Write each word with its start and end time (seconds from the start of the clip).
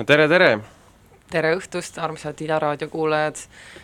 no 0.00 0.06
tere, 0.08 0.24
tere! 0.32 0.54
tere 1.28 1.50
õhtust, 1.58 1.98
armsad 2.00 2.38
Ida 2.40 2.56
raadio 2.62 2.88
kuulajad. 2.88 3.36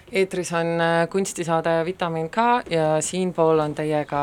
eetris 0.09 0.49
on 0.57 0.81
äh, 0.81 0.95
kunstisaade 1.13 1.75
Vitamin 1.85 2.31
K 2.33 2.47
ja 2.73 2.87
siinpool 3.05 3.61
on 3.61 3.75
teiega 3.77 4.23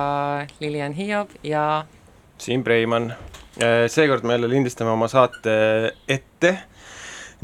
Lilian 0.59 0.97
Hiob 0.97 1.37
ja 1.45 1.85
Siim 2.41 2.63
Preimann. 2.65 3.13
Äh, 3.61 3.85
seekord 3.87 4.25
me 4.25 4.33
jälle 4.33 4.49
lindistame 4.49 4.89
oma 4.89 5.07
saate 5.07 5.53
ette 6.09 6.57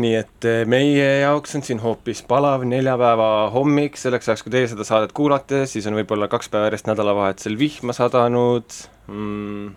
nii 0.02 0.18
et 0.18 0.46
eh, 0.48 0.66
meie 0.66 1.08
jaoks 1.22 1.58
on 1.60 1.64
siin 1.64 1.82
hoopis 1.84 2.24
palav 2.26 2.64
neljapäeva 2.66 3.50
hommik, 3.54 3.98
selleks 4.02 4.32
ajaks, 4.32 4.44
kui 4.48 4.58
teie 4.58 4.68
seda 4.72 4.86
saadet 4.88 5.14
kuulate, 5.14 5.66
siis 5.70 5.86
on 5.92 5.98
võib-olla 6.00 6.30
kaks 6.32 6.50
päeva 6.50 6.72
järjest 6.72 6.90
nädalavahetusel 6.90 7.58
vihma 7.60 7.94
sadanud 7.94 8.78
mm.. 9.12 9.74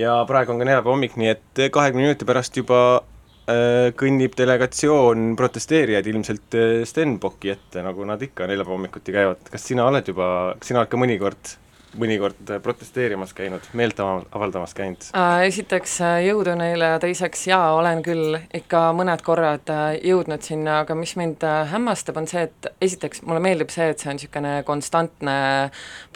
ja 0.00 0.22
praegu 0.26 0.56
on 0.56 0.64
ka 0.64 0.66
neljapäeva 0.66 0.96
hommik, 0.96 1.20
nii 1.20 1.36
et 1.36 1.68
kahekümne 1.76 2.08
minuti 2.08 2.24
pärast 2.24 2.56
juba 2.56 2.80
äh, 2.96 3.12
kõnnib 3.46 4.34
delegatsioon 4.38 5.36
protesteerijaid 5.38 6.08
ilmselt 6.10 6.56
äh, 6.58 6.80
Stenbocki 6.88 7.52
ette, 7.54 7.84
nagu 7.86 8.06
nad 8.08 8.22
ikka 8.22 8.48
neljapäeva 8.50 8.74
hommikuti 8.74 9.14
käivad. 9.14 9.46
kas 9.52 9.68
sina 9.70 9.86
oled 9.86 10.08
juba, 10.10 10.26
kas 10.58 10.72
sina 10.72 10.82
oled 10.82 10.90
ka 10.90 10.98
mõnikord 10.98 11.54
mõnikord 11.96 12.50
protesteerimas 12.62 13.32
käinud, 13.36 13.64
meelt 13.76 14.00
avaldamas 14.00 14.74
käinud? 14.76 15.06
Äh, 15.16 15.46
esiteks 15.48 15.94
äh, 16.04 16.16
jõudu 16.26 16.56
neile 16.58 16.90
teiseks 17.02 17.46
jaa, 17.48 17.70
olen 17.76 18.02
küll 18.04 18.36
ikka 18.56 18.90
mõned 18.96 19.22
korrad 19.26 19.70
äh, 19.72 19.84
jõudnud 20.04 20.44
sinna, 20.44 20.80
aga 20.84 20.96
mis 20.98 21.16
mind 21.18 21.44
hämmastab, 21.72 22.18
on 22.20 22.28
see, 22.30 22.46
et 22.48 22.70
esiteks 22.84 23.22
mulle 23.26 23.40
meeldib 23.44 23.72
see, 23.72 23.88
et 23.92 24.02
see 24.02 24.10
on 24.12 24.20
niisugune 24.20 24.58
konstantne 24.68 25.38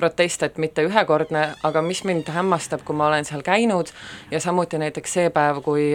protest, 0.01 0.45
et 0.47 0.61
mitte 0.61 0.85
ühekordne, 0.87 1.47
aga 1.67 1.85
mis 1.87 2.05
mind 2.09 2.29
hämmastab, 2.35 2.85
kui 2.85 2.97
ma 2.97 3.09
olen 3.11 3.29
seal 3.29 3.45
käinud 3.47 3.93
ja 4.31 4.43
samuti 4.43 4.81
näiteks 4.81 5.19
see 5.19 5.33
päev, 5.35 5.63
kui 5.65 5.91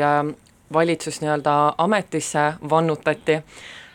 valitsus 0.73 1.21
nii-öelda 1.21 1.73
ametisse 1.77 2.53
vannutati, 2.69 3.41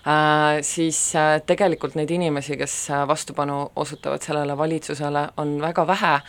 Äh, 0.01 0.63
siis 0.65 1.13
äh, 1.15 1.43
tegelikult 1.45 1.93
neid 1.95 2.09
inimesi, 2.11 2.57
kes 2.57 2.75
äh, 2.89 3.03
vastupanu 3.09 3.67
osutavad 3.77 4.23
sellele 4.25 4.55
valitsusele, 4.57 5.27
on 5.37 5.59
väga 5.61 5.85
vähe. 5.87 6.21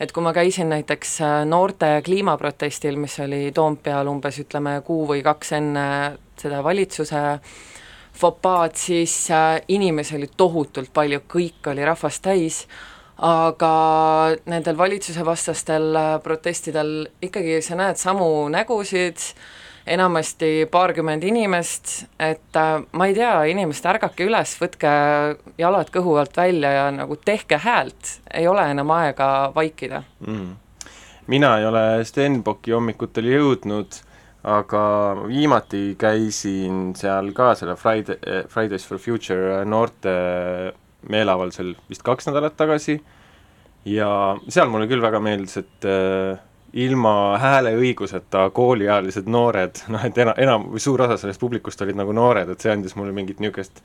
et 0.00 0.12
kui 0.12 0.22
ma 0.22 0.32
käisin 0.32 0.68
näiteks 0.70 1.18
noorte 1.44 2.02
kliimaprotestil, 2.04 2.96
mis 2.96 3.18
oli 3.20 3.50
Toompeal 3.54 4.06
umbes 4.06 4.38
ütleme 4.38 4.76
kuu 4.86 5.08
või 5.08 5.24
kaks 5.26 5.52
enne 5.58 5.86
seda 6.38 6.62
valitsuse 6.62 7.24
fopaad, 8.14 8.78
siis 8.78 9.28
inimesi 9.68 10.16
oli 10.16 10.30
tohutult 10.36 10.92
palju, 10.94 11.24
kõik 11.26 11.66
oli 11.72 11.84
rahvast 11.84 12.22
täis, 12.22 12.62
aga 13.18 13.74
nendel 14.46 14.78
valitsuse 14.78 15.24
vastastel 15.26 15.98
protestidel 16.22 17.08
ikkagi 17.22 17.58
sa 17.62 17.74
näed 17.74 17.98
samu 17.98 18.46
nägusid, 18.54 19.18
enamasti 19.86 20.66
paarkümmend 20.70 21.24
inimest, 21.24 22.06
et 22.18 22.58
äh, 22.58 22.82
ma 22.92 23.06
ei 23.06 23.14
tea, 23.14 23.32
inimesed, 23.52 23.86
ärgake 23.92 24.26
üles, 24.26 24.56
võtke 24.60 24.90
jalad 25.58 25.92
kõhu 25.94 26.16
alt 26.20 26.36
välja 26.36 26.72
ja 26.74 26.86
nagu 26.94 27.18
tehke 27.22 27.60
häält, 27.62 28.16
ei 28.34 28.48
ole 28.50 28.66
enam 28.72 28.90
aega 28.96 29.52
vaikida. 29.54 30.02
Mm.. 30.26 30.56
mina 31.26 31.56
ei 31.58 31.66
ole 31.66 31.84
Stenbocki 32.06 32.74
hommikutel 32.74 33.30
jõudnud, 33.30 34.00
aga 34.46 34.82
viimati 35.26 35.96
käisin 35.98 36.92
seal 36.98 37.32
ka 37.34 37.54
selle 37.58 37.74
Friday, 37.76 38.44
Fridays 38.48 38.86
for 38.86 38.98
Future 39.02 39.64
noorte 39.66 40.12
meeleavaldusel 41.10 41.74
vist 41.90 42.04
kaks 42.06 42.28
nädalat 42.30 42.56
tagasi. 42.58 43.00
Ja 43.86 44.08
seal 44.50 44.70
mulle 44.70 44.88
küll 44.90 45.02
väga 45.02 45.20
meeldis, 45.22 45.60
et 45.62 45.86
äh, 45.86 46.38
ilma 46.76 47.38
hääleõiguseta 47.40 48.50
kooliealised 48.56 49.28
noored, 49.32 49.80
noh 49.92 50.02
et 50.04 50.18
ena-, 50.20 50.34
enam 50.40 50.68
või 50.74 50.82
suur 50.82 51.06
osa 51.06 51.16
sellest 51.20 51.40
publikust 51.40 51.80
olid 51.84 51.96
nagu 51.96 52.12
noored, 52.16 52.50
et 52.52 52.60
see 52.60 52.72
andis 52.72 52.96
mulle 52.98 53.14
mingit 53.16 53.40
niisugust 53.40 53.80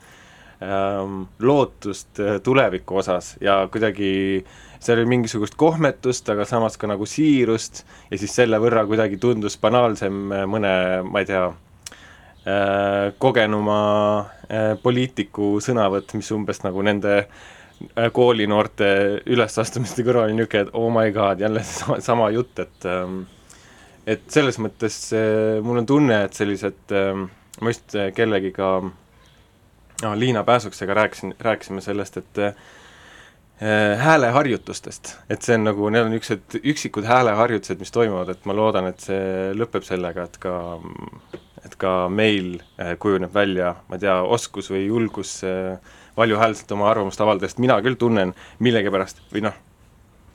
ähm, 0.60 1.22
lootust 1.40 2.20
äh, 2.20 2.36
tuleviku 2.44 3.00
osas 3.00 3.36
ja 3.40 3.62
kuidagi 3.72 4.44
seal 4.82 5.00
oli 5.00 5.08
mingisugust 5.14 5.56
kohmetust, 5.56 6.28
aga 6.34 6.44
samas 6.48 6.76
ka 6.76 6.90
nagu 6.90 7.08
siirust 7.08 7.84
ja 8.10 8.20
siis 8.20 8.36
selle 8.42 8.60
võrra 8.60 8.84
kuidagi 8.90 9.16
tundus 9.22 9.56
banaalsem 9.62 10.20
äh, 10.28 10.44
mõne, 10.50 10.74
ma 11.08 11.24
ei 11.24 11.30
tea 11.32 11.48
äh,, 11.48 13.08
kogenuma 13.18 13.80
poliitiku 14.82 15.54
sõnavõtt, 15.64 16.12
mis 16.18 16.28
umbes 16.34 16.58
nagu 16.60 16.82
nende 16.84 17.22
Äh, 17.22 17.61
koolinoorte 18.12 18.88
ülesastumiste 19.26 20.04
kõrval 20.06 20.32
niisugune, 20.32 20.66
et 20.66 20.74
oh 20.78 20.90
my 20.92 21.12
god, 21.14 21.40
jälle 21.40 21.62
seesama 21.66 22.00
sama 22.04 22.30
jutt, 22.34 22.58
et 22.62 22.88
ähm, 22.88 23.22
et 24.06 24.24
selles 24.32 24.58
mõttes 24.58 24.98
äh, 25.14 25.60
mul 25.62 25.82
on 25.82 25.88
tunne, 25.88 26.24
et 26.26 26.34
sellised 26.34 26.94
ähm,, 26.98 27.28
ma 27.60 27.74
just 27.74 27.94
äh, 27.94 28.10
kellegiga 28.16 28.74
no, 28.82 30.14
Liina 30.18 30.44
Pääsuksega 30.44 30.94
rääkisin, 30.94 31.34
rääkisime 31.40 31.80
sellest, 31.80 32.16
et 32.16 32.38
äh, 32.38 32.54
hääleharjutustest, 33.98 35.16
et 35.30 35.42
see 35.42 35.54
on 35.54 35.68
nagu, 35.68 35.86
need 35.94 36.08
on 36.08 36.10
niisugused 36.16 36.58
üksikud 36.66 37.06
hääleharjutused, 37.06 37.78
mis 37.78 37.94
toimuvad, 37.94 38.32
et 38.34 38.46
ma 38.50 38.56
loodan, 38.58 38.88
et 38.90 39.04
see 39.04 39.52
lõpeb 39.54 39.86
sellega, 39.86 40.26
et 40.26 40.38
ka 40.42 40.56
et 41.62 41.74
ka 41.78 42.08
meil 42.10 42.56
äh, 42.80 42.96
kujuneb 42.98 43.34
välja, 43.34 43.76
ma 43.88 43.98
ei 43.98 44.02
tea, 44.02 44.16
oskus 44.22 44.70
või 44.72 44.86
julgus 44.88 45.36
äh, 45.46 45.92
valjuhäälselt 46.16 46.72
oma 46.72 46.90
arvamust 46.90 47.20
avaldada, 47.20 47.48
sest 47.48 47.62
mina 47.62 47.78
küll 47.84 47.96
tunnen 48.00 48.34
millegipärast 48.62 49.22
või 49.32 49.46
noh, 49.46 49.56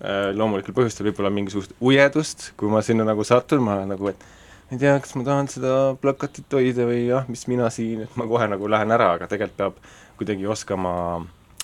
äh, 0.01 0.31
loomulikel 0.37 0.75
põhjustel 0.77 1.09
võib-olla 1.09 1.31
mingisugust 1.33 1.75
ujedust, 1.81 2.51
kui 2.57 2.71
ma 2.71 2.81
sinna 2.85 3.05
nagu 3.07 3.25
satun, 3.27 3.63
ma 3.65 3.79
nagu, 3.89 4.11
et 4.11 4.27
ma 4.67 4.75
ei 4.75 4.81
tea, 4.81 4.97
kas 5.03 5.15
ma 5.15 5.23
tahan 5.27 5.49
seda 5.51 5.73
plakatit 6.01 6.57
hoida 6.59 6.89
või 6.89 7.05
jah, 7.07 7.29
mis 7.31 7.47
mina 7.51 7.69
siin, 7.73 8.03
et 8.07 8.19
ma 8.19 8.27
kohe 8.29 8.49
nagu 8.51 8.69
lähen 8.71 8.93
ära, 8.95 9.13
aga 9.15 9.29
tegelikult 9.31 9.57
peab 9.61 9.81
kuidagi 10.17 10.47
oskama 10.49 10.93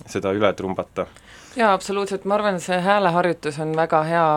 seda 0.10 0.34
üle 0.36 0.54
trumbata. 0.58 1.08
jaa, 1.56 1.74
absoluutselt, 1.74 2.26
ma 2.26 2.38
arvan, 2.38 2.62
see 2.62 2.80
hääleharjutus 2.82 3.60
on 3.64 3.76
väga 3.78 4.04
hea 4.08 4.28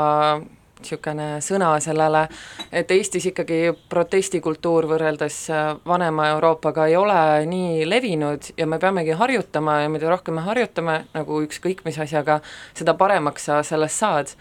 niisugune 0.80 1.28
sõna 1.44 1.70
sellele, 1.80 2.26
et 2.72 2.90
Eestis 2.90 3.26
ikkagi 3.30 3.60
protestikultuur 3.88 4.88
võrreldes 4.90 5.38
äh, 5.50 5.72
vanema 5.86 6.28
Euroopaga 6.34 6.86
ei 6.86 6.96
ole 6.96 7.18
nii 7.48 7.86
levinud 7.88 8.52
ja 8.56 8.66
me 8.66 8.78
peamegi 8.78 9.16
harjutama 9.16 9.80
ja 9.82 9.88
mida 9.92 10.10
rohkem 10.10 10.38
me 10.38 10.46
harjutame, 10.46 10.98
nagu 11.14 11.40
ükskõik 11.46 11.84
mis 11.84 11.98
asjaga, 11.98 12.40
seda 12.76 12.94
paremaks 12.94 13.48
sa 13.48 13.62
sellest 13.62 14.04
saad. 14.04 14.36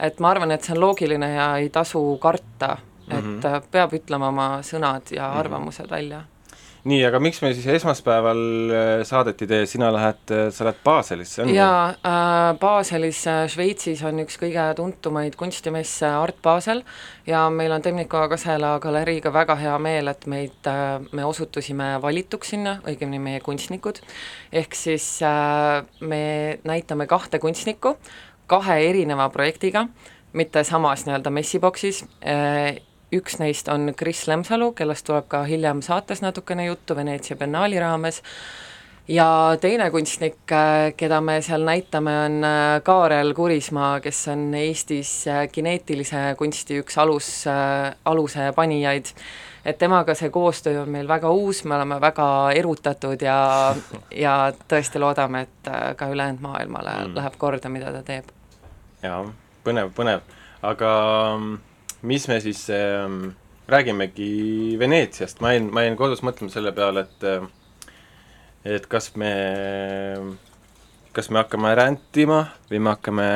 et 0.00 0.20
ma 0.20 0.30
arvan, 0.30 0.50
et 0.50 0.64
see 0.64 0.72
on 0.72 0.80
loogiline 0.80 1.26
ja 1.34 1.56
ei 1.60 1.68
tasu 1.68 2.18
karta, 2.20 2.78
et 3.10 3.24
mm 3.24 3.40
-hmm. 3.40 3.62
peab 3.70 3.92
ütlema 3.92 4.28
oma 4.28 4.60
sõnad 4.62 5.10
ja 5.10 5.28
mhm. 5.28 5.38
arvamused 5.38 5.90
välja 5.90 6.22
nii, 6.88 7.00
aga 7.04 7.20
miks 7.20 7.40
me 7.44 7.50
siis 7.54 7.66
esmaspäeval 7.74 8.40
äh, 8.72 8.90
saadeti 9.06 9.46
tee, 9.50 9.66
sina 9.68 9.90
lähed, 9.92 10.22
äh, 10.32 10.46
sa 10.54 10.64
lähed 10.64 10.80
Baselisse, 10.84 11.42
on 11.42 11.50
ju? 11.50 11.56
jaa 11.58 11.90
äh,, 11.92 12.58
Baselis 12.60 13.20
äh, 13.28 13.42
Šveitsis 13.52 14.02
on 14.08 14.22
üks 14.24 14.38
kõige 14.40 14.64
tuntumaid 14.78 15.36
kunstimesse 15.40 16.08
Art 16.08 16.40
Basel 16.42 16.82
ja 17.28 17.44
meil 17.52 17.74
on 17.76 17.84
Temniko 17.84 18.22
Kasela 18.32 18.76
galeriiga 18.80 19.32
väga 19.34 19.58
hea 19.60 19.76
meel, 19.82 20.08
et 20.12 20.26
meid 20.30 20.70
äh,, 20.70 20.96
me 21.12 21.26
osutusime 21.28 21.92
valituks 22.02 22.54
sinna, 22.54 22.78
õigemini 22.88 23.20
meie 23.22 23.44
kunstnikud, 23.44 24.00
ehk 24.52 24.78
siis 24.78 25.18
äh, 25.26 25.82
me 26.00 26.24
näitame 26.64 27.08
kahte 27.10 27.42
kunstnikku 27.42 27.96
kahe 28.50 28.80
erineva 28.88 29.28
projektiga, 29.30 29.84
mitte 30.32 30.64
samas 30.64 31.04
nii-öelda 31.06 31.30
messiboksis 31.34 32.04
äh,, 32.24 32.80
üks 33.12 33.38
neist 33.38 33.68
on 33.68 33.92
Kris 33.96 34.26
Lemsalu, 34.30 34.72
kellest 34.72 35.06
tuleb 35.06 35.28
ka 35.28 35.44
hiljem 35.48 35.82
saates 35.82 36.22
natukene 36.22 36.66
juttu 36.66 36.96
Veneetsia 36.96 37.36
biennaali 37.36 37.80
raames, 37.80 38.22
ja 39.10 39.56
teine 39.60 39.90
kunstnik, 39.90 40.38
äh, 40.52 40.92
keda 40.96 41.20
me 41.20 41.40
seal 41.42 41.64
näitame, 41.66 42.14
on 42.24 42.44
äh, 42.44 42.82
Kaarel 42.82 43.34
Kurismaa, 43.34 44.00
kes 44.00 44.28
on 44.28 44.54
Eestis 44.54 45.12
äh, 45.28 45.46
kineetilise 45.52 46.34
kunsti 46.38 46.80
üks 46.82 46.98
alus, 46.98 47.30
aluse 48.04 48.52
panijaid. 48.56 49.14
et 49.64 49.78
temaga 49.78 50.14
see 50.16 50.30
koostöö 50.32 50.82
on 50.82 50.88
meil 50.88 51.08
väga 51.08 51.30
uus, 51.30 51.64
me 51.64 51.74
oleme 51.76 51.98
väga 52.00 52.26
erutatud 52.56 53.22
ja, 53.22 53.74
ja 54.24 54.36
tõesti 54.68 55.02
loodame, 55.02 55.42
et 55.42 55.72
ka 55.96 56.08
ülejäänud 56.08 56.40
maailmale 56.40 56.94
mm. 57.04 57.16
läheb 57.18 57.36
korda, 57.38 57.68
mida 57.68 57.92
ta 57.92 58.02
teeb. 58.02 58.30
jaa, 59.02 59.24
põnev, 59.64 59.92
põnev, 59.96 60.22
aga 60.62 60.94
mm, 61.36 61.58
mis 62.02 62.28
me 62.28 62.40
siis 62.40 62.66
äh, 62.74 63.06
räägimegi 63.70 64.76
Veneetsiast, 64.78 65.40
ma 65.40 65.54
jäin, 65.54 65.70
ma 65.72 65.84
jäin 65.84 65.98
kodus 65.98 66.24
mõtlema 66.26 66.52
selle 66.52 66.72
peale, 66.76 67.06
et 67.06 67.26
äh, 67.28 67.48
et 68.64 68.86
kas 68.92 69.14
me, 69.16 69.32
kas 71.16 71.30
me 71.32 71.40
hakkame 71.40 71.72
rändima 71.78 72.42
või 72.68 72.82
me 72.82 72.92
hakkame 72.92 73.28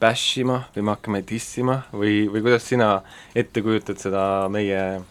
bash 0.00 0.38
ima 0.40 0.62
või 0.74 0.84
me 0.86 0.94
hakkame 0.94 1.22
dissima 1.26 1.80
või, 1.92 2.28
või 2.30 2.44
kuidas 2.44 2.68
sina 2.70 2.92
ette 3.34 3.64
kujutad 3.64 3.98
seda 4.00 4.22
meie 4.52 5.02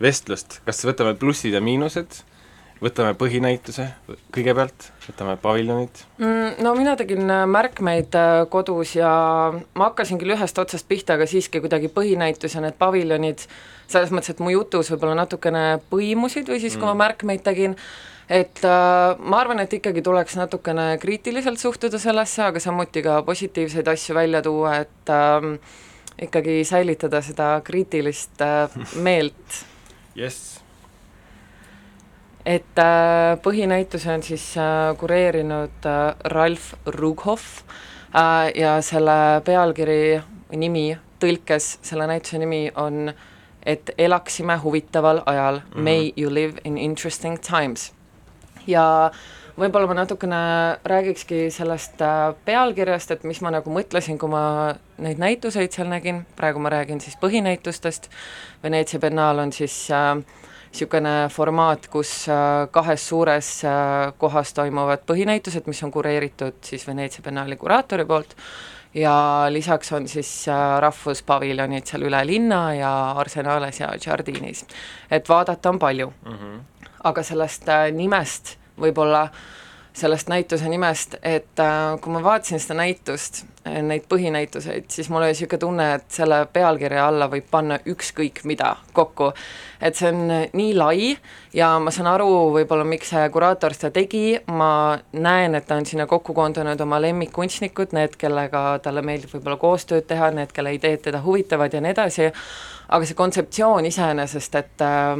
vestlust, 0.00 0.60
kas 0.64 0.84
võtame 0.86 1.16
plussid 1.18 1.56
ja 1.56 1.62
miinused 1.64 2.22
võtame 2.82 3.14
põhinäituse 3.16 3.86
kõigepealt, 4.34 4.90
võtame 5.06 5.36
paviljonid 5.40 6.02
mm,? 6.18 6.58
No 6.64 6.74
mina 6.76 6.96
tegin 6.98 7.24
äh, 7.30 7.44
märkmeid 7.48 8.16
äh, 8.16 8.42
kodus 8.52 8.96
ja 8.98 9.10
ma 9.52 9.88
hakkasin 9.88 10.20
küll 10.20 10.34
ühest 10.36 10.58
otsast 10.60 10.88
pihta, 10.88 11.16
aga 11.16 11.28
siiski 11.30 11.62
kuidagi 11.64 11.88
põhinäitus 11.92 12.56
ja 12.56 12.64
need 12.64 12.76
paviljonid, 12.80 13.46
selles 13.88 14.12
mõttes, 14.12 14.34
et 14.34 14.42
mu 14.44 14.52
jutus 14.52 14.90
võib-olla 14.92 15.16
natukene 15.22 15.64
põimusid 15.90 16.52
või 16.52 16.60
siis 16.60 16.76
mm., 16.76 16.82
kui 16.82 16.90
ma 16.90 16.98
märkmeid 17.06 17.44
tegin, 17.46 17.78
et 18.28 18.60
äh, 18.66 19.06
ma 19.24 19.40
arvan, 19.40 19.62
et 19.64 19.78
ikkagi 19.78 20.04
tuleks 20.04 20.36
natukene 20.40 20.92
kriitiliselt 21.02 21.62
suhtuda 21.62 22.00
sellesse, 22.02 22.44
aga 22.50 22.62
samuti 22.62 23.04
ka 23.06 23.22
positiivseid 23.26 23.88
asju 23.94 24.18
välja 24.20 24.44
tuua, 24.44 24.76
et 24.84 25.14
äh, 25.16 25.48
ikkagi 26.28 26.60
säilitada 26.68 27.24
seda 27.24 27.54
kriitilist 27.64 28.44
äh, 28.44 28.78
meelt. 29.00 29.64
jess 30.16 30.65
et 32.46 32.78
äh, 32.78 33.34
põhinäituse 33.42 34.12
on 34.14 34.22
siis 34.22 34.52
äh, 34.58 34.94
kureerinud 34.98 35.86
äh, 35.86 36.14
Ralf 36.30 36.74
Rughoff 36.86 37.64
äh, 38.14 38.52
ja 38.54 38.76
selle 38.82 39.42
pealkiri, 39.44 40.20
nimi, 40.54 40.92
tõlkes 41.20 41.78
selle 41.82 42.06
näituse 42.06 42.38
nimi 42.38 42.68
on 42.76 43.10
et 43.66 43.90
elaksime 43.98 44.56
huvitaval 44.62 45.20
ajal 45.26 45.58
mm, 45.58 45.72
-hmm. 45.72 45.80
may 45.80 46.12
you 46.16 46.34
live 46.34 46.54
in 46.64 46.78
interesting 46.78 47.38
times. 47.40 47.92
ja 48.66 49.10
võib-olla 49.58 49.86
ma 49.86 49.94
natukene 49.94 50.36
räägikski 50.84 51.50
sellest 51.50 52.00
äh, 52.02 52.34
pealkirjast, 52.44 53.10
et 53.10 53.24
mis 53.24 53.40
ma 53.40 53.50
nagu 53.50 53.70
mõtlesin, 53.70 54.18
kui 54.18 54.28
ma 54.28 54.74
neid 54.98 55.18
näituseid 55.18 55.72
seal 55.72 55.88
nägin, 55.88 56.26
praegu 56.36 56.58
ma 56.58 56.68
räägin 56.68 57.00
siis 57.00 57.16
põhinäitustest, 57.16 58.10
Veneetsia 58.62 59.00
biennaal 59.00 59.38
on 59.38 59.52
siis 59.52 59.90
äh, 59.90 60.24
niisugune 60.76 61.28
formaat, 61.32 61.88
kus 61.88 62.28
äh, 62.28 62.68
kahes 62.70 63.08
suures 63.08 63.48
äh, 63.64 64.12
kohas 64.18 64.52
toimuvad 64.52 65.06
põhinäitused, 65.08 65.64
mis 65.66 65.82
on 65.82 65.92
kureeritud 65.94 66.58
siis 66.64 66.86
Veneetsia 66.86 67.24
biennaali 67.24 67.56
kuraatori 67.56 68.04
poolt, 68.04 68.36
ja 68.94 69.46
lisaks 69.48 69.92
on 69.96 70.08
siis 70.08 70.48
äh, 70.48 70.78
rahvuspaviljonid 70.84 71.88
seal 71.88 72.04
üle 72.10 72.20
linna 72.26 72.74
ja 72.74 72.92
Arsenales 73.16 73.80
ja 73.80 73.88
Jardinis. 74.06 74.66
et 75.10 75.28
vaadata 75.28 75.70
on 75.70 75.78
palju 75.78 76.12
mm. 76.24 76.32
-hmm. 76.32 76.88
aga 77.04 77.22
sellest 77.22 77.64
nimest 77.92 78.58
võib-olla 78.78 79.22
äh, 79.22 79.55
sellest 79.96 80.28
näituse 80.28 80.68
nimest, 80.68 81.14
et 81.22 81.60
äh, 81.60 81.96
kui 82.00 82.12
ma 82.12 82.20
vaatasin 82.22 82.60
seda 82.60 82.76
näitust, 82.76 83.44
äh, 83.66 83.78
neid 83.82 84.04
põhinäituseid, 84.10 84.90
siis 84.92 85.08
mul 85.08 85.24
oli 85.24 85.32
niisugune 85.32 85.60
tunne, 85.62 85.86
et 85.96 86.04
selle 86.12 86.42
pealkirja 86.52 87.06
alla 87.08 87.30
võib 87.32 87.46
panna 87.50 87.78
ükskõik 87.88 88.42
mida 88.44 88.74
kokku. 88.92 89.32
et 89.80 89.96
see 89.96 90.10
on 90.12 90.30
äh, 90.30 90.44
nii 90.52 90.74
lai 90.76 91.16
ja 91.56 91.70
ma 91.80 91.90
saan 91.90 92.10
aru 92.12 92.28
võib-olla, 92.58 92.84
miks 92.84 93.14
see 93.14 93.24
kuraator 93.32 93.74
seda 93.76 93.90
tegi, 93.96 94.36
ma 94.52 94.98
näen, 95.12 95.54
et 95.54 95.66
ta 95.66 95.80
on 95.80 95.88
sinna 95.88 96.06
kokku 96.06 96.34
koondanud 96.36 96.80
oma 96.80 97.00
lemmikkunstnikud, 97.00 97.96
need, 97.96 98.20
kellega 98.20 98.78
talle 98.84 99.02
meeldib 99.02 99.32
võib-olla 99.32 99.56
koostööd 99.60 100.08
teha, 100.12 100.30
need, 100.36 100.52
kelle 100.52 100.76
ideed 100.76 101.08
teda 101.08 101.24
huvitavad 101.24 101.72
ja 101.72 101.80
nii 101.80 101.96
edasi, 101.96 102.28
aga 102.88 103.08
see 103.08 103.16
kontseptsioon 103.16 103.88
iseenesest, 103.88 104.60
et 104.60 104.84
äh, 104.84 105.16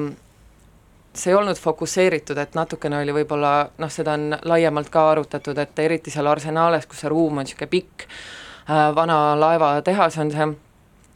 see 1.17 1.33
ei 1.33 1.39
olnud 1.39 1.59
fokusseeritud, 1.61 2.39
et 2.39 2.55
natukene 2.55 3.01
oli 3.01 3.15
võib-olla 3.17 3.53
noh, 3.79 3.93
seda 3.93 4.17
on 4.19 4.37
laiemalt 4.45 4.91
ka 4.93 5.11
arutatud, 5.11 5.59
et 5.59 5.79
eriti 5.79 6.13
seal 6.13 6.29
Arsenales, 6.31 6.87
kus 6.87 7.05
see 7.05 7.13
ruum 7.13 7.39
on 7.39 7.47
niisugune 7.47 7.73
pikk 7.73 8.07
äh,, 8.07 8.95
vana 8.95 9.19
laevatehas 9.41 10.19
on 10.23 10.31
see 10.35 10.55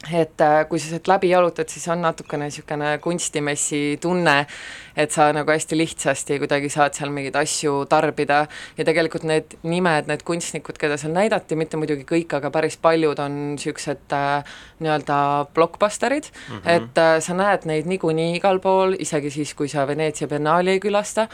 et 0.09 0.41
äh, 0.41 0.63
kui 0.69 0.81
sa 0.81 0.95
sealt 0.95 1.09
läbi 1.11 1.29
jalutad, 1.29 1.69
siis 1.69 1.85
on 1.93 2.01
natukene 2.01 2.47
niisugune 2.49 2.95
kunstimessi 3.05 3.99
tunne, 4.01 4.47
et 4.97 5.13
sa 5.13 5.27
nagu 5.37 5.53
hästi 5.53 5.77
lihtsasti 5.77 6.39
kuidagi 6.41 6.71
saad 6.73 6.97
seal 6.97 7.13
mingeid 7.13 7.37
asju 7.37 7.85
tarbida 7.91 8.41
ja 8.79 8.87
tegelikult 8.89 9.27
need 9.29 9.59
nimed, 9.69 10.09
need 10.09 10.25
kunstnikud, 10.27 10.79
keda 10.81 10.97
seal 11.01 11.13
näidati, 11.13 11.59
mitte 11.61 11.77
muidugi 11.81 12.07
kõik, 12.09 12.33
aga 12.39 12.53
päris 12.55 12.79
paljud 12.81 13.21
on 13.21 13.37
niisugused 13.55 14.17
äh, 14.17 14.55
nii-öelda 14.81 15.19
blockbusterid 15.55 16.31
mm, 16.33 16.57
-hmm. 16.57 16.71
et 16.77 16.99
äh, 16.99 17.19
sa 17.21 17.37
näed 17.37 17.67
neid 17.69 17.91
niikuinii 17.91 18.37
igal 18.39 18.61
pool, 18.65 18.97
isegi 18.99 19.31
siis, 19.31 19.53
kui 19.55 19.69
sa 19.69 19.87
Veneetsia 19.87 20.29
biennaali 20.29 20.79
ei 20.79 20.81
külasta, 20.81 21.29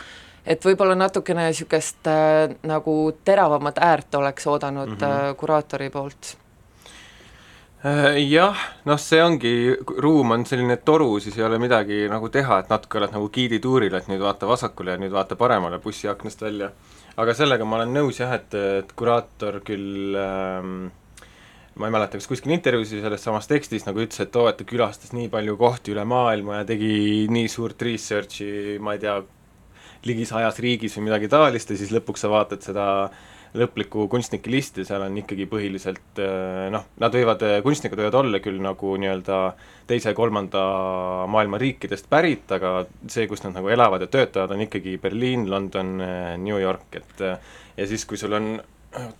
et 0.46 0.64
võib-olla 0.64 0.98
natukene 0.98 1.46
niisugust 1.52 2.10
äh, 2.10 2.50
nagu 2.66 2.96
teravamat 3.24 3.78
äärt 3.78 4.14
oleks 4.14 4.46
oodanud 4.46 4.88
mm 4.88 4.96
-hmm. 4.96 5.30
äh, 5.30 5.36
kuraatori 5.36 5.90
poolt 5.90 6.36
jah, 7.84 8.56
noh, 8.88 8.96
see 8.96 9.20
ongi, 9.20 9.50
ruum 10.00 10.32
on 10.32 10.44
selline 10.48 10.78
toru, 10.80 11.18
siis 11.20 11.36
ei 11.36 11.44
ole 11.44 11.58
midagi 11.60 12.06
nagu 12.08 12.30
teha, 12.32 12.62
et 12.62 12.70
natuke 12.72 12.98
oled 12.98 13.12
nagu 13.12 13.28
giidituuril, 13.32 13.94
et 13.94 14.08
nüüd 14.08 14.22
vaata 14.24 14.48
vasakule 14.48 14.94
ja 14.94 15.00
nüüd 15.00 15.12
vaata 15.12 15.36
paremale 15.36 15.78
bussiaknast 15.84 16.42
välja. 16.42 16.70
aga 17.16 17.34
sellega 17.34 17.64
ma 17.64 17.76
olen 17.76 17.92
nõus 17.92 18.20
jah, 18.20 18.32
et, 18.32 18.54
et 18.54 18.90
kuraator 18.96 19.60
küll 19.64 20.16
ähm, 20.16 20.90
ma 21.76 21.88
ei 21.88 21.92
mäleta, 21.92 22.16
kas 22.16 22.28
kuskil 22.28 22.56
intervjuus 22.56 22.92
või 22.96 23.04
selles 23.04 23.22
samas 23.24 23.48
tekstis 23.48 23.86
nagu 23.86 24.00
ütles, 24.00 24.20
et 24.24 24.36
oo, 24.36 24.48
et 24.48 24.56
ta 24.56 24.64
külastas 24.64 25.12
nii 25.12 25.28
palju 25.28 25.56
kohti 25.60 25.92
üle 25.92 26.04
maailma 26.08 26.62
ja 26.62 26.68
tegi 26.68 27.28
nii 27.28 27.48
suurt 27.48 27.80
research'i, 27.82 28.80
ma 28.80 28.96
ei 28.96 29.04
tea, 29.04 29.20
ligi 30.08 30.24
sajas 30.28 30.60
riigis 30.64 30.96
või 30.96 31.10
midagi 31.10 31.28
taolist 31.28 31.70
ja 31.70 31.76
siis 31.76 31.92
lõpuks 31.92 32.24
sa 32.24 32.32
vaatad 32.32 32.64
seda 32.64 32.86
äh, 33.04 33.24
lõplikku 33.56 34.06
kunstnike 34.10 34.50
listi, 34.52 34.84
seal 34.86 35.04
on 35.06 35.16
ikkagi 35.20 35.46
põhiliselt 35.50 36.20
äh, 36.22 36.66
noh, 36.72 36.86
nad 37.02 37.14
võivad, 37.14 37.42
äh, 37.46 37.58
kunstnikud 37.64 38.00
võivad 38.00 38.18
olla 38.20 38.40
küll 38.44 38.60
nagu 38.62 38.94
nii-öelda 39.00 39.40
teise-kolmanda 39.88 40.62
maailma 41.32 41.60
riikidest 41.62 42.08
pärit, 42.12 42.50
aga 42.56 42.84
see, 43.12 43.26
kus 43.30 43.44
nad 43.44 43.56
nagu 43.56 43.70
elavad 43.72 44.04
ja 44.04 44.10
töötavad, 44.12 44.54
on 44.54 44.64
ikkagi 44.66 44.96
Berliin, 45.02 45.48
London, 45.50 45.96
äh, 46.04 46.32
New 46.42 46.60
York, 46.60 47.00
et 47.00 47.24
ja 47.26 47.88
siis, 47.88 48.06
kui 48.08 48.20
sul 48.20 48.36
on 48.36 48.54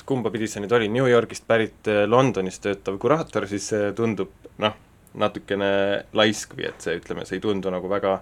kumba 0.08 0.32
pidi 0.32 0.48
see 0.48 0.62
nüüd 0.64 0.72
oli, 0.72 0.88
New 0.88 1.08
Yorgist 1.08 1.44
pärit 1.48 1.88
Londonis 2.08 2.60
töötav 2.64 2.96
kuraator, 3.00 3.44
siis 3.50 3.66
see 3.72 3.90
tundub 3.96 4.32
noh, 4.62 4.76
natukene 5.20 5.72
laisk 6.16 6.54
või 6.56 6.70
et 6.70 6.80
see, 6.84 6.96
ütleme, 7.00 7.26
see 7.28 7.36
ei 7.40 7.44
tundu 7.44 7.72
nagu 7.72 7.88
väga, 7.90 8.20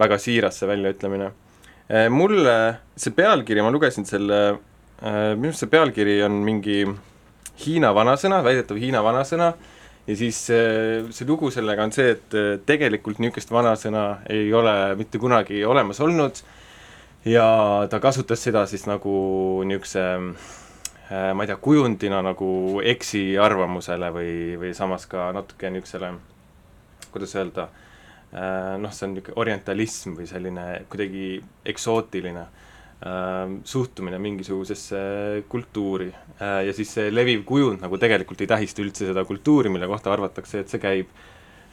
väga 0.00 0.18
siiras, 0.20 0.60
see 0.60 0.70
väljaütlemine. 0.70 1.28
mulle 2.10 2.56
see 2.96 3.12
pealkiri, 3.14 3.62
ma 3.62 3.70
lugesin 3.70 4.08
selle 4.08 4.40
minu 5.02 5.50
arust 5.50 5.64
see 5.64 5.72
pealkiri 5.72 6.20
on 6.24 6.40
mingi 6.44 6.84
Hiina 7.56 7.90
vanasõna, 7.96 8.42
väidetav 8.44 8.78
Hiina 8.80 9.02
vanasõna, 9.04 9.50
ja 10.06 10.16
siis 10.16 10.38
äh, 10.52 11.06
see 11.12 11.28
lugu 11.28 11.50
sellega 11.52 11.84
on 11.84 11.92
see, 11.92 12.14
et 12.16 12.36
äh, 12.36 12.52
tegelikult 12.68 13.20
niisugust 13.20 13.52
vanasõna 13.52 14.04
ei 14.32 14.52
ole 14.54 14.94
mitte 14.96 15.20
kunagi 15.20 15.64
olemas 15.64 16.00
olnud 16.04 16.40
ja 17.28 17.46
ta 17.90 18.00
kasutas 18.00 18.44
seda 18.44 18.66
siis 18.70 18.86
nagu 18.88 19.16
niisuguse 19.68 20.06
ma 21.06 21.44
ei 21.44 21.46
tea, 21.46 21.58
kujundina 21.62 22.18
nagu 22.26 22.48
eksiarvamusele 22.82 24.08
või, 24.10 24.30
või 24.58 24.72
samas 24.74 25.04
ka 25.06 25.28
natuke 25.36 25.70
niisugusele, 25.70 26.08
kuidas 27.14 27.34
öelda, 27.38 27.68
noh, 28.82 28.90
see 28.90 29.06
on 29.06 29.14
niisugune 29.14 29.38
orientalism 29.38 30.16
või 30.18 30.26
selline 30.26 30.64
kuidagi 30.90 31.28
eksootiline. 31.70 32.42
äh, 32.42 32.65
suhtumine 33.64 34.18
mingisugusesse 34.18 34.98
kultuuri 35.48 36.08
äh, 36.40 36.62
ja 36.66 36.72
siis 36.72 36.94
see 36.96 37.10
leviv 37.12 37.42
kujund 37.44 37.82
nagu 37.84 37.98
tegelikult 38.00 38.40
ei 38.40 38.48
tähista 38.48 38.80
üldse 38.80 39.10
seda 39.10 39.24
kultuuri, 39.28 39.68
mille 39.68 39.86
kohta 39.90 40.14
arvatakse, 40.14 40.62
et 40.62 40.72
see 40.72 40.80
käib. 40.80 41.10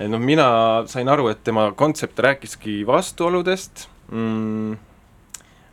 noh, 0.03 0.19
mina 0.19 0.47
sain 0.91 1.07
aru, 1.07 1.29
et 1.31 1.43
tema 1.43 1.69
kontsept 1.79 2.19
rääkiski 2.19 2.81
vastuoludest 2.87 3.87
mm,, 4.11 4.75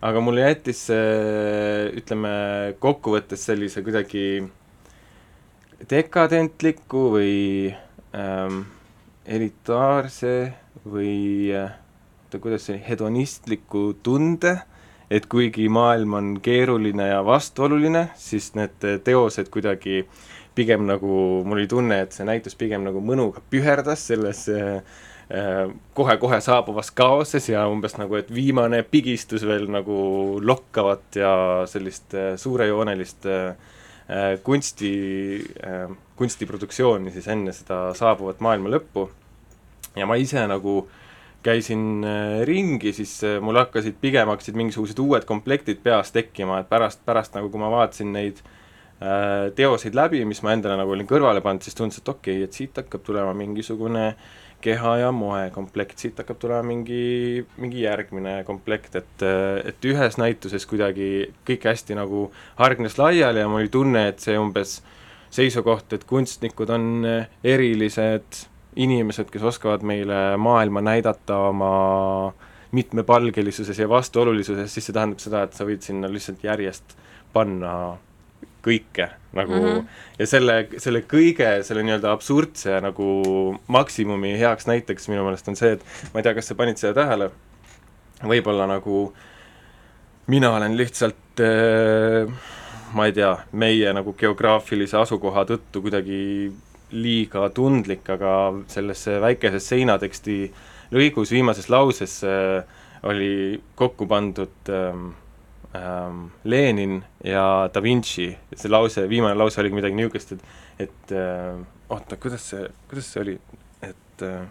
aga 0.06 0.22
mulle 0.22 0.46
jättis 0.46 0.86
see, 0.86 1.90
ütleme, 1.98 2.32
kokkuvõttes 2.78 3.48
sellise 3.50 3.82
kuidagi 3.82 4.46
dekadentliku 5.90 7.08
või 7.16 7.36
ähm, 8.14 8.62
elitaarse 9.26 10.34
või 10.86 11.50
oota, 11.58 12.38
kuidas 12.38 12.70
see, 12.70 12.78
hedonistliku 12.86 13.88
tunde 14.06 14.60
et 15.10 15.26
kuigi 15.26 15.68
maailm 15.68 16.14
on 16.14 16.26
keeruline 16.42 17.08
ja 17.08 17.24
vastuoluline, 17.26 18.08
siis 18.14 18.52
need 18.54 18.84
teosed 19.04 19.50
kuidagi 19.50 20.04
pigem 20.54 20.86
nagu, 20.86 21.42
mul 21.46 21.58
oli 21.58 21.68
tunne, 21.70 22.02
et 22.04 22.14
see 22.14 22.26
näitus 22.26 22.56
pigem 22.58 22.84
nagu 22.86 23.02
mõnuga 23.02 23.42
püherdas 23.50 24.04
selles 24.10 24.44
äh, 24.54 24.82
kohe-kohe 25.94 26.40
saabuvas 26.42 26.90
kaoses 26.94 27.50
ja 27.50 27.66
umbes 27.70 27.96
nagu, 27.98 28.18
et 28.18 28.30
viimane 28.34 28.82
pigistus 28.86 29.46
veel 29.46 29.66
nagu 29.70 29.98
lokkavat 30.42 31.20
ja 31.22 31.34
sellist 31.70 32.14
äh, 32.14 32.32
suurejoonelist 32.38 33.30
äh, 33.30 33.52
kunsti, 34.42 34.88
kunstiproduktsiooni 36.18 37.12
siis 37.14 37.28
enne 37.30 37.52
seda 37.54 37.92
saabuvat 37.94 38.40
maailma 38.42 38.72
lõppu. 38.72 39.04
ja 39.94 40.06
ma 40.06 40.16
ise 40.18 40.42
nagu 40.50 40.80
äh, 40.82 41.09
käisin 41.42 42.04
äh, 42.04 42.40
ringi, 42.44 42.92
siis 42.92 43.14
äh, 43.24 43.38
mul 43.42 43.56
hakkasid, 43.60 43.96
pigem 44.00 44.28
hakkasid 44.28 44.56
mingisugused 44.60 44.98
uued 45.00 45.24
komplektid 45.28 45.80
peas 45.84 46.12
tekkima, 46.12 46.60
et 46.60 46.68
pärast, 46.68 47.00
pärast 47.06 47.36
nagu 47.36 47.48
kui 47.52 47.62
ma 47.62 47.70
vaatasin 47.72 48.12
neid 48.12 48.42
äh, 48.42 49.48
teoseid 49.56 49.96
läbi, 49.96 50.22
mis 50.28 50.42
ma 50.44 50.54
endale 50.56 50.76
nagu 50.80 50.92
olin 50.92 51.08
kõrvale 51.08 51.42
pannud, 51.44 51.64
siis 51.64 51.78
tundus, 51.78 52.02
et 52.02 52.12
okei 52.12 52.42
okay,, 52.42 52.48
et 52.48 52.60
siit 52.60 52.82
hakkab 52.82 53.04
tulema 53.06 53.32
mingisugune 53.36 54.12
keha 54.60 54.98
ja 55.00 55.08
moe 55.16 55.46
komplekt, 55.54 56.02
siit 56.02 56.20
hakkab 56.20 56.36
tulema 56.42 56.66
mingi, 56.68 57.40
mingi 57.56 57.86
järgmine 57.86 58.42
komplekt, 58.44 58.98
et, 59.00 59.24
et 59.64 59.88
ühes 59.88 60.20
näituses 60.20 60.68
kuidagi 60.68 61.30
kõik 61.48 61.64
hästi 61.70 61.96
nagu 61.96 62.26
hargnes 62.60 63.00
laiali 63.00 63.40
ja 63.40 63.48
mul 63.48 63.64
oli 63.64 63.72
tunne, 63.72 64.04
et 64.12 64.20
see 64.20 64.36
umbes 64.36 64.82
seisukoht, 65.32 65.94
et 65.96 66.04
kunstnikud 66.04 66.76
on 66.76 67.08
erilised 67.40 68.44
inimesed, 68.76 69.30
kes 69.32 69.42
oskavad 69.42 69.82
meile 69.86 70.36
maailma 70.38 70.82
näidata 70.84 71.36
oma 71.50 72.32
mitmepalgelisuses 72.72 73.78
ja 73.78 73.88
vastuolulisuses, 73.88 74.74
siis 74.74 74.86
see 74.86 74.94
tähendab 74.94 75.22
seda, 75.22 75.42
et 75.46 75.56
sa 75.58 75.66
võid 75.66 75.82
sinna 75.82 76.10
lihtsalt 76.10 76.44
järjest 76.46 76.94
panna 77.34 77.72
kõike 78.62 79.08
nagu 79.32 79.56
mm 79.56 79.66
-hmm. 79.66 79.84
ja 80.18 80.26
selle, 80.26 80.68
selle 80.78 81.00
kõige, 81.08 81.62
selle 81.66 81.82
nii-öelda 81.82 82.12
absurdse 82.12 82.80
nagu 82.84 83.06
maksimumi 83.66 84.36
heaks 84.38 84.66
näiteks 84.66 85.08
minu 85.08 85.24
meelest 85.24 85.48
on 85.48 85.56
see, 85.56 85.72
et 85.72 85.84
ma 86.14 86.20
ei 86.20 86.22
tea, 86.22 86.34
kas 86.34 86.50
sa 86.50 86.54
panid 86.54 86.76
seda 86.76 86.94
tähele, 86.94 87.30
võib-olla 88.22 88.66
nagu 88.66 89.12
mina 90.26 90.52
olen 90.54 90.76
lihtsalt 90.76 91.40
äh, 91.40 92.30
ma 92.92 93.06
ei 93.06 93.12
tea, 93.12 93.30
meie 93.52 93.92
nagu 93.94 94.14
geograafilise 94.18 94.98
asukoha 94.98 95.44
tõttu 95.48 95.82
kuidagi 95.84 96.50
liiga 96.92 97.48
tundlik, 97.54 98.08
aga 98.10 98.34
sellesse 98.70 99.18
väikeses 99.22 99.68
seinateksti 99.72 100.36
lõigus 100.94 101.32
viimases 101.34 101.68
lauses 101.70 102.20
äh, 102.26 102.62
oli 103.06 103.60
kokku 103.78 104.06
pandud 104.10 104.68
ähm, 104.68 105.10
ähm, 105.76 106.24
Lenin 106.44 107.02
ja 107.24 107.70
Da 107.74 107.82
Vinci, 107.82 108.28
see 108.56 108.70
lause, 108.70 109.08
viimane 109.08 109.38
lause 109.38 109.60
oligi 109.62 109.78
midagi 109.78 109.96
niisugust, 109.96 110.32
et 110.32 110.44
et 110.80 111.12
äh, 111.12 111.60
oota, 111.88 112.16
kuidas 112.16 112.50
see, 112.50 112.68
kuidas 112.88 113.12
see 113.12 113.22
oli, 113.22 113.36
et 113.82 114.24
äh, 114.24 114.46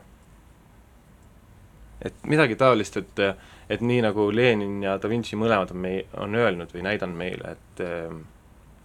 et 2.02 2.28
midagi 2.30 2.56
taolist, 2.56 2.98
et 2.98 3.24
et 3.70 3.82
nii 3.86 4.02
nagu 4.02 4.30
Lenin 4.34 4.80
ja 4.84 4.98
Da 4.98 5.10
Vinci 5.10 5.38
mõlemad 5.38 5.74
on 5.76 5.82
mei-, 5.84 6.06
on 6.18 6.36
öelnud 6.36 6.72
või 6.74 6.86
näidanud 6.88 7.18
meile, 7.18 7.56
et 7.58 7.84
äh, 7.86 8.16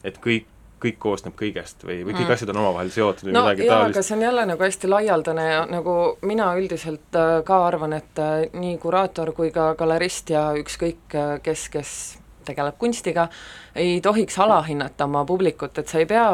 et 0.04 0.18
kõik 0.20 0.49
kõik 0.85 0.99
koosneb 1.03 1.37
kõigest 1.38 1.85
või, 1.87 2.00
või 2.05 2.14
kõik 2.14 2.26
mm. 2.29 2.35
asjad 2.37 2.53
on 2.53 2.61
omavahel 2.62 2.91
seotud 2.95 3.29
või 3.29 3.37
no, 3.37 3.45
midagi 3.47 3.69
taolist. 3.69 3.97
aga 3.97 4.07
see 4.07 4.17
on 4.17 4.25
jälle 4.26 4.47
nagu 4.50 4.67
hästi 4.67 4.91
laialdane 4.91 5.47
ja 5.49 5.62
nagu 5.71 5.97
mina 6.29 6.50
üldiselt 6.59 7.19
äh, 7.21 7.37
ka 7.47 7.61
arvan, 7.69 7.97
et 7.97 8.23
äh, 8.23 8.35
nii 8.53 8.76
kuraator 8.83 9.33
kui 9.37 9.53
ka 9.55 9.73
galerist 9.79 10.33
ja 10.35 10.47
ükskõik 10.61 11.17
äh, 11.19 11.37
kes, 11.45 11.69
kes 11.73 11.95
tegeleb 12.45 12.76
kunstiga, 12.79 13.29
ei 13.75 14.00
tohiks 14.05 14.37
alahinnata 14.45 15.09
oma 15.09 15.25
publikut, 15.25 15.79
et 15.81 15.88
sa 15.88 16.03
ei 16.03 16.09
pea 16.09 16.26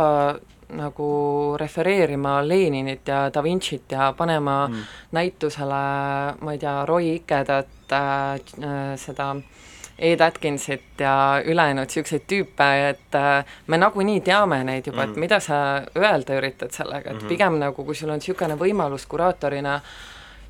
nagu 0.71 1.11
refereerima 1.59 2.40
Leninit 2.47 3.09
ja 3.11 3.25
Da 3.35 3.42
Vinci't 3.42 3.90
ja 3.90 4.12
panema 4.16 4.69
mm. 4.69 4.85
näitusele, 5.16 5.80
ma 6.40 6.54
ei 6.54 6.62
tea, 6.62 6.76
Roy 6.87 7.14
Ikedat 7.16 7.95
äh,, 7.95 8.95
seda 8.99 9.33
Ed 10.00 10.21
Atkinsit 10.25 11.00
ja 11.00 11.42
ülejäänud 11.45 11.90
niisuguseid 11.90 12.25
tüüpe, 12.28 12.69
et 12.88 13.16
äh, 13.19 13.45
me 13.69 13.76
nagunii 13.76 14.23
teame 14.25 14.62
neid 14.64 14.87
juba 14.88 15.04
mm, 15.04 15.11
et 15.11 15.21
mida 15.21 15.40
sa 15.45 15.59
öelda 15.97 16.38
üritad 16.40 16.73
sellega, 16.73 17.11
et 17.11 17.16
mm 17.16 17.21
-hmm. 17.21 17.28
pigem 17.28 17.59
nagu 17.61 17.85
kui 17.85 17.95
sul 17.95 18.11
on 18.11 18.19
niisugune 18.19 18.57
võimalus 18.57 19.04
kuraatorina, 19.09 19.80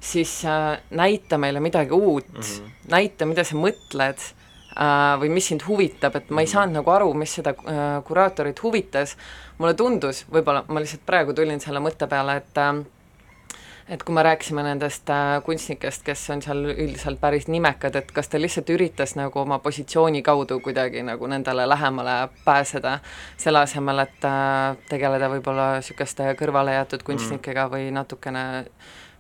siis 0.01 0.45
äh, 0.45 0.79
näita 0.91 1.39
meile 1.39 1.61
midagi 1.61 1.91
uut 1.91 2.33
mm, 2.33 2.41
-hmm. 2.41 2.71
näita, 2.89 3.27
mida 3.27 3.45
sa 3.45 3.57
mõtled 3.57 4.19
äh, 4.19 5.21
või 5.21 5.29
mis 5.29 5.49
sind 5.49 5.67
huvitab, 5.67 6.17
et 6.17 6.31
ma 6.31 6.41
ei 6.41 6.47
mhm. 6.47 6.53
saanud 6.53 6.75
nagu 6.75 6.91
aru, 6.91 7.15
mis 7.15 7.35
seda 7.35 7.55
kuraatorit 8.05 8.63
huvitas, 8.63 9.17
mulle 9.59 9.75
tundus, 9.75 10.27
võib-olla 10.33 10.65
ma 10.69 10.81
lihtsalt 10.81 11.07
praegu 11.07 11.33
tulin 11.33 11.61
selle 11.61 11.81
mõtte 11.81 12.07
peale, 12.07 12.37
et 12.37 12.59
äh, 12.59 12.85
et 13.91 14.03
kui 14.07 14.15
me 14.15 14.23
rääkisime 14.23 14.63
nendest 14.63 15.11
äh, 15.11 15.41
kunstnikest, 15.45 16.05
kes 16.07 16.23
on 16.31 16.43
seal 16.45 16.63
üldiselt 16.71 17.19
päris 17.21 17.49
nimekad, 17.51 17.97
et 17.99 18.13
kas 18.15 18.31
ta 18.31 18.39
lihtsalt 18.39 18.71
üritas 18.71 19.17
nagu 19.19 19.43
oma 19.43 19.59
positsiooni 19.59 20.23
kaudu 20.23 20.61
kuidagi 20.63 21.03
nagu 21.03 21.27
nendele 21.31 21.67
lähemale 21.69 22.17
pääseda, 22.45 22.99
selle 23.37 23.65
asemel, 23.65 24.05
et 24.07 24.27
äh, 24.29 24.79
tegeleda 24.89 25.31
võib-olla 25.33 25.73
niisuguste 25.81 26.29
kõrvale 26.39 26.77
jäetud 26.77 27.03
kunstnikega 27.07 27.67
mm. 27.67 27.75
või 27.75 27.89
natukene 27.97 28.45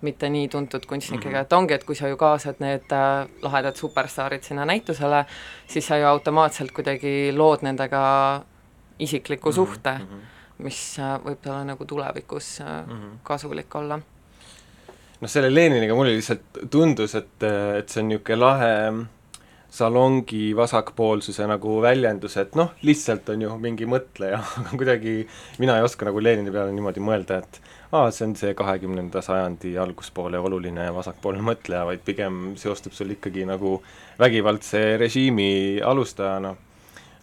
mitte 0.06 0.30
nii 0.32 0.46
tuntud 0.48 0.86
kunstnikega 0.88 1.30
mm, 1.30 1.40
-hmm. 1.40 1.50
et 1.50 1.52
ongi, 1.52 1.74
et 1.74 1.84
kui 1.84 1.98
sa 1.98 2.08
ju 2.08 2.16
kaasad 2.16 2.62
need 2.62 2.94
äh, 2.94 3.26
lahedad 3.42 3.76
superstaarid 3.76 4.46
sinna 4.46 4.64
näitusele, 4.64 5.24
siis 5.66 5.86
sa 5.86 5.98
ju 5.98 6.06
automaatselt 6.06 6.70
kuidagi 6.72 7.34
lood 7.36 7.66
nendega 7.66 8.04
isikliku 8.98 9.50
mm 9.50 9.52
-hmm. 9.52 9.54
suhte, 9.54 9.98
mis 10.58 10.96
võib 11.26 11.42
talle 11.42 11.64
nagu 11.64 11.84
tulevikus 11.84 12.60
mm 12.60 12.94
-hmm. 12.94 13.18
kasulik 13.22 13.74
olla 13.74 14.00
noh, 15.20 15.30
selle 15.30 15.50
Leniniga 15.52 15.96
mulle 15.96 16.14
lihtsalt 16.16 16.62
tundus, 16.72 17.14
et, 17.18 17.34
et 17.44 17.88
see 17.88 18.02
on 18.02 18.12
niisugune 18.12 18.40
lahe 18.40 18.74
salongi 19.70 20.50
vasakpoolsuse 20.58 21.46
nagu 21.46 21.76
väljendus, 21.84 22.36
et 22.42 22.56
noh, 22.58 22.72
lihtsalt 22.86 23.28
on 23.30 23.44
ju 23.44 23.58
mingi 23.62 23.86
mõtleja, 23.86 24.40
aga 24.62 24.72
kuidagi 24.74 25.20
mina 25.62 25.78
ei 25.78 25.86
oska 25.86 26.08
nagu 26.08 26.22
Lenini 26.22 26.54
peale 26.54 26.74
niimoodi 26.74 27.04
mõelda, 27.04 27.38
et 27.44 27.60
aa, 27.92 28.08
see 28.14 28.26
on 28.26 28.34
see 28.38 28.56
kahekümnenda 28.58 29.22
sajandi 29.22 29.76
alguspoole 29.82 30.40
oluline 30.42 30.88
vasakpoolne 30.96 31.44
mõtleja, 31.46 31.84
vaid 31.86 32.02
pigem 32.06 32.56
seostub 32.58 32.96
sul 32.96 33.14
ikkagi 33.14 33.46
nagu 33.48 33.78
vägivaldse 34.18 34.82
režiimi 35.00 35.52
alustajana. 35.86 36.56
no 36.56 36.69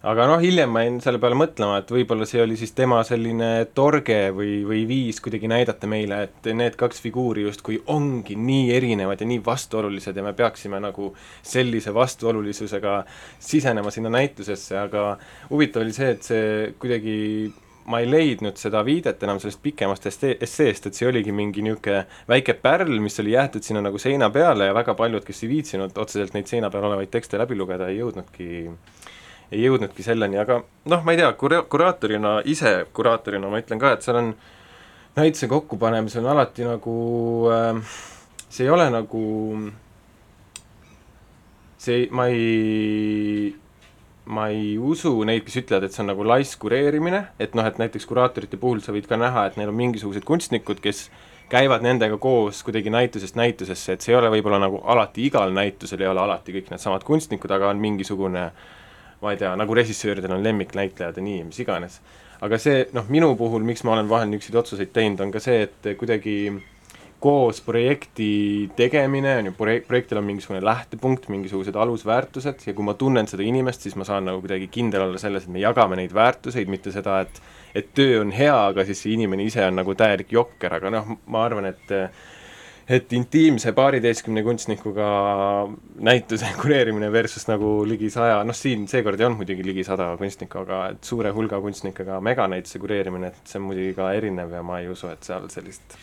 aga 0.06 0.28
noh, 0.30 0.38
hiljem 0.38 0.70
ma 0.70 0.84
jäin 0.84 1.00
selle 1.02 1.18
peale 1.18 1.34
mõtlema, 1.38 1.80
et 1.80 1.88
võib-olla 1.90 2.26
see 2.28 2.38
oli 2.42 2.54
siis 2.58 2.70
tema 2.76 3.00
selline 3.06 3.66
torge 3.74 4.28
või, 4.34 4.60
või 4.68 4.84
viis 4.86 5.18
kuidagi 5.22 5.50
näidata 5.50 5.90
meile, 5.90 6.20
et 6.28 6.50
need 6.54 6.76
kaks 6.78 7.02
figuuri 7.02 7.48
justkui 7.48 7.80
ongi 7.90 8.36
nii 8.38 8.68
erinevad 8.76 9.18
ja 9.18 9.26
nii 9.26 9.42
vastuolulised 9.44 10.16
ja 10.16 10.22
me 10.22 10.34
peaksime 10.38 10.78
nagu 10.82 11.10
sellise 11.42 11.94
vastuolulisusega 11.94 13.00
sisenema 13.42 13.90
sinna 13.90 14.12
näitusesse, 14.14 14.78
aga 14.78 15.16
huvitav 15.50 15.82
oli 15.82 15.96
see, 15.96 16.12
et 16.14 16.30
see 16.30 16.46
kuidagi 16.78 17.16
ma 17.88 18.02
ei 18.04 18.06
leidnud 18.06 18.58
seda 18.60 18.84
viidet 18.84 19.22
enam 19.24 19.40
sellest 19.42 19.62
pikemast 19.64 20.06
esseest, 20.06 20.86
et 20.86 20.94
see 20.94 21.08
oligi 21.08 21.32
mingi 21.34 21.64
niisugune 21.64 22.04
väike 22.28 22.54
pärl, 22.62 22.92
mis 23.02 23.18
oli 23.18 23.32
jäetud 23.34 23.66
sinna 23.66 23.82
nagu 23.82 23.98
seina 23.98 24.28
peale 24.30 24.68
ja 24.68 24.76
väga 24.76 24.94
paljud, 24.94 25.24
kes 25.26 25.42
ei 25.42 25.54
viitsinud 25.56 25.98
otseselt 25.98 26.36
neid 26.36 26.46
seina 26.46 26.70
peal 26.70 26.86
olevaid 26.86 27.10
tekste 27.10 27.40
läbi 27.40 27.58
lugeda, 27.58 27.88
ei 27.88 27.98
jõudnudki 28.02 28.50
ei 29.52 29.64
jõudnudki 29.64 30.04
selleni, 30.04 30.38
aga 30.40 30.60
noh, 30.62 31.02
ma 31.04 31.14
ei 31.14 31.20
tea, 31.20 31.32
kura-, 31.40 31.64
kuraatorina, 31.70 32.38
ise 32.44 32.82
kuraatorina 32.92 33.48
ma 33.48 33.62
ütlen 33.62 33.80
ka, 33.80 33.94
et 33.96 34.04
seal 34.04 34.20
on 34.20 34.34
näituse 35.18 35.48
kokkupanemisel 35.50 36.24
on 36.24 36.32
alati 36.34 36.66
nagu 36.68 36.98
äh, 37.52 37.80
see 38.48 38.64
ei 38.64 38.70
ole 38.70 38.88
nagu 38.90 39.22
see, 41.78 42.08
ma 42.10 42.26
ei, 42.32 43.54
ma 44.26 44.48
ei 44.52 44.76
usu 44.80 45.12
neid, 45.28 45.44
kes 45.46 45.60
ütlevad, 45.62 45.86
et 45.86 45.94
see 45.94 46.02
on 46.04 46.12
nagu 46.12 46.26
laisk 46.26 46.60
kureerimine, 46.64 47.22
et 47.40 47.56
noh, 47.58 47.68
et 47.68 47.80
näiteks 47.80 48.08
kuraatorite 48.08 48.60
puhul 48.60 48.82
sa 48.84 48.94
võid 48.96 49.08
ka 49.08 49.20
näha, 49.20 49.46
et 49.48 49.58
neil 49.60 49.72
on 49.72 49.78
mingisugused 49.78 50.26
kunstnikud, 50.28 50.82
kes 50.84 51.06
käivad 51.52 51.84
nendega 51.84 52.18
koos 52.20 52.60
kuidagi 52.64 52.92
näitusest 52.92 53.38
näitusesse, 53.38 53.94
et 53.94 54.04
see 54.04 54.12
ei 54.12 54.18
ole 54.18 54.32
võib-olla 54.32 54.60
nagu 54.60 54.82
alati 54.84 55.28
igal 55.28 55.54
näitusel 55.56 56.02
ei 56.04 56.10
ole 56.10 56.24
alati 56.24 56.56
kõik 56.56 56.72
needsamad 56.72 57.06
kunstnikud, 57.08 57.52
aga 57.56 57.70
on 57.72 57.80
mingisugune 57.80 58.48
äh, 58.48 58.77
ma 59.22 59.34
ei 59.34 59.40
tea, 59.40 59.52
nagu 59.58 59.74
režissööridel 59.74 60.36
on 60.36 60.44
lemmiknäitlejad 60.46 61.18
ja 61.18 61.24
nii, 61.24 61.44
mis 61.50 61.60
iganes. 61.64 62.00
aga 62.40 62.58
see, 62.62 62.86
noh, 62.94 63.06
minu 63.10 63.32
puhul, 63.36 63.64
miks 63.66 63.82
ma 63.82 63.96
olen 63.96 64.10
vahel 64.10 64.28
niisuguseid 64.30 64.60
otsuseid 64.60 64.92
teinud, 64.94 65.20
on 65.24 65.32
ka 65.34 65.42
see, 65.42 65.64
et 65.66 65.88
kuidagi 65.98 66.36
koos 67.18 67.58
projekti 67.66 68.70
tegemine 68.78 69.32
on 69.40 69.48
ju, 69.50 69.54
projektil 69.58 70.20
on 70.20 70.26
mingisugune 70.28 70.60
lähtepunkt, 70.62 71.26
mingisugused 71.34 71.74
alusväärtused 71.74 72.62
ja 72.66 72.74
kui 72.74 72.86
ma 72.86 72.94
tunnen 72.94 73.26
seda 73.26 73.42
inimest, 73.42 73.82
siis 73.82 73.96
ma 73.98 74.06
saan 74.06 74.28
nagu 74.30 74.38
kuidagi 74.44 74.70
kindel 74.70 75.08
olla 75.08 75.18
selles, 75.18 75.48
et 75.48 75.54
me 75.54 75.62
jagame 75.62 75.98
neid 75.98 76.14
väärtuseid, 76.14 76.70
mitte 76.70 76.94
seda, 76.94 77.20
et 77.26 77.42
et 77.76 77.90
töö 77.94 78.22
on 78.22 78.30
hea, 78.32 78.54
aga 78.70 78.84
siis 78.86 79.02
see 79.02 79.12
inimene 79.12 79.44
ise 79.44 79.60
on 79.66 79.76
nagu 79.76 79.92
täielik 79.98 80.30
jokker, 80.32 80.78
aga 80.78 80.90
noh, 80.94 81.10
ma 81.30 81.42
arvan, 81.44 81.68
et 81.68 81.92
et 82.88 83.12
intiimse 83.12 83.72
paariteistkümne 83.76 84.42
kunstnikuga 84.42 85.08
näituse 86.00 86.48
kureerimine 86.60 87.12
versus 87.12 87.44
nagu 87.48 87.82
ligi 87.88 88.10
saja, 88.10 88.40
noh 88.48 88.56
siin 88.56 88.86
seekord 88.88 89.20
ei 89.20 89.26
olnud 89.28 89.42
muidugi 89.42 89.66
ligi 89.66 89.84
sada 89.84 90.14
kunstnikku, 90.20 90.62
aga 90.64 90.84
et 90.94 91.10
suure 91.10 91.32
hulga 91.36 91.60
kunstnikega 91.64 92.20
meganäituse 92.24 92.80
kureerimine, 92.80 93.32
et 93.32 93.50
see 93.50 93.60
on 93.60 93.66
muidugi 93.68 93.92
ka 93.98 94.12
erinev 94.16 94.54
ja 94.56 94.62
ma 94.64 94.80
ei 94.80 94.88
usu, 94.88 95.10
et 95.12 95.28
seal 95.28 95.50
sellist 95.52 95.98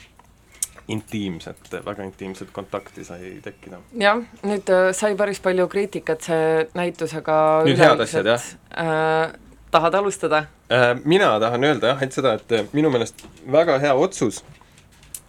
intiimset, 0.93 1.71
väga 1.85 2.05
intiimset 2.05 2.51
kontakti 2.53 3.03
sai 3.07 3.31
tekkida. 3.41 3.79
jah, 3.97 4.21
nüüd 4.45 4.69
äh, 4.69 4.91
sai 4.93 5.15
päris 5.17 5.41
palju 5.41 5.65
kriitikat 5.71 6.27
see 6.29 6.67
näitus, 6.77 7.15
aga 7.17 7.39
nüüd 7.65 7.81
head 7.81 8.05
asjad, 8.05 8.29
jah 8.35 8.45
äh,? 8.77 9.33
tahad 9.73 9.97
alustada 9.97 10.43
äh,? 10.69 10.93
Mina 11.03 11.33
tahan 11.41 11.65
öelda 11.65 11.95
jah, 11.95 12.05
ainult 12.05 12.19
seda, 12.21 12.37
et 12.37 12.77
minu 12.77 12.93
meelest 12.93 13.25
väga 13.51 13.79
hea 13.81 13.97
otsus 13.97 14.43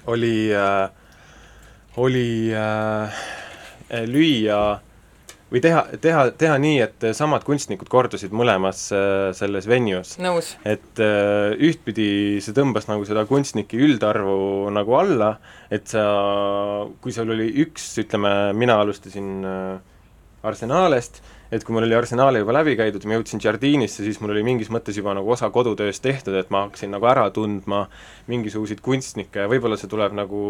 oli 0.07 0.53
äh, 0.53 0.93
oli 1.97 2.53
äh, 2.53 3.23
lüüa 4.07 4.61
või 5.51 5.63
teha, 5.63 5.83
teha, 6.03 6.25
teha 6.39 6.57
nii, 6.59 6.79
et 6.83 7.05
samad 7.17 7.45
kunstnikud 7.47 7.89
kordusid 7.91 8.35
mõlemas 8.35 8.89
äh, 8.95 9.31
selles 9.37 9.69
venues. 9.71 10.17
et 10.67 11.03
äh, 11.03 11.55
ühtpidi 11.69 12.43
see 12.43 12.57
tõmbas 12.57 12.89
nagu 12.91 13.07
seda 13.07 13.27
kunstnike 13.29 13.79
üldarvu 13.79 14.73
nagu 14.75 14.99
alla, 14.99 15.37
et 15.71 15.87
sa, 15.93 16.05
kui 17.01 17.15
sul 17.15 17.31
oli 17.37 17.49
üks, 17.67 17.93
ütleme, 18.03 18.35
mina 18.59 18.81
alustasin 18.83 19.31
äh, 19.47 19.95
Arsenalest, 20.47 21.23
et 21.53 21.65
kui 21.65 21.75
mul 21.75 21.87
oli 21.87 21.95
Arsenali 21.95 22.41
juba 22.43 22.55
läbi 22.57 22.75
käidud 22.79 23.05
ma 23.07 23.19
jõudsin 23.19 23.43
Jardinisse, 23.43 24.03
siis 24.05 24.19
mul 24.23 24.35
oli 24.35 24.43
mingis 24.47 24.71
mõttes 24.73 24.97
juba 24.99 25.15
nagu 25.15 25.31
osa 25.31 25.51
kodutööst 25.55 26.03
tehtud, 26.03 26.35
et 26.35 26.51
ma 26.51 26.65
hakkasin 26.67 26.91
nagu 26.95 27.07
ära 27.07 27.29
tundma 27.35 27.85
mingisuguseid 28.31 28.83
kunstnikke 28.85 29.45
ja 29.45 29.51
võib-olla 29.51 29.79
see 29.79 29.91
tuleb 29.91 30.17
nagu 30.17 30.41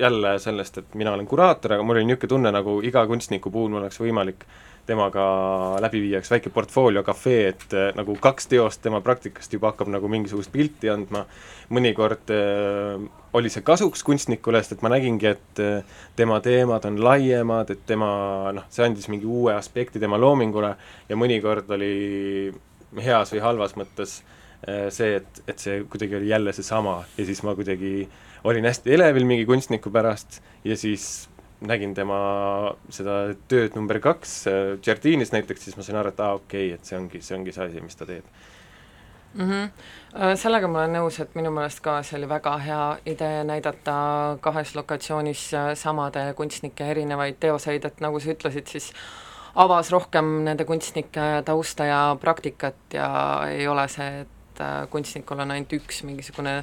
jälle 0.00 0.36
sellest, 0.42 0.82
et 0.82 0.98
mina 0.98 1.14
olen 1.16 1.28
kuraator, 1.28 1.78
aga 1.78 1.86
mul 1.86 2.00
oli 2.00 2.08
niisugune 2.10 2.34
tunne, 2.34 2.52
nagu 2.52 2.80
iga 2.84 3.06
kunstniku 3.08 3.52
puhul 3.52 3.72
mul 3.72 3.84
oleks 3.84 4.00
võimalik 4.02 4.44
temaga 4.86 5.24
läbi 5.82 6.00
viia 6.02 6.20
üks 6.22 6.30
väike 6.32 6.50
portfoolio 6.54 7.04
cafe, 7.06 7.36
et 7.52 7.74
äh, 7.76 7.90
nagu 7.96 8.16
kaks 8.22 8.48
teost 8.50 8.82
tema 8.82 9.00
praktikast 9.04 9.52
juba 9.54 9.70
hakkab 9.70 9.92
nagu 9.92 10.10
mingisugust 10.10 10.50
pilti 10.54 10.90
andma, 10.90 11.24
mõnikord 11.72 12.32
äh, 12.34 13.04
oli 13.38 13.52
see 13.52 13.64
kasuks 13.66 14.02
kunstnikule, 14.06 14.60
sest 14.62 14.76
et 14.76 14.84
ma 14.84 14.92
nägingi, 14.92 15.30
et 15.30 15.62
äh, 15.62 16.02
tema 16.18 16.40
teemad 16.44 16.88
on 16.90 16.98
laiemad, 17.04 17.70
et 17.74 17.86
tema 17.88 18.10
noh, 18.56 18.66
see 18.74 18.86
andis 18.86 19.08
mingi 19.12 19.28
uue 19.28 19.54
aspekti 19.54 20.02
tema 20.02 20.18
loomingule 20.20 20.74
ja 21.08 21.18
mõnikord 21.18 21.70
oli 21.78 21.94
heas 23.02 23.32
või 23.32 23.44
halvas 23.46 23.78
mõttes 23.78 24.20
see, 24.62 25.16
et, 25.16 25.40
et 25.48 25.58
see 25.58 25.80
kuidagi 25.90 26.14
oli 26.20 26.28
jälle 26.30 26.52
seesama 26.54 27.00
ja 27.16 27.24
siis 27.26 27.40
ma 27.42 27.56
kuidagi 27.58 28.04
olin 28.46 28.68
hästi 28.68 28.92
elevil 28.94 29.26
mingi 29.26 29.46
kunstniku 29.48 29.90
pärast 29.90 30.38
ja 30.62 30.76
siis 30.78 31.31
nägin 31.66 31.94
tema 31.94 32.18
seda 32.92 33.34
tööd 33.50 33.76
number 33.78 34.00
kaks 34.02 34.34
Giardinis 34.82 35.32
äh, 35.32 35.38
näiteks, 35.38 35.66
siis 35.66 35.78
ma 35.78 35.86
sain 35.86 35.98
aru, 36.00 36.12
et 36.12 36.20
aa 36.20 36.32
ah, 36.34 36.40
okei 36.40 36.72
okay,, 36.72 36.78
et 36.78 36.88
see 36.88 36.98
ongi, 36.98 37.22
see 37.22 37.36
ongi 37.38 37.54
see 37.54 37.68
asi, 37.68 37.84
mis 37.84 37.98
ta 37.98 38.08
teeb 38.08 38.26
mm. 39.34 39.50
-hmm. 39.50 40.36
Sellega 40.36 40.68
ma 40.68 40.82
olen 40.82 40.96
nõus, 40.98 41.20
et 41.22 41.34
minu 41.34 41.50
meelest 41.50 41.80
ka 41.80 42.02
see 42.02 42.18
oli 42.18 42.28
väga 42.28 42.56
hea 42.58 42.82
idee 43.06 43.44
näidata 43.44 43.96
kahes 44.40 44.74
lokatsioonis 44.74 45.54
äh, 45.54 45.74
samade 45.74 46.34
kunstnike 46.36 46.90
erinevaid 46.90 47.40
teoseid, 47.40 47.84
et 47.84 48.00
nagu 48.00 48.20
sa 48.20 48.30
ütlesid, 48.30 48.66
siis 48.66 48.92
avas 49.54 49.90
rohkem 49.90 50.44
nende 50.44 50.64
kunstnike 50.64 51.42
tausta 51.44 51.84
ja 51.84 52.16
praktikat 52.20 52.94
ja 52.94 53.08
ei 53.50 53.68
ole 53.68 53.88
see, 53.88 54.20
et 54.20 54.41
et 54.62 54.90
kunstnikul 54.90 55.42
on 55.44 55.50
ainult 55.54 55.72
üks 55.76 56.02
mingisugune 56.06 56.60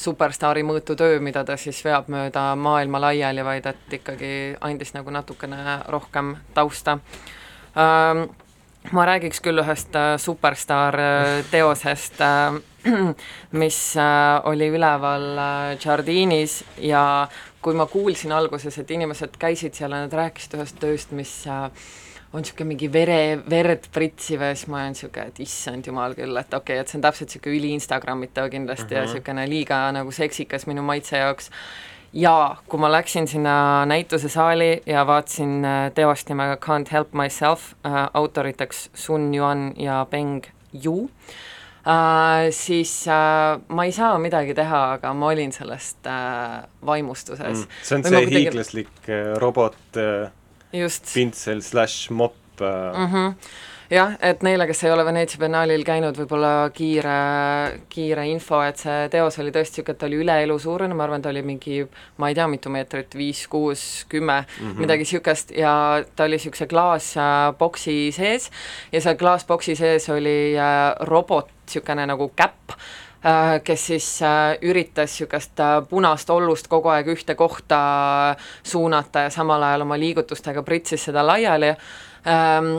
superstaari 0.00 0.64
mõõtu 0.66 0.96
töö, 0.98 1.20
mida 1.20 1.44
ta 1.44 1.56
siis 1.60 1.82
veab 1.84 2.08
mööda 2.12 2.52
maailma 2.56 3.00
laiali, 3.06 3.44
vaid 3.44 3.66
et 3.70 3.98
ikkagi 4.00 4.32
andis 4.60 4.94
nagu 4.96 5.12
natukene 5.14 5.80
rohkem 5.92 6.36
tausta. 6.54 6.98
Ähm, 7.72 8.26
ma 8.90 9.06
räägiks 9.06 9.40
küll 9.42 9.62
ühest 9.62 9.94
äh, 9.94 10.16
superstaar 10.18 10.98
äh, 10.98 11.44
teosest, 11.50 12.20
äh, 12.20 12.58
mis 13.62 13.78
oli 14.42 14.66
üleval 14.74 15.38
Jardinis 15.78 16.64
ja 16.82 17.28
kui 17.62 17.76
ma 17.78 17.86
kuulsin 17.86 18.32
alguses, 18.34 18.74
et 18.78 18.90
inimesed 18.90 19.36
käisid 19.38 19.78
seal 19.78 19.94
ja 19.94 20.02
nad 20.02 20.16
rääkisid 20.18 20.56
ühest 20.58 20.80
tööst, 20.82 21.14
mis 21.14 21.30
on 22.32 22.40
niisugune 22.40 22.72
mingi 22.72 22.88
vere, 22.92 23.38
verd 23.50 23.88
pritsiv 23.92 24.40
ja 24.40 24.52
siis 24.56 24.68
ma 24.72 24.80
olen 24.80 24.94
niisugune, 24.96 25.28
et 25.28 25.40
issand 25.44 25.86
jumal 25.86 26.16
küll, 26.16 26.36
et 26.40 26.54
okei 26.54 26.78
okay,, 26.78 26.82
et 26.82 26.88
see 26.90 26.98
on 26.98 27.04
täpselt 27.04 27.28
niisugune 27.28 27.58
üli 27.58 27.72
Instagrammitav 27.76 28.50
kindlasti 28.52 28.84
mm 28.84 28.90
-hmm. 28.90 28.94
ja 28.94 29.02
mhm. 29.02 29.10
niisugune 29.12 29.48
liiga 29.48 29.80
nagu 29.92 30.12
seksikas 30.12 30.66
minu 30.66 30.82
maitse 30.82 31.16
jaoks 31.18 31.50
ja 32.12 32.56
kui 32.68 32.80
ma 32.80 32.92
läksin 32.92 33.28
sinna 33.28 33.86
näitusesaali 33.86 34.82
ja 34.86 35.06
vaatasin 35.06 35.64
äh, 35.64 35.92
teost 35.94 36.28
nimega 36.28 36.56
Can't 36.66 36.92
help 36.92 37.12
myself 37.12 37.72
äh,, 37.86 38.10
autoriteks 38.14 38.90
Sun 38.94 39.34
Yuan 39.34 39.72
ja 39.76 40.06
Peng 40.10 40.44
Yu 40.84 41.10
äh,, 41.86 42.50
siis 42.50 43.08
äh, 43.08 43.60
ma 43.68 43.84
ei 43.84 43.92
saa 43.92 44.18
midagi 44.18 44.54
teha, 44.54 44.92
aga 44.92 45.14
ma 45.14 45.26
olin 45.26 45.52
sellest 45.52 46.06
äh, 46.06 46.68
vaimustuses 46.86 47.58
mm,. 47.58 47.82
see 47.82 47.96
on 47.96 48.02
Või 48.02 48.08
see 48.08 48.24
kuidagi... 48.24 48.44
hiiglaslik 48.44 49.08
äh, 49.08 49.34
robot 49.36 49.76
just 49.96 50.41
pintsel 51.14 51.62
slaš 51.62 52.10
mopp 52.10 52.60
äh. 52.60 52.96
mm. 52.96 53.12
-hmm 53.12 53.34
jah, 53.92 54.14
et 54.24 54.42
neile, 54.44 54.66
kes 54.68 54.84
ei 54.86 54.92
ole 54.92 55.04
Veneetsia 55.04 55.40
biennaalil 55.42 55.84
käinud, 55.86 56.16
võib-olla 56.16 56.70
kiire, 56.74 57.16
kiire 57.92 58.24
info, 58.30 58.62
et 58.64 58.80
see 58.80 59.08
teos 59.12 59.38
oli 59.42 59.52
tõesti 59.54 59.82
niisugune, 59.82 59.94
et 59.94 60.00
ta 60.00 60.08
oli 60.08 60.20
üle 60.22 60.36
elu 60.46 60.56
suurune, 60.62 60.96
ma 60.96 61.06
arvan, 61.06 61.24
ta 61.24 61.32
oli 61.32 61.42
mingi 61.46 61.82
ma 62.20 62.30
ei 62.30 62.38
tea, 62.38 62.46
mitu 62.50 62.72
meetrit, 62.72 63.16
viis, 63.18 63.44
kuus, 63.52 64.04
kümme 64.12 64.42
mm, 64.42 64.70
-hmm. 64.70 64.80
midagi 64.80 65.06
niisugust, 65.06 65.52
ja 65.56 65.74
ta 66.16 66.24
oli 66.24 66.38
niisuguse 66.38 66.66
klaasboksi 66.66 67.96
sees 68.16 68.50
ja 68.92 69.00
seal 69.00 69.16
klaasboksi 69.20 69.76
sees 69.76 70.08
oli 70.08 70.54
äh, 70.56 70.94
robot, 71.12 71.50
niisugune 71.66 72.06
nagu 72.06 72.32
käpp, 72.36 72.70
äh, 72.70 73.01
kes 73.64 73.86
siis 73.86 74.06
äh, 74.26 74.56
üritas 74.62 75.12
niisugust 75.14 75.60
punast 75.90 76.30
ollust 76.30 76.66
kogu 76.68 76.90
aeg 76.90 77.12
ühte 77.12 77.36
kohta 77.38 77.82
suunata 78.62 79.28
ja 79.28 79.30
samal 79.30 79.62
ajal 79.62 79.86
oma 79.86 79.98
liigutustega 80.00 80.64
pritsis 80.66 81.04
seda 81.06 81.22
laiali 81.26 81.70
ähm, 81.70 82.72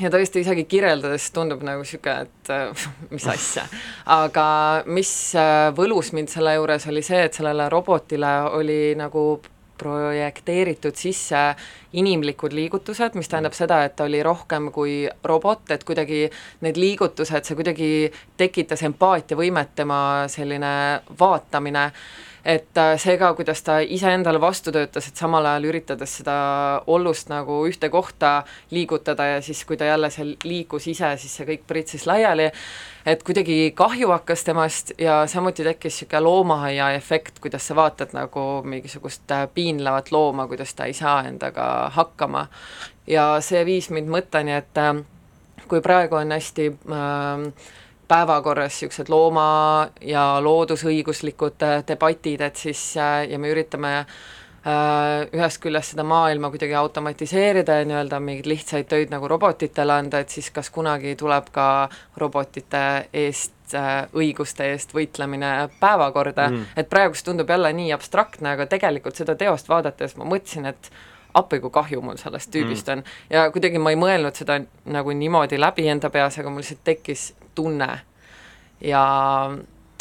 ja 0.00 0.10
tõesti 0.12 0.42
isegi 0.42 0.64
kirjeldades 0.70 1.28
tundub 1.34 1.64
nagu 1.66 1.82
niisugune, 1.82 2.26
et 2.26 2.52
äh, 2.52 2.86
mis 3.14 3.26
asja. 3.28 3.64
aga 4.06 4.46
mis 4.86 5.12
äh, 5.38 5.70
võlus 5.76 6.12
mind 6.16 6.32
selle 6.32 6.54
juures, 6.56 6.86
oli 6.92 7.02
see, 7.06 7.24
et 7.26 7.34
sellele 7.36 7.68
robotile 7.72 8.32
oli 8.58 8.80
nagu 8.98 9.26
projekteeritud 9.82 10.96
sisse 10.98 11.42
inimlikud 11.98 12.54
liigutused, 12.56 13.18
mis 13.18 13.28
tähendab 13.28 13.56
seda, 13.56 13.82
et 13.84 13.96
ta 13.98 14.06
oli 14.08 14.22
rohkem 14.24 14.70
kui 14.74 15.02
robot, 15.26 15.70
et 15.74 15.84
kuidagi 15.84 16.24
need 16.64 16.80
liigutused, 16.80 17.44
see 17.44 17.58
kuidagi 17.58 17.92
tekitas 18.40 18.84
empaatiavõimet, 18.88 19.74
tema 19.82 20.02
selline 20.32 20.74
vaatamine 21.18 21.90
et 22.44 22.78
äh, 22.78 22.96
see 22.98 23.14
ka, 23.18 23.32
kuidas 23.38 23.62
ta 23.62 23.78
iseendale 23.80 24.40
vastu 24.42 24.72
töötas, 24.74 25.06
et 25.08 25.18
samal 25.18 25.46
ajal 25.46 25.68
üritades 25.70 26.16
seda 26.18 26.34
ollust 26.90 27.30
nagu 27.30 27.60
ühte 27.68 27.90
kohta 27.92 28.42
liigutada 28.74 29.28
ja 29.36 29.42
siis, 29.42 29.62
kui 29.64 29.78
ta 29.78 29.86
jälle 29.86 30.10
seal 30.10 30.34
liikus 30.44 30.88
ise, 30.90 31.12
siis 31.22 31.36
see 31.38 31.46
kõik 31.52 31.62
pritsis 31.70 32.06
laiali, 32.10 32.48
et 33.06 33.22
kuidagi 33.22 33.72
kahju 33.78 34.10
hakkas 34.10 34.42
temast 34.48 34.92
ja 34.98 35.22
samuti 35.30 35.66
tekkis 35.66 36.00
niisugune 36.02 36.24
loomahaia 36.26 36.90
efekt, 36.96 37.38
kuidas 37.42 37.66
sa 37.68 37.76
vaatad 37.78 38.16
nagu 38.16 38.46
mingisugust 38.66 39.30
äh, 39.30 39.46
piinlevat 39.54 40.10
looma, 40.12 40.48
kuidas 40.50 40.74
ta 40.74 40.90
ei 40.90 40.96
saa 40.98 41.22
endaga 41.28 41.90
hakkama. 41.94 42.48
ja 43.06 43.36
see 43.40 43.64
viis 43.66 43.90
mind 43.90 44.10
mõtteni, 44.10 44.58
et 44.58 44.78
äh, 44.78 44.96
kui 45.68 45.80
praegu 45.80 46.18
on 46.18 46.34
hästi 46.34 46.72
äh, 46.74 47.46
päevakorras 48.12 48.76
niisugused 48.76 49.08
looma- 49.08 49.88
ja 50.00 50.24
loodusõiguslikud 50.44 51.64
äh, 51.64 51.80
debatid, 51.88 52.44
et 52.44 52.60
siis 52.60 52.80
äh, 53.00 53.24
ja 53.30 53.38
me 53.40 53.52
üritame 53.54 53.92
äh, 54.02 55.30
ühest 55.32 55.62
küljest 55.62 55.94
seda 55.94 56.04
maailma 56.04 56.50
kuidagi 56.52 56.76
automatiseerida 56.76 57.78
ja 57.80 57.86
nii-öelda 57.88 58.20
mingeid 58.20 58.50
lihtsaid 58.52 58.90
töid 58.90 59.14
nagu 59.14 59.30
robotitele 59.32 59.96
anda, 59.96 60.20
et 60.20 60.34
siis 60.34 60.50
kas 60.52 60.68
kunagi 60.70 61.14
tuleb 61.16 61.48
ka 61.54 61.68
robotite 62.20 62.84
eest 63.12 63.56
õiguste 64.12 64.66
eest 64.74 64.90
võitlemine 64.92 65.70
päevakorda 65.80 66.50
mm., 66.50 66.76
et 66.76 66.90
praegu 66.92 67.16
see 67.16 67.30
tundub 67.30 67.48
jälle 67.48 67.70
nii 67.72 67.94
abstraktne, 67.96 68.52
aga 68.58 68.66
tegelikult 68.68 69.16
seda 69.16 69.38
teost 69.40 69.72
vaadates 69.72 70.18
ma 70.20 70.28
mõtlesin, 70.28 70.68
et 70.68 70.92
appi, 71.34 71.60
kui 71.60 71.70
kahju 71.72 72.02
mul 72.04 72.18
sellest 72.20 72.52
tüübist 72.54 72.88
mm. 72.88 73.02
on 73.02 73.36
ja 73.36 73.44
kuidagi 73.52 73.80
ma 73.82 73.92
ei 73.92 74.00
mõelnud 74.00 74.36
seda 74.38 74.60
nagu 74.84 75.14
niimoodi 75.16 75.60
läbi 75.60 75.88
enda 75.88 76.10
peas, 76.12 76.38
aga 76.38 76.50
mul 76.50 76.64
lihtsalt 76.64 76.84
tekkis 76.84 77.32
tunne 77.54 77.90
ja 78.84 79.04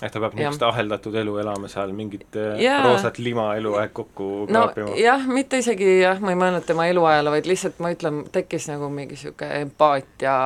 ehk 0.02 0.14
ta 0.14 0.22
peab 0.24 0.36
niisugust 0.38 0.64
aheldatud 0.66 1.16
elu 1.22 1.36
elama 1.44 1.70
seal, 1.72 1.94
mingit 1.96 2.36
yeah. 2.36 2.80
Äh, 2.80 2.88
roosat 2.88 3.20
lima 3.22 3.52
eluaeg 3.60 3.94
kokku 3.94 4.48
kraapima 4.50 4.90
no,? 4.90 4.96
jah, 5.00 5.28
mitte 5.30 5.62
isegi 5.62 6.00
jah, 6.02 6.22
ma 6.24 6.34
ei 6.34 6.40
mõelnud 6.42 6.66
tema 6.68 6.88
eluajale, 6.90 7.36
vaid 7.36 7.50
lihtsalt 7.50 7.82
ma 7.84 7.94
ütlen, 7.94 8.24
tekkis 8.34 8.68
nagu 8.72 8.90
mingi 8.94 9.18
niisugune 9.18 9.62
empaatia 9.68 10.38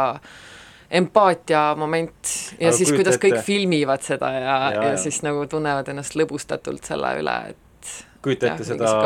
empaatia 0.95 1.63
moment 1.79 2.33
ja 2.59 2.69
Aga 2.69 2.77
siis, 2.77 2.91
kuidas 2.93 3.15
ette. 3.17 3.27
kõik 3.27 3.45
filmivad 3.47 4.03
seda 4.05 4.31
ja, 4.35 4.41
ja, 4.43 4.57
ja, 4.75 4.89
ja 4.91 4.97
siis 5.01 5.21
nagu 5.25 5.47
tunnevad 5.49 5.87
ennast 5.91 6.17
lõbustatult 6.19 6.85
selle 6.87 7.15
üle, 7.21 7.37
et 7.53 7.64
kujuta 8.25 8.51
ette 8.51 8.67
seda 8.67 8.97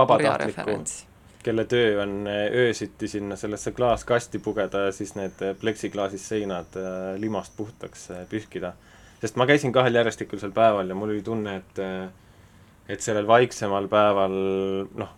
vabatahtlikku 0.00 0.80
kelle 1.42 1.64
töö 1.64 2.02
on 2.02 2.26
äh, 2.26 2.46
öösiti 2.52 3.08
sinna 3.08 3.36
sellesse 3.36 3.72
klaaskasti 3.72 4.38
pugeda 4.38 4.86
ja 4.86 4.92
siis 4.92 5.14
need 5.14 5.42
äh, 5.42 5.54
pleksiklaasist 5.60 6.24
seinad 6.24 6.76
äh, 6.76 7.20
limast 7.20 7.56
puhtaks 7.56 8.08
pühkida. 8.30 8.72
sest 9.20 9.36
ma 9.36 9.46
käisin 9.46 9.72
kahel 9.72 9.94
järjestikulisel 9.94 10.52
päeval 10.52 10.88
ja 10.88 10.94
mul 10.94 11.14
oli 11.14 11.22
tunne, 11.22 11.56
et 11.56 11.80
et 12.88 13.00
sellel 13.00 13.26
vaiksemal 13.26 13.88
päeval 13.88 14.32
noh, 14.98 15.10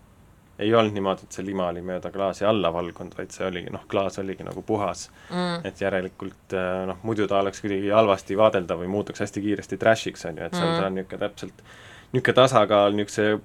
ei 0.59 0.75
olnud 0.75 0.95
niimoodi, 0.95 1.27
et 1.27 1.37
see 1.39 1.47
lima 1.47 1.69
oli 1.73 1.81
mööda 1.83 2.11
klaasi 2.13 2.45
alla 2.45 2.73
valgunud, 2.75 3.15
vaid 3.19 3.31
see 3.33 3.47
oligi, 3.47 3.71
noh, 3.73 3.87
klaas 3.89 4.19
oligi 4.19 4.45
nagu 4.45 4.63
puhas 4.63 5.07
mm.. 5.31 5.63
et 5.67 5.81
järelikult 5.81 6.57
noh, 6.87 6.99
muidu 7.03 7.27
ta 7.31 7.41
oleks 7.41 7.63
kuidagi 7.65 7.95
halvasti 7.95 8.37
vaadeldav 8.39 8.83
või 8.83 8.91
muutuks 8.93 9.25
hästi 9.25 9.43
kiiresti 9.47 9.79
trash'iks, 9.81 10.27
on 10.29 10.39
ju, 10.39 10.51
et 10.51 10.59
seal 10.59 10.69
mm. 10.69 10.77
ta 10.79 10.91
on 10.91 10.99
niisugune 10.99 11.25
täpselt, 11.25 11.65
niisugune 12.13 12.37
tasakaal 12.37 12.97
niisuguse 12.97 13.41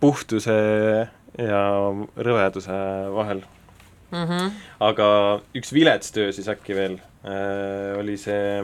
puhtuse 0.00 0.56
ja 1.38 1.64
rõveduse 2.16 2.78
vahel. 3.14 3.42
mm. 4.10 4.24
-hmm. 4.24 4.50
aga 4.80 5.06
üks 5.54 5.72
vilets 5.72 6.12
töö 6.12 6.32
siis 6.32 6.48
äkki 6.48 6.74
veel 6.76 6.98
äh, 7.24 7.98
oli 7.98 8.16
see 8.16 8.62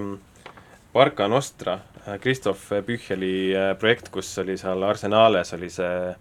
Barca 0.92 1.28
Nostra, 1.28 1.78
Christoph 2.20 2.72
Pücheli 2.86 3.52
projekt, 3.78 4.08
kus 4.08 4.38
oli 4.38 4.56
seal 4.56 4.82
Arsenales 4.82 5.52
oli 5.52 5.68
see 5.70 6.14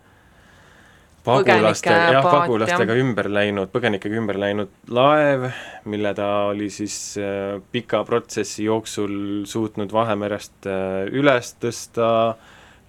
pagulaste, 1.28 1.92
jah, 1.92 2.24
pagulastega 2.24 2.94
jah. 2.96 3.02
ümber 3.04 3.30
läinud, 3.32 3.72
põgenikega 3.74 4.20
ümber 4.20 4.40
läinud 4.40 4.72
laev, 4.94 5.50
mille 5.90 6.14
ta 6.18 6.28
oli 6.52 6.70
siis 6.74 6.98
äh, 7.22 7.58
pika 7.74 8.04
protsessi 8.08 8.68
jooksul 8.68 9.46
suutnud 9.50 9.94
Vahemerest 9.94 10.70
äh, 10.70 11.08
üles 11.12 11.54
tõsta, 11.62 12.10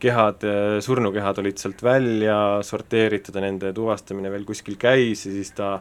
kehad 0.03 0.45
äh,, 0.47 0.79
surnukehad 0.85 1.41
olid 1.43 1.61
sealt 1.61 1.83
välja 1.85 2.37
sorteeritud 2.67 3.39
ja 3.39 3.45
nende 3.45 3.73
tuvastamine 3.77 4.31
veel 4.33 4.47
kuskil 4.49 4.79
käis 4.81 5.27
ja 5.27 5.33
siis 5.35 5.53
ta 5.57 5.79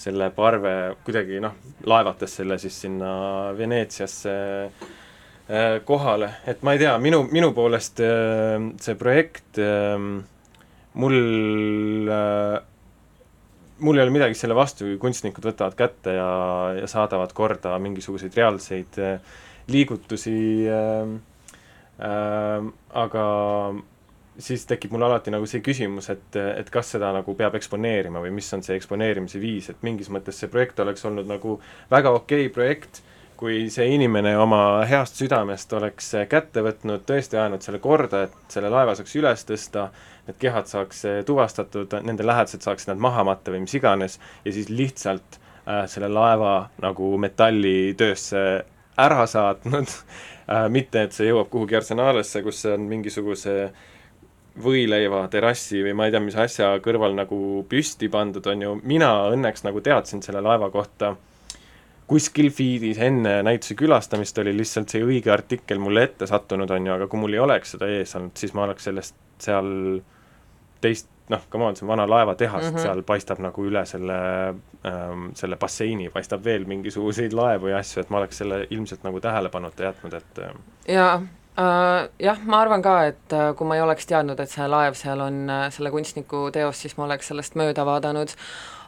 selle 0.00 0.30
parve 0.32 0.96
kuidagi 1.04 1.42
noh, 1.44 1.58
laevatas 1.88 2.38
selle 2.40 2.56
siis 2.60 2.78
sinna 2.86 3.10
Veneetsiasse 3.56 4.34
äh, 4.64 5.76
kohale, 5.84 6.32
et 6.48 6.64
ma 6.64 6.74
ei 6.74 6.82
tea, 6.82 6.96
minu, 7.02 7.24
minu 7.30 7.52
poolest 7.56 8.02
äh, 8.04 8.56
see 8.80 8.98
projekt 9.00 9.60
mul 11.00 11.18
mul 13.80 13.96
ei 13.96 14.02
ole 14.04 14.12
midagi 14.12 14.36
selle 14.36 14.56
vastu, 14.56 14.84
kui 14.84 14.98
kunstnikud 15.00 15.46
võtavad 15.46 15.76
kätte 15.78 16.12
ja, 16.16 16.30
ja 16.76 16.88
saadavad 16.90 17.32
korda 17.36 17.78
mingisuguseid 17.80 18.36
reaalseid 18.36 18.98
liigutusi 19.70 20.36
äh,, 20.68 21.18
äh, 22.00 22.70
aga 23.04 23.24
siis 24.40 24.64
tekib 24.66 24.94
mul 24.94 25.04
alati 25.04 25.32
nagu 25.32 25.46
see 25.48 25.62
küsimus, 25.64 26.08
et, 26.12 26.36
et 26.36 26.70
kas 26.72 26.94
seda 26.94 27.12
nagu 27.14 27.34
peab 27.36 27.56
eksponeerima 27.58 28.22
või 28.24 28.32
mis 28.34 28.48
on 28.56 28.64
see 28.64 28.76
eksponeerimise 28.78 29.40
viis, 29.42 29.70
et 29.70 29.84
mingis 29.86 30.10
mõttes 30.12 30.40
see 30.40 30.50
projekt 30.52 30.80
oleks 30.80 31.04
olnud 31.08 31.28
nagu 31.28 31.58
väga 31.90 32.12
okei 32.16 32.46
okay 32.46 32.54
projekt, 32.54 33.02
kui 33.40 33.70
see 33.72 33.86
inimene 33.94 34.34
oma 34.36 34.84
heast 34.88 35.16
südamest 35.16 35.72
oleks 35.72 36.10
kätte 36.28 36.64
võtnud, 36.64 37.06
tõesti 37.08 37.38
ajanud 37.40 37.64
selle 37.64 37.80
korda, 37.80 38.26
et 38.26 38.52
selle 38.52 38.68
laeva 38.72 38.94
saaks 38.96 39.16
üles 39.16 39.46
tõsta, 39.48 39.86
need 40.26 40.40
kehad 40.42 40.68
saaks 40.68 41.06
tuvastatud, 41.26 41.96
nende 42.04 42.26
lähedased 42.26 42.66
saaksid 42.66 42.92
nad 42.92 43.00
maha 43.00 43.24
matta 43.30 43.54
või 43.54 43.64
mis 43.64 43.76
iganes, 43.78 44.18
ja 44.44 44.52
siis 44.52 44.68
lihtsalt 44.68 45.40
äh, 45.40 45.86
selle 45.88 46.12
laeva 46.12 46.68
nagu 46.84 47.14
metallitöösse 47.24 48.44
ära 49.04 49.26
saatnud 49.30 49.88
äh,, 49.88 50.66
mitte 50.72 51.06
et 51.06 51.16
see 51.16 51.30
jõuab 51.30 51.50
kuhugi 51.52 51.78
arsenaalesse, 51.80 52.42
kus 52.46 52.62
see 52.64 52.74
on 52.76 52.86
mingisuguse 52.90 53.56
võileiva 54.60 55.24
terrassi 55.30 55.82
või 55.84 55.94
ma 55.96 56.06
ei 56.06 56.14
tea, 56.14 56.22
mis 56.24 56.36
asja 56.38 56.72
kõrval 56.84 57.14
nagu 57.16 57.64
püsti 57.70 58.10
pandud, 58.12 58.46
on 58.50 58.64
ju, 58.66 58.76
mina 58.82 59.10
õnneks 59.30 59.64
nagu 59.66 59.82
teadsin 59.84 60.24
selle 60.26 60.42
laeva 60.44 60.70
kohta 60.74 61.14
kuskil 62.10 62.50
feed'is 62.50 62.98
enne 63.06 63.36
näituse 63.46 63.76
külastamist 63.78 64.38
oli 64.42 64.54
lihtsalt 64.58 64.90
see 64.90 65.04
õige 65.06 65.30
artikkel 65.30 65.78
mulle 65.78 66.08
ette 66.08 66.26
sattunud, 66.26 66.70
on 66.74 66.88
ju, 66.88 66.94
aga 66.96 67.06
kui 67.10 67.20
mul 67.22 67.36
ei 67.36 67.42
oleks 67.44 67.76
seda 67.76 67.90
ees 67.90 68.16
olnud, 68.18 68.34
siis 68.38 68.54
ma 68.56 68.66
oleks 68.66 68.88
sellest 68.90 69.14
seal 69.40 69.70
teist, 70.80 71.08
noh, 71.28 71.42
come 71.50 71.64
on, 71.64 71.76
see 71.76 71.86
on 71.86 71.92
vana 71.92 72.06
laevatehas 72.10 72.64
mm, 72.64 72.76
-hmm. 72.76 72.82
seal 72.82 73.02
paistab 73.06 73.42
nagu 73.42 73.64
üle 73.66 73.84
selle 73.86 74.20
ähm,, 74.86 75.28
selle 75.34 75.56
basseini 75.56 76.10
paistab 76.10 76.44
veel 76.44 76.64
mingisuguseid 76.64 77.32
laevu 77.32 77.72
ja 77.72 77.78
asju, 77.78 78.00
et 78.00 78.10
ma 78.10 78.18
oleks 78.22 78.42
selle 78.42 78.66
ilmselt 78.70 79.04
nagu 79.04 79.20
tähelepanuta 79.20 79.90
jätnud, 79.90 80.14
et 80.14 80.42
äh, 80.46 80.56
jaa 80.88 81.20
jah, 81.60 82.42
ma 82.46 82.60
arvan 82.62 82.82
ka, 82.82 82.94
et 83.10 83.34
uh, 83.36 83.50
kui 83.58 83.68
ma 83.68 83.76
ei 83.76 83.82
oleks 83.84 84.06
teadnud, 84.08 84.38
et 84.40 84.50
see 84.50 84.66
laev 84.70 84.94
seal 84.98 85.20
on 85.24 85.40
uh, 85.50 85.64
selle 85.74 85.90
kunstniku 85.92 86.46
teos, 86.54 86.78
siis 86.82 86.94
ma 86.98 87.06
oleks 87.08 87.30
sellest 87.32 87.56
mööda 87.58 87.84
vaadanud, 87.88 88.32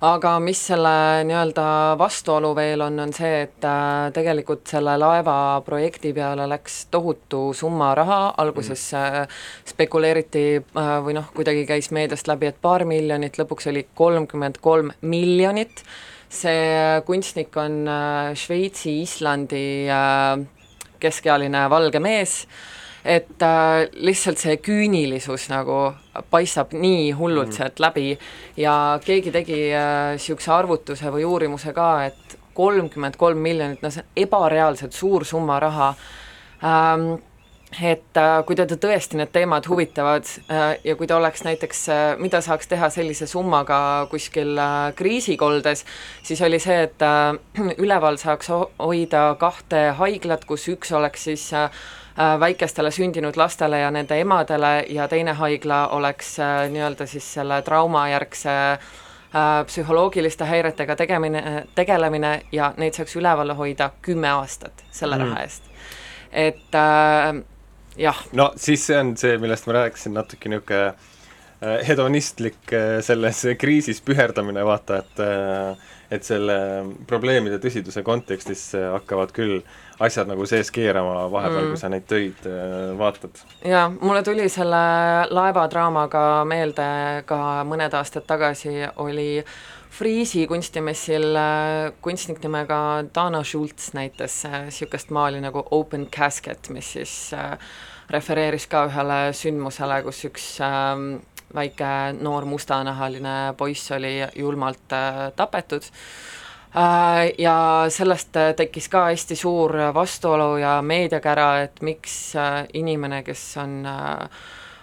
aga 0.06 0.36
mis 0.42 0.60
selle 0.70 0.92
nii-öelda 1.28 1.64
vastuolu 2.00 2.52
veel 2.58 2.84
on, 2.86 3.00
on 3.02 3.12
see, 3.14 3.42
et 3.46 3.66
tegelikult 4.14 4.70
selle 4.70 4.94
laeva 4.98 5.36
projekti 5.66 6.14
peale 6.16 6.46
läks 6.50 6.86
tohutu 6.94 7.44
summa 7.56 7.92
raha, 7.98 8.20
alguses 8.42 8.88
mm. 8.96 9.36
spekuleeriti 9.74 10.46
või 10.74 11.18
noh, 11.18 11.28
kuidagi 11.36 11.66
käis 11.68 11.92
meediast 11.94 12.30
läbi, 12.30 12.50
et 12.50 12.58
paar 12.62 12.86
miljonit, 12.88 13.38
lõpuks 13.38 13.70
oli 13.70 13.84
kolmkümmend 13.98 14.58
kolm 14.64 14.90
miljonit, 15.02 15.84
see 16.32 16.98
kunstnik 17.06 17.54
on 17.60 17.84
Šveitsi, 18.38 19.02
Islandi 19.04 19.64
äh, 19.92 20.61
keskealine 21.02 21.64
valge 21.70 22.00
mees, 22.02 22.42
et 23.04 23.42
äh, 23.42 23.88
lihtsalt 23.92 24.38
see 24.38 24.58
küünilisus 24.62 25.48
nagu 25.50 25.92
paistab 26.30 26.74
nii 26.76 27.10
hullult 27.18 27.50
mm. 27.50 27.56
sealt 27.58 27.82
läbi 27.82 28.12
ja 28.56 28.76
keegi 29.04 29.32
tegi 29.34 29.58
niisuguse 29.72 30.52
äh, 30.52 30.58
arvutuse 30.60 31.10
või 31.14 31.26
uurimuse 31.26 31.74
ka, 31.74 31.90
et 32.06 32.38
kolmkümmend 32.54 33.16
kolm 33.18 33.42
miljonit, 33.42 33.82
no 33.82 33.90
see 33.90 34.04
on 34.04 34.22
ebareaalselt 34.26 34.94
suur 34.94 35.24
summa 35.26 35.58
raha 35.62 35.92
ähm,, 36.62 37.14
et 37.80 38.18
äh, 38.20 38.42
kui 38.44 38.56
teda 38.56 38.76
tõesti 38.76 39.16
need 39.16 39.30
teemad 39.32 39.66
huvitavad 39.70 40.28
äh, 40.52 40.76
ja 40.84 40.96
kui 40.96 41.08
ta 41.08 41.16
oleks 41.16 41.44
näiteks 41.46 41.82
äh,, 41.88 42.02
mida 42.20 42.42
saaks 42.44 42.68
teha 42.68 42.90
sellise 42.92 43.26
summaga 43.26 44.06
kuskil 44.10 44.58
kriisikoldes, 44.96 45.84
siis 46.22 46.42
oli 46.44 46.60
see, 46.60 46.82
et 46.88 47.04
üleval 47.84 48.18
saaks 48.20 48.52
ho 48.52 48.60
hoida 48.78 49.30
kahte 49.40 49.88
haiglat, 49.98 50.44
kus 50.44 50.68
üks 50.72 50.92
oleks 50.92 51.28
siis 51.30 51.50
väikestele 52.12 52.90
sündinud 52.92 53.38
lastele 53.40 53.78
ja 53.80 53.90
nende 53.90 54.18
emadele 54.20 54.84
ja 54.92 55.06
teine 55.08 55.32
haigla 55.32 55.86
oleks 55.96 56.34
nii-öelda 56.68 57.06
siis 57.08 57.24
selle 57.38 57.62
traumajärgse 57.64 58.56
psühholoogiliste 59.66 60.44
häiretega 60.44 60.96
tegemine, 60.96 61.62
tegelemine 61.74 62.34
ja 62.52 62.74
neid 62.76 62.98
saaks 63.00 63.16
üleval 63.16 63.54
hoida 63.56 63.88
kümme 64.04 64.28
aastat 64.28 64.84
selle 64.90 65.16
mm. 65.16 65.24
raha 65.24 65.46
eest. 65.46 65.72
et 66.32 66.76
äh. 66.76 67.40
No 68.32 68.52
siis 68.56 68.86
see 68.86 68.98
on 68.98 69.16
see, 69.20 69.38
millest 69.42 69.66
ma 69.68 69.80
rääkisin, 69.82 70.14
natuke 70.16 70.50
niisugune 70.52 70.84
äh, 70.88 71.80
hedonistlik 71.88 72.72
äh, 72.72 73.00
selles 73.04 73.44
kriisis 73.58 74.02
püherdamine, 74.04 74.64
vaata, 74.66 75.02
et 75.02 75.24
äh, 75.26 75.90
et 76.12 76.26
selle 76.28 76.54
probleemide 77.08 77.56
tõsiduse 77.56 78.02
kontekstis 78.04 78.66
hakkavad 78.76 79.30
küll 79.32 79.62
asjad 80.04 80.28
nagu 80.28 80.44
sees 80.44 80.68
keerama 80.68 81.22
vahepeal 81.32 81.62
mm., 81.62 81.70
kui 81.72 81.80
sa 81.80 81.88
neid 81.88 82.04
töid 82.04 82.44
vaatad. 83.00 83.40
jaa, 83.64 83.86
mulle 83.88 84.20
tuli 84.22 84.44
selle 84.52 84.82
laevadraamaga 85.32 86.24
meelde 86.44 86.90
ka 87.24 87.38
mõned 87.64 87.96
aastad 87.96 88.28
tagasi 88.28 88.74
oli 89.00 89.40
Friisi 89.92 90.46
kunstimessil 90.48 91.36
kunstnik 92.00 92.38
nimega 92.40 93.04
Dana 93.14 93.42
Schultz 93.44 93.90
näitas 93.92 94.38
niisugust 94.48 95.10
maali 95.12 95.40
nagu 95.44 95.60
Open 95.70 96.06
Casket, 96.08 96.70
mis 96.72 96.94
siis 96.96 97.12
äh, 97.36 97.58
refereeris 98.10 98.64
ka 98.72 98.86
ühele 98.88 99.18
sündmusele, 99.36 99.98
kus 100.06 100.22
üks 100.30 100.46
äh, 100.64 100.94
väike 101.52 101.90
noor 102.20 102.48
mustanahaline 102.48 103.52
poiss 103.58 103.92
oli 103.92 104.14
julmalt 104.36 104.96
äh, 104.96 105.20
tapetud. 105.36 105.84
Äh, 106.72 107.34
ja 107.38 107.84
sellest 107.92 108.36
äh, 108.40 108.54
tekkis 108.56 108.88
ka 108.88 109.04
hästi 109.10 109.36
suur 109.36 109.76
vastuolu 109.94 110.56
ja 110.62 110.78
meediakära, 110.82 111.50
et 111.66 111.84
miks 111.84 112.16
äh, 112.36 112.64
inimene, 112.80 113.20
kes 113.28 113.44
on 113.60 113.82
äh, 113.86 114.42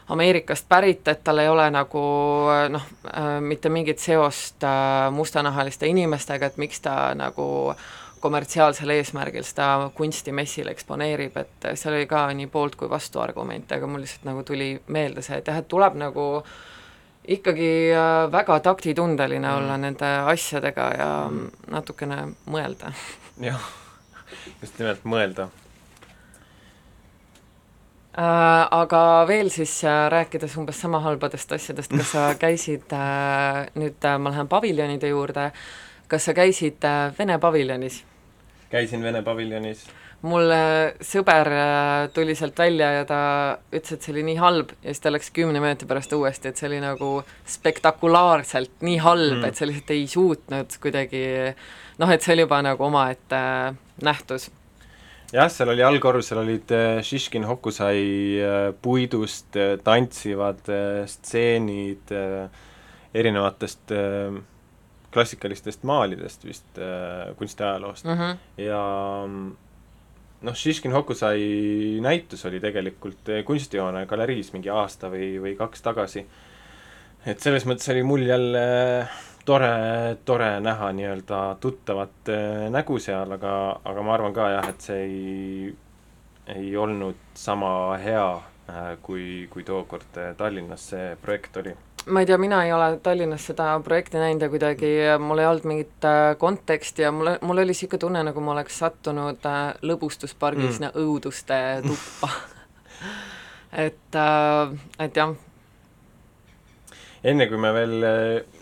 Ameerikast 0.09 0.65
pärit, 0.69 1.07
et 1.07 1.23
tal 1.23 1.37
ei 1.37 1.49
ole 1.49 1.67
nagu 1.69 2.01
noh, 2.73 2.85
mitte 3.45 3.69
mingit 3.69 4.01
seost 4.01 4.65
mustanahaliste 5.13 5.85
inimestega, 5.85 6.49
et 6.49 6.57
miks 6.57 6.81
ta 6.81 6.95
nagu 7.13 7.45
kommertsiaalsel 8.19 8.89
eesmärgil 8.93 9.45
seda 9.47 9.89
kunsti 9.95 10.33
messil 10.35 10.67
eksponeerib, 10.71 11.37
et 11.39 11.69
seal 11.79 11.95
oli 11.95 12.07
ka 12.09 12.25
nii 12.35 12.49
poolt 12.51 12.75
kui 12.79 12.89
vastuargumente, 12.91 13.77
aga 13.77 13.87
mul 13.87 14.03
lihtsalt 14.03 14.27
nagu 14.27 14.43
tuli 14.47 14.73
meelde 14.87 15.23
see, 15.25 15.39
et 15.39 15.47
jah, 15.47 15.61
et 15.61 15.69
tuleb 15.71 15.95
nagu 15.99 16.25
ikkagi 17.29 17.71
äh, 17.93 18.25
väga 18.31 18.59
taktitundeline 18.65 19.47
mm. 19.47 19.55
olla 19.61 19.77
nende 19.77 20.11
asjadega 20.33 20.91
ja 20.97 21.09
natukene 21.71 22.21
mõelda. 22.49 22.93
jah, 23.45 23.71
just 24.61 24.79
nimelt 24.81 25.05
mõelda 25.07 25.49
Äh, 25.49 25.68
aga 28.19 29.01
veel 29.29 29.49
siis 29.53 29.79
äh, 29.87 30.07
rääkides 30.11 30.57
umbes 30.59 30.81
sama 30.81 30.99
halbadest 31.03 31.51
asjadest, 31.55 31.93
kas 31.93 32.11
sa 32.15 32.25
käisid 32.39 32.91
äh,, 32.95 33.69
nüüd 33.79 34.03
äh, 34.03 34.17
ma 34.19 34.33
lähen 34.33 34.49
paviljonide 34.51 35.13
juurde, 35.13 35.51
kas 36.11 36.27
sa 36.27 36.35
käisid 36.35 36.83
äh, 36.83 37.13
Vene 37.19 37.39
paviljonis? 37.39 38.03
käisin 38.69 39.03
Vene 39.03 39.21
paviljonis. 39.23 39.85
mul 40.21 40.51
sõber 41.05 41.51
äh, 41.55 42.09
tuli 42.13 42.35
sealt 42.35 42.59
välja 42.59 42.91
ja 42.97 43.05
ta 43.07 43.21
ütles, 43.71 43.93
et 43.95 44.03
see 44.03 44.13
oli 44.17 44.25
nii 44.27 44.39
halb 44.41 44.75
ja 44.81 44.91
siis 44.91 45.05
ta 45.05 45.13
läks 45.15 45.31
kümne 45.31 45.63
minuti 45.63 45.87
pärast 45.87 46.13
uuesti, 46.13 46.51
et 46.51 46.59
see 46.59 46.67
oli 46.67 46.83
nagu 46.83 47.21
spektakulaarselt 47.47 48.83
nii 48.83 48.99
halb 49.05 49.37
mm., 49.39 49.47
et 49.47 49.55
sa 49.55 49.69
lihtsalt 49.69 49.95
ei 49.95 50.07
suutnud 50.11 50.79
kuidagi 50.83 51.23
noh, 51.99 52.11
et 52.11 52.23
see 52.23 52.35
oli 52.35 52.47
juba 52.47 52.59
nagu 52.67 52.89
omaette 52.89 53.39
äh, 53.39 53.77
nähtus 54.03 54.49
jah, 55.33 55.49
seal 55.51 55.73
oli 55.73 55.83
allkorrusel 55.85 56.41
olid 56.43 56.71
Šiškin 57.05 57.45
Hokusai 57.45 58.03
puidust 58.81 59.57
tantsivad 59.83 60.71
stseenid 61.09 62.15
erinevatest 63.13 63.93
klassikalistest 65.13 65.83
maalidest 65.83 66.45
vist 66.45 66.77
äh, 66.77 67.35
kunstiajaloost 67.37 68.05
mm. 68.05 68.17
-hmm. 68.17 68.37
ja 68.61 68.81
noh, 70.41 70.55
Šiškin 70.55 70.91
Hokusai 70.91 71.41
näitus 72.01 72.45
oli 72.45 72.59
tegelikult 72.59 73.29
äh, 73.29 73.43
kunstijoone 73.45 74.05
galeriis 74.05 74.53
mingi 74.53 74.69
aasta 74.69 75.09
või, 75.09 75.41
või 75.41 75.55
kaks 75.57 75.81
tagasi. 75.81 76.25
et 77.25 77.39
selles 77.39 77.65
mõttes 77.65 77.91
oli 77.91 78.03
mul 78.03 78.21
jälle 78.21 79.07
tore, 79.49 80.17
tore 80.25 80.59
näha 80.59 80.91
nii-öelda 80.93 81.57
tuttavat 81.59 82.29
äh, 82.29 82.69
nägu 82.69 82.99
seal, 83.01 83.31
aga, 83.33 83.53
aga 83.85 84.05
ma 84.05 84.13
arvan 84.13 84.33
ka 84.33 84.49
jah, 84.53 84.69
et 84.69 84.85
see 84.85 85.03
ei, 85.05 85.75
ei 86.55 86.71
olnud 86.77 87.17
sama 87.37 87.71
hea, 88.03 88.25
äh, 88.69 88.89
kui, 89.01 89.47
kui 89.49 89.65
tookord 89.65 90.19
äh, 90.21 90.33
Tallinnas 90.37 90.89
see 90.93 91.13
projekt 91.21 91.57
oli 91.61 91.73
ma 92.09 92.21
ei 92.21 92.29
tea, 92.29 92.37
mina 92.41 92.61
ei 92.65 92.73
ole 92.73 92.91
Tallinnas 93.03 93.47
seda 93.49 93.71
projekti 93.85 94.21
näinud 94.21 94.45
ja 94.45 94.49
kuidagi 94.53 94.91
mul 95.19 95.41
ei 95.41 95.49
olnud 95.49 95.65
mingit 95.71 96.07
konteksti 96.37 97.07
ja 97.07 97.11
mul, 97.11 97.31
mul 97.41 97.63
oli 97.63 97.73
niisugune 97.73 97.99
tunne, 98.05 98.21
nagu 98.29 98.43
ma 98.45 98.53
oleks 98.53 98.77
sattunud 98.83 99.49
lõbustuspargi 99.81 100.67
mm. 100.67 100.75
sinna 100.77 100.91
õuduste 100.97 101.57
tuppa 101.87 102.29
et 103.85 104.19
et 104.99 105.17
jah. 105.17 105.33
enne 107.33 107.49
kui 107.49 107.61
me 107.61 107.73
veel 107.75 107.97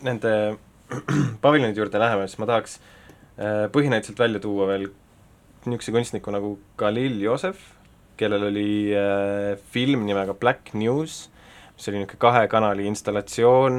nende 0.08 0.34
paviljonide 1.44 1.82
juurde 1.82 2.00
läheme, 2.00 2.28
siis 2.28 2.40
ma 2.42 2.50
tahaks 2.50 2.78
äh, 3.38 3.66
põhinäituselt 3.74 4.20
välja 4.20 4.44
tuua 4.44 4.70
veel 4.70 4.90
niisuguse 5.68 5.92
kunstniku 5.92 6.32
nagu 6.32 6.54
Khalil 6.80 7.20
Yosef, 7.24 7.60
kellel 8.18 8.48
oli 8.50 8.70
äh, 8.96 9.58
film 9.74 10.06
nimega 10.08 10.34
Black 10.38 10.74
News 10.74 11.28
mis 11.78 11.88
oli 11.90 12.02
niisugune 12.02 12.20
kahe 12.20 12.48
kanali 12.50 12.88
installatsioon 12.90 13.78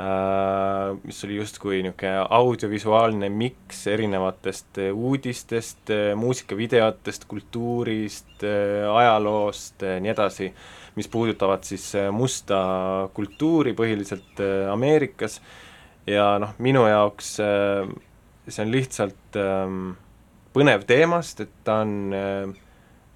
äh,, 0.00 0.96
mis 1.04 1.24
oli 1.24 1.36
justkui 1.36 1.82
niisugune 1.84 2.24
audiovisuaalne 2.38 3.28
miks 3.28 3.82
erinevatest 3.92 4.80
äh, 4.80 4.94
uudistest, 4.94 5.92
äh, 5.92 6.14
muusikavideotest, 6.16 7.28
kultuurist, 7.28 8.40
äh, 8.40 8.88
ajaloost, 8.88 9.84
nii 10.00 10.14
edasi, 10.14 10.48
mis 10.96 11.08
puudutavad 11.12 11.68
siis 11.68 11.90
musta 12.10 12.56
kultuuri 13.14 13.76
põhiliselt 13.76 14.40
Ameerikas 14.72 15.42
ja 16.06 16.36
noh, 16.42 16.54
minu 16.62 16.86
jaoks 16.86 17.36
see 17.38 18.62
on 18.62 18.70
lihtsalt 18.70 19.38
ähm, 19.40 19.90
põnev 20.54 20.86
teema, 20.88 21.18
sest 21.24 21.44
et 21.46 21.52
ta 21.66 21.80
on, 21.82 22.54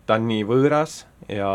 ta 0.06 0.18
on 0.18 0.26
nii 0.28 0.42
võõras 0.48 1.04
ja, 1.30 1.52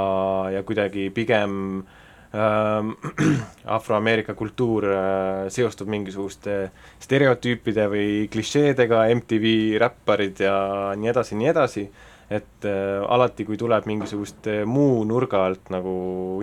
ja 0.54 0.64
kuidagi 0.66 1.10
pigem 1.14 1.84
äh, 1.84 1.96
afroameerika 3.78 4.34
kultuur 4.34 4.88
äh, 4.90 5.46
seostub 5.54 5.90
mingisuguste 5.92 6.58
stereotüüpide 7.04 7.88
või 7.92 8.10
klišeedega, 8.32 9.06
MTV 9.16 9.78
räpparid 9.82 10.44
ja 10.46 10.58
nii 10.98 11.12
edasi, 11.14 11.40
nii 11.40 11.52
edasi, 11.52 11.86
et 12.30 12.68
äh, 12.68 13.02
alati, 13.08 13.46
kui 13.48 13.58
tuleb 13.60 13.88
mingisugust 13.90 14.50
äh, 14.52 14.64
muu 14.68 15.04
nurga 15.08 15.46
alt 15.48 15.72
nagu 15.74 15.96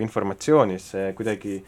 informatsiooni, 0.03 0.79
see 0.81 1.11
kuidagi 1.17 1.59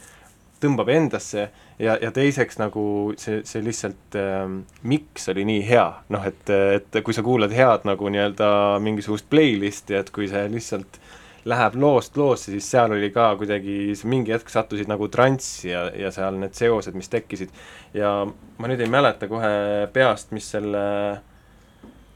tõmbab 0.63 0.89
endasse 0.93 1.49
ja, 1.79 1.97
ja 2.01 2.11
teiseks 2.15 2.59
nagu 2.61 2.85
see, 3.19 3.41
see 3.47 3.63
lihtsalt 3.65 4.17
äh, 4.19 4.45
miks 4.87 5.29
oli 5.33 5.45
nii 5.47 5.65
hea, 5.67 5.87
noh 6.15 6.25
et, 6.27 6.49
et 6.49 7.03
kui 7.03 7.15
sa 7.15 7.25
kuulad 7.25 7.53
head 7.55 7.87
nagu 7.89 8.09
nii-öelda 8.11 8.49
mingisugust 8.83 9.29
playlist'i, 9.29 9.99
et 9.99 10.11
kui 10.15 10.29
see 10.31 10.47
lihtsalt 10.53 10.99
äh, 10.99 11.13
läheb 11.45 11.77
loost 11.77 12.17
loosse, 12.17 12.49
siis 12.53 12.67
seal 12.71 12.95
oli 12.95 13.11
ka 13.13 13.29
kuidagi, 13.37 13.93
mingi 14.09 14.33
hetk 14.33 14.49
sattusid 14.49 14.89
nagu 14.89 15.07
transsi 15.13 15.69
ja, 15.69 15.85
ja 15.93 16.09
seal 16.13 16.39
need 16.41 16.57
seosed, 16.57 16.97
mis 16.97 17.11
tekkisid. 17.11 17.53
ja 17.93 18.11
ma 18.25 18.71
nüüd 18.71 18.81
ei 18.81 18.89
mäleta 18.91 19.29
kohe 19.29 19.51
peast, 19.93 20.33
mis 20.35 20.47
selle 20.55 20.81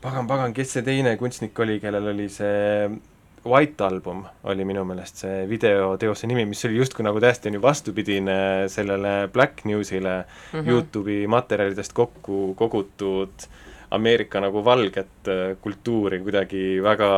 pagan, 0.01 0.25
pagan, 0.27 0.55
kes 0.55 0.73
see 0.77 0.85
teine 0.87 1.13
kunstnik 1.21 1.61
oli, 1.61 1.77
kellel 1.83 2.09
oli 2.13 2.25
see 2.33 2.89
White 3.45 3.83
Album 3.83 4.23
oli 4.43 4.65
minu 4.67 4.83
meelest 4.87 5.23
see 5.23 5.45
videoteose 5.49 6.27
nimi, 6.27 6.45
mis 6.49 6.65
oli 6.67 6.79
justkui 6.79 7.05
nagu 7.07 7.21
täiesti 7.23 7.49
on 7.49 7.59
ju 7.59 7.61
vastupidine 7.61 8.67
sellele 8.67 9.29
Black 9.33 9.65
Newsile 9.65 10.17
mm 10.19 10.59
-hmm. 10.59 10.69
Youtube'i 10.69 11.27
materjalidest 11.27 11.93
kokku 11.93 12.53
kogutud 12.55 13.47
Ameerika 13.91 14.39
nagu 14.39 14.65
valget 14.65 15.27
äh, 15.27 15.57
kultuuri 15.61 16.19
kuidagi 16.19 16.83
väga 16.83 17.09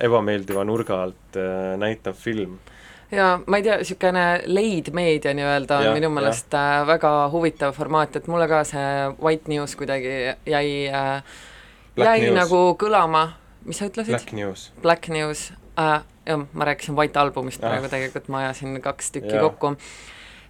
ebameeldiva 0.00 0.64
nurga 0.64 1.02
alt 1.02 1.36
äh, 1.36 1.76
näitav 1.76 2.14
film 2.14 2.58
ja 3.12 3.40
ma 3.46 3.56
ei 3.56 3.62
tea, 3.62 3.76
niisugune 3.76 4.42
leidmeedia 4.46 5.34
nii-öelda 5.34 5.78
on 5.78 5.84
ja, 5.84 5.94
minu 5.94 6.10
meelest 6.10 6.52
ja. 6.52 6.80
Äh, 6.80 6.86
väga 6.86 7.28
huvitav 7.32 7.72
formaat, 7.72 8.16
et 8.16 8.26
mulle 8.26 8.48
ka 8.48 8.64
see 8.64 8.86
White 9.22 9.50
News 9.52 9.76
kuidagi 9.76 10.14
jäi 10.46 10.88
äh,, 10.88 11.22
jäi 11.96 12.20
news. 12.20 12.38
nagu 12.38 12.62
kõlama, 12.80 13.26
mis 13.64 13.78
sa 13.78 13.90
ütlesid? 13.90 14.16
Black 14.16 14.32
News. 14.32 14.72
Black 14.82 15.08
News 15.08 15.52
äh,, 15.78 16.02
jah, 16.26 16.44
ma 16.52 16.68
rääkisin 16.70 16.96
White 16.96 17.20
albumist 17.20 17.62
ah. 17.64 17.70
praegu 17.70 17.92
tegelikult, 17.92 18.28
ma 18.28 18.44
ajasin 18.44 18.80
kaks 18.82 19.14
tükki 19.18 19.36
ja. 19.36 19.46
kokku 19.46 19.76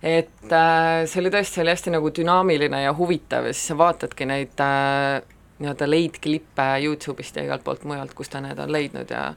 et 0.05 0.53
äh, 0.53 1.05
see 1.09 1.23
oli 1.23 1.31
tõesti, 1.33 1.57
see 1.57 1.63
oli 1.65 1.73
hästi 1.73 1.95
nagu 1.95 2.11
dünaamiline 2.13 2.83
ja 2.85 2.93
huvitav 2.97 3.49
ja 3.49 3.55
siis 3.57 3.71
sa 3.73 3.79
vaatadki 3.81 4.29
neid 4.29 4.61
äh, 4.61 5.23
nii-öelda 5.63 5.89
leidklippe 5.89 6.67
Youtube'ist 6.85 7.39
ja 7.39 7.47
igalt 7.47 7.65
poolt 7.65 7.87
mujalt, 7.89 8.13
kus 8.17 8.29
ta 8.29 8.43
need 8.45 8.59
on 8.61 8.73
leidnud 8.75 9.11
ja 9.11 9.31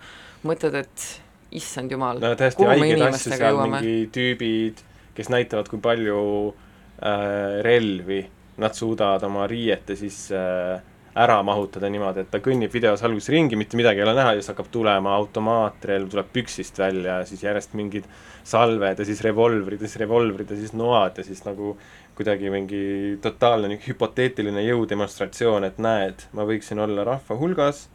mõtled, 0.47 0.75
et 0.81 1.07
issand 1.55 1.93
jumal 1.93 2.19
no 2.19 2.33
haigeid 2.33 3.05
asju 3.07 3.35
seal, 3.37 3.61
mingi 3.71 4.09
tüübid, 4.13 4.81
kes 5.15 5.31
näitavad, 5.31 5.69
kui 5.71 5.79
palju 5.83 6.19
äh, 6.51 7.61
relvi 7.65 8.25
nad 8.57 8.75
suudavad 8.75 9.23
oma 9.27 9.45
riiete 9.47 9.95
siis 9.95 10.25
äh, 10.35 10.81
ära 11.17 11.37
mahutada 11.45 11.89
niimoodi, 11.89 12.23
et 12.23 12.31
ta 12.31 12.39
kõnnib 12.43 12.71
videos 12.73 13.01
alguses 13.05 13.31
ringi, 13.33 13.57
mitte 13.59 13.77
midagi 13.79 14.01
ei 14.01 14.05
ole 14.05 14.13
näha 14.17 14.35
ja 14.35 14.41
siis 14.41 14.51
hakkab 14.51 14.69
tulema 14.73 15.15
automaatrelv, 15.17 16.11
tuleb 16.13 16.29
püksist 16.33 16.77
välja 16.77 17.19
ja 17.21 17.27
siis 17.29 17.43
järjest 17.43 17.73
mingid 17.77 18.05
salved 18.47 19.01
ja 19.01 19.07
siis 19.07 19.23
revolvrid 19.25 19.81
ja 19.81 19.89
siis 19.89 20.01
revolvrid 20.03 20.53
ja 20.53 20.59
siis 20.59 20.75
noad 20.77 21.17
ja 21.17 21.25
siis 21.25 21.41
nagu 21.47 21.73
kuidagi 22.17 22.49
mingi 22.53 22.81
totaalne 23.21 23.69
niisugune 23.69 23.93
hüpoteetiline 23.93 24.63
jõudemonstratsioon, 24.65 25.67
et 25.67 25.77
näed, 25.81 26.25
ma 26.37 26.45
võiksin 26.49 26.81
olla 26.81 27.05
rahva 27.07 27.37
hulgas 27.37 27.85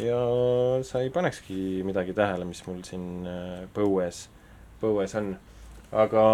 ja 0.00 0.20
sa 0.86 1.02
ei 1.02 1.10
panekski 1.10 1.82
midagi 1.86 2.14
tähele, 2.16 2.46
mis 2.48 2.62
mul 2.66 2.82
siin 2.86 3.26
äh, 3.28 3.64
põues, 3.74 4.26
põues 4.82 5.16
on. 5.18 5.34
aga 5.92 6.24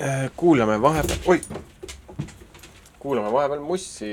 äh, 0.00 0.28
kuulame 0.36 0.76
vahepeal, 0.82 1.24
oi, 1.26 1.40
kuulame 2.98 3.32
vahepeal 3.32 3.64
mussi 3.64 4.12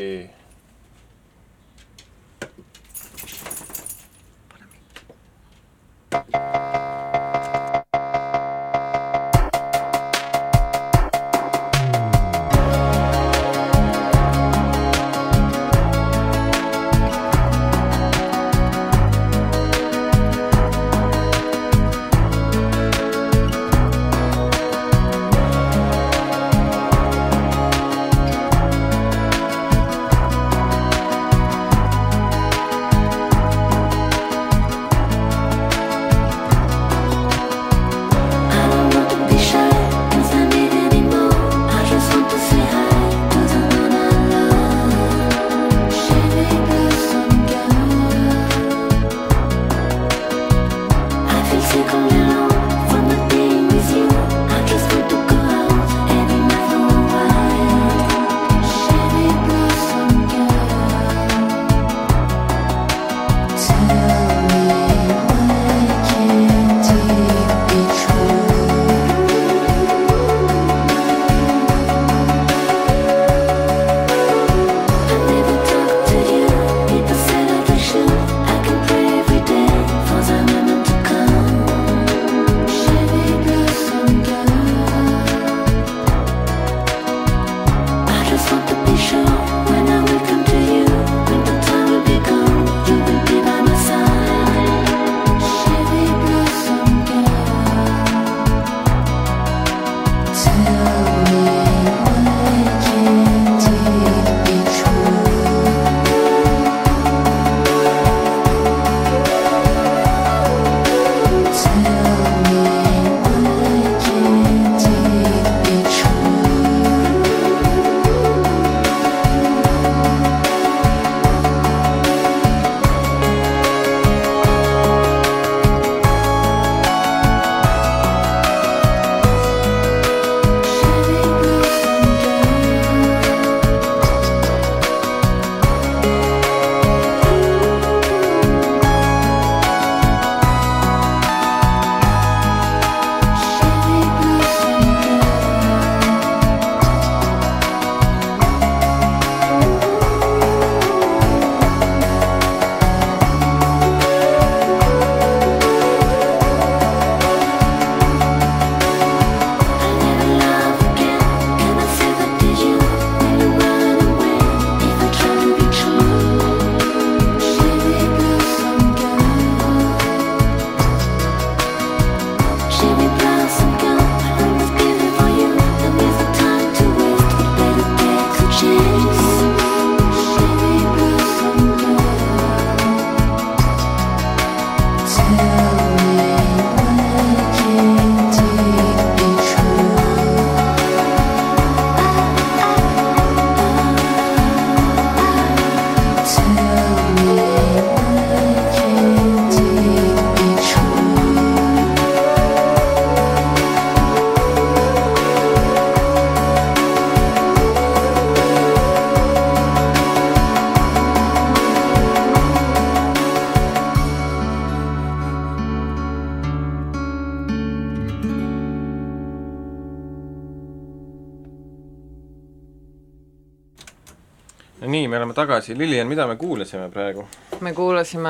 Nii, 225.05 225.11
me 225.11 225.17
oleme 225.17 225.33
tagasi, 225.37 225.75
Lilian, 225.77 226.07
mida 226.07 226.25
me 226.27 226.35
kuulasime 226.35 226.89
praegu? 226.89 227.27
me 227.61 227.73
kuulasime 227.73 228.29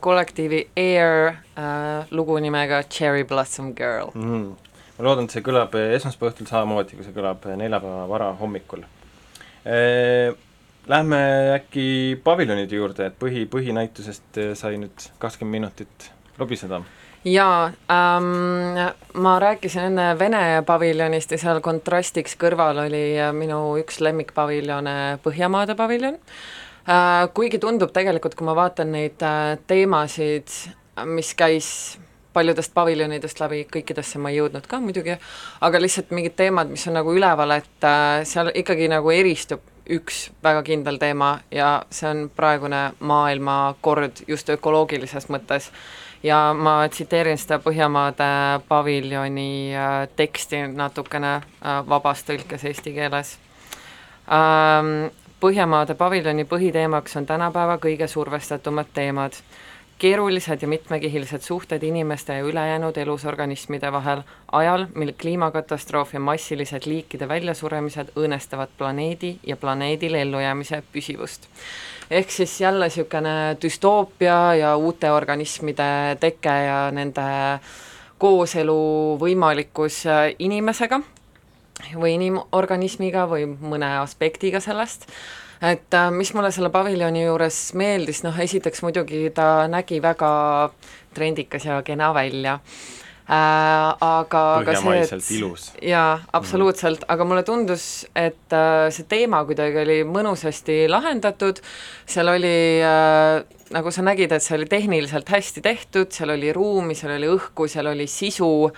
kollektiivi 0.00 0.60
Air 0.76 1.28
äh, 1.28 2.06
lugu 2.10 2.38
nimega 2.40 2.82
Cherry 2.82 3.24
Blossom 3.24 3.74
Girl 3.76 4.08
mm.. 4.14 4.46
ma 4.96 5.04
loodan, 5.04 5.28
et 5.28 5.36
see 5.36 5.44
kõlab 5.44 5.76
esmaspäeva 5.76 6.32
õhtul 6.32 6.48
samamoodi, 6.48 6.96
kui 6.96 7.04
see 7.04 7.16
kõlab 7.16 7.44
neljapäeva 7.60 8.06
varahommikul 8.08 8.86
e,. 9.64 10.36
Lähme 10.88 11.18
äkki 11.52 12.16
paviljonide 12.24 12.78
juurde, 12.78 13.10
et 13.10 13.16
põhi, 13.20 13.42
põhinäitusest 13.52 14.38
sai 14.56 14.78
nüüd 14.80 15.10
kakskümmend 15.20 15.58
minutit 15.58 16.06
lobiseda 16.40 16.78
jaa 17.24 17.64
ähm,, 17.90 18.78
ma 19.14 19.38
rääkisin 19.38 19.82
enne 19.90 20.18
Vene 20.18 20.62
paviljonist 20.66 21.32
ja 21.34 21.38
seal 21.38 21.60
kontrastiks 21.60 22.36
kõrval 22.38 22.84
oli 22.86 23.18
minu 23.32 23.76
üks 23.80 24.00
lemmikpaviljone 24.00 25.18
Põhjamaade 25.24 25.76
paviljon 25.78 26.18
äh,. 26.88 27.28
Kuigi 27.34 27.58
tundub 27.58 27.92
tegelikult, 27.92 28.34
kui 28.34 28.46
ma 28.46 28.54
vaatan 28.56 28.92
neid 28.94 29.22
äh, 29.26 29.58
teemasid, 29.66 30.48
mis 31.04 31.34
käis 31.36 31.98
paljudest 32.32 32.74
paviljonidest 32.74 33.40
läbi, 33.40 33.64
kõikidesse 33.72 34.20
ma 34.22 34.30
ei 34.30 34.38
jõudnud 34.38 34.66
ka 34.68 34.78
muidugi, 34.80 35.16
aga 35.64 35.80
lihtsalt 35.80 36.12
mingid 36.14 36.36
teemad, 36.38 36.70
mis 36.70 36.86
on 36.88 36.96
nagu 37.00 37.12
üleval, 37.14 37.56
et 37.58 37.88
äh, 37.88 38.22
seal 38.28 38.52
ikkagi 38.54 38.88
nagu 38.92 39.10
eristub 39.12 39.64
üks 39.88 40.28
väga 40.44 40.62
kindel 40.66 40.98
teema 41.00 41.38
ja 41.50 41.82
see 41.90 42.08
on 42.10 42.26
praegune 42.36 42.82
maailmakord 43.00 44.24
just 44.28 44.50
ökoloogilises 44.52 45.30
mõttes. 45.32 45.70
Ja 46.22 46.54
ma 46.54 46.88
tsiteerin 46.88 47.38
seda 47.38 47.58
Põhjamaade 47.62 48.28
paviljoni 48.68 49.74
äh, 49.76 50.08
teksti 50.16 50.64
natukene 50.74 51.34
äh, 51.36 51.80
vabas 51.88 52.24
tõlkes 52.26 52.64
eesti 52.64 52.94
keeles 52.96 53.38
ähm,. 54.32 55.08
Põhjamaade 55.38 55.94
paviljoni 55.94 56.42
põhiteemaks 56.50 57.12
on 57.20 57.26
tänapäeva 57.26 57.76
kõige 57.78 58.08
survestatumad 58.10 58.88
teemad 58.94 59.36
keerulised 59.98 60.62
ja 60.62 60.68
mitmekihilised 60.68 61.40
suhted 61.40 61.82
inimeste 61.82 62.34
ja 62.34 62.40
ülejäänud 62.40 62.96
elusorganismide 62.96 63.92
vahel 63.92 64.22
ajal, 64.52 64.86
mil 64.94 65.12
kliimakatastroof 65.20 66.14
ja 66.14 66.20
massilised 66.20 66.86
liikide 66.86 67.28
väljasuremised 67.28 68.12
õõnestavad 68.16 68.70
planeedi 68.78 69.36
ja 69.46 69.56
planeedil 69.56 70.14
ellujäämise 70.14 70.82
püsivust. 70.92 71.48
ehk 72.10 72.30
siis 72.30 72.60
jälle 72.60 72.84
niisugune 72.84 73.56
düstoopia 73.62 74.54
ja 74.54 74.76
uute 74.76 75.10
organismide 75.10 76.16
teke 76.20 76.54
ja 76.66 76.90
nende 76.90 77.26
kooselu 78.18 79.18
võimalikkus 79.20 80.04
inimesega 80.38 81.00
või 81.94 82.14
inimorganismiga 82.14 83.26
või 83.26 83.46
mõne 83.46 83.98
aspektiga 83.98 84.60
sellest 84.60 85.06
et 85.62 85.94
äh, 85.94 86.10
mis 86.14 86.30
mulle 86.36 86.52
selle 86.54 86.70
paviljoni 86.74 87.24
juures 87.24 87.58
meeldis, 87.78 88.22
noh 88.26 88.38
esiteks 88.38 88.84
muidugi 88.86 89.28
ta 89.34 89.66
nägi 89.70 90.00
väga 90.02 90.30
trendikas 91.14 91.66
ja 91.66 91.80
kena 91.82 92.12
välja 92.14 92.58
äh,, 93.28 93.96
aga 94.00 94.42
aga 94.60 94.76
see, 94.78 95.00
et 95.02 95.30
ilus. 95.36 95.70
jaa, 95.82 96.20
absoluutselt 96.32 97.00
mm, 97.00 97.04
-hmm. 97.04 97.14
aga 97.14 97.24
mulle 97.24 97.42
tundus, 97.42 98.06
et 98.14 98.52
äh, 98.52 98.90
see 98.94 99.08
teema 99.08 99.44
kuidagi 99.44 99.82
oli 99.82 99.98
mõnusasti 100.04 100.86
lahendatud, 100.88 101.60
seal 102.06 102.28
oli 102.28 102.82
äh, 102.82 103.42
nagu 103.74 103.90
sa 103.90 104.02
nägid, 104.02 104.32
et 104.32 104.42
see 104.42 104.56
oli 104.56 104.66
tehniliselt 104.66 105.28
hästi 105.28 105.60
tehtud, 105.60 106.12
seal 106.12 106.30
oli 106.36 106.52
ruumi, 106.52 106.94
seal 106.94 107.16
oli 107.18 107.28
õhku, 107.34 107.68
seal 107.68 107.90
oli 107.90 108.06
sisu 108.06 108.70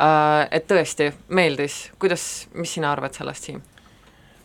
äh,, 0.00 0.48
et 0.50 0.66
tõesti 0.70 1.12
meeldis, 1.28 1.90
kuidas, 1.98 2.48
mis 2.54 2.74
sina 2.74 2.92
arvad 2.92 3.14
sellest, 3.14 3.50
Siim? 3.50 3.62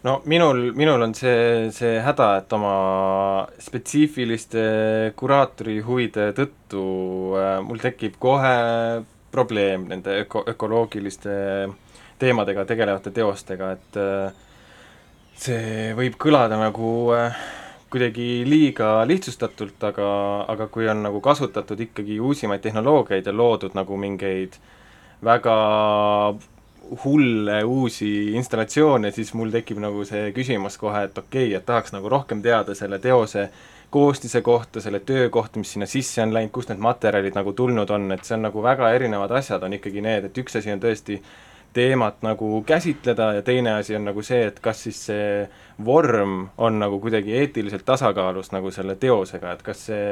No 0.04 0.22
minul, 0.26 0.72
minul 0.76 1.02
on 1.04 1.14
see, 1.18 1.70
see 1.76 2.00
häda, 2.04 2.30
et 2.40 2.54
oma 2.56 2.74
spetsiifiliste 3.60 4.64
kuraatori 5.20 5.80
huvide 5.84 6.30
tõttu 6.38 6.84
äh, 7.36 7.56
mul 7.66 7.82
tekib 7.84 8.16
kohe 8.22 8.56
probleem 9.32 9.88
nende 9.92 10.22
öko, 10.24 10.46
ökoloogiliste 10.50 11.34
teemadega 12.20 12.66
tegelevate 12.68 13.12
teostega, 13.16 13.74
et 13.76 14.00
äh, 14.00 14.46
see 15.40 15.90
võib 15.98 16.16
kõlada 16.20 16.60
nagu 16.60 16.92
äh, 17.16 17.42
kuidagi 17.90 18.46
liiga 18.48 19.00
lihtsustatult, 19.10 19.82
aga, 19.84 20.10
aga 20.52 20.68
kui 20.72 20.88
on 20.90 21.04
nagu 21.08 21.22
kasutatud 21.26 21.80
ikkagi 21.90 22.20
uusimaid 22.22 22.62
tehnoloogiaid 22.64 23.28
ja 23.28 23.34
loodud 23.36 23.76
nagu 23.78 23.98
mingeid 23.98 24.56
väga 25.26 25.56
hulle 27.04 27.64
uusi 27.64 28.34
installatsioone, 28.34 29.12
siis 29.12 29.34
mul 29.38 29.52
tekib 29.54 29.82
nagu 29.82 30.06
see 30.08 30.32
küsimus 30.36 30.78
kohe, 30.82 31.04
et 31.08 31.18
okei 31.18 31.50
okay,, 31.50 31.58
et 31.58 31.66
tahaks 31.66 31.94
nagu 31.96 32.10
rohkem 32.10 32.42
teada 32.46 32.76
selle 32.76 33.00
teose 33.00 33.50
koostise 33.90 34.42
kohta, 34.46 34.82
selle 34.82 35.00
töö 35.00 35.30
kohta, 35.30 35.60
mis 35.60 35.74
sinna 35.74 35.86
sisse 35.90 36.22
on 36.22 36.34
läinud, 36.34 36.54
kust 36.54 36.70
need 36.70 36.82
materjalid 36.82 37.38
nagu 37.38 37.54
tulnud 37.58 37.90
on, 37.90 38.12
et 38.14 38.26
see 38.26 38.36
on 38.38 38.46
nagu 38.48 38.64
väga 38.64 38.92
erinevad 38.94 39.32
asjad 39.40 39.64
on 39.66 39.78
ikkagi 39.78 40.04
need, 40.06 40.30
et 40.30 40.42
üks 40.44 40.60
asi 40.60 40.74
on 40.74 40.82
tõesti 40.84 41.18
teemat 41.74 42.24
nagu 42.26 42.64
käsitleda 42.66 43.34
ja 43.40 43.42
teine 43.46 43.76
asi 43.78 43.96
on 43.96 44.08
nagu 44.10 44.22
see, 44.26 44.46
et 44.50 44.60
kas 44.62 44.84
siis 44.88 45.02
see 45.10 45.48
vorm 45.86 46.48
on 46.58 46.80
nagu 46.82 47.00
kuidagi 47.02 47.36
eetiliselt 47.42 47.86
tasakaalus 47.86 48.52
nagu 48.54 48.72
selle 48.74 48.96
teosega, 48.96 49.54
et 49.54 49.66
kas 49.66 49.86
see 49.92 50.08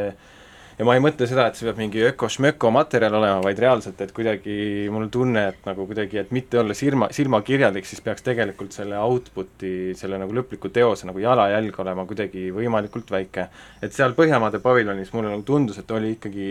ja 0.77 0.85
ma 0.85 0.93
ei 0.93 1.01
mõtle 1.01 1.25
seda, 1.29 1.47
et 1.49 1.57
see 1.57 1.65
peab 1.67 1.79
mingi 1.81 2.03
öko-šmöko 2.11 2.69
materjal 2.73 3.17
olema, 3.17 3.41
vaid 3.45 3.59
reaalselt, 3.61 4.01
et 4.03 4.13
kuidagi 4.15 4.87
mul 4.93 5.07
on 5.07 5.11
tunne, 5.13 5.43
et 5.53 5.67
nagu 5.67 5.87
kuidagi, 5.89 6.21
et 6.21 6.33
mitte 6.35 6.61
olla 6.61 6.77
silma, 6.77 7.09
silmakirjalik, 7.15 7.87
siis 7.89 8.03
peaks 8.05 8.25
tegelikult 8.25 8.75
selle 8.75 8.99
output'i, 9.01 9.93
selle 9.97 10.21
nagu 10.21 10.37
lõpliku 10.37 10.71
teose 10.73 11.09
nagu 11.09 11.21
jalajälg 11.23 11.81
olema 11.83 12.05
kuidagi 12.09 12.49
võimalikult 12.53 13.11
väike. 13.13 13.49
et 13.81 13.93
seal 13.93 14.13
Põhjamaade 14.17 14.61
paviljonis 14.61 15.13
mulle 15.13 15.33
nagu 15.33 15.45
tundus, 15.45 15.77
et 15.81 15.91
oli 15.91 16.15
ikkagi 16.17 16.49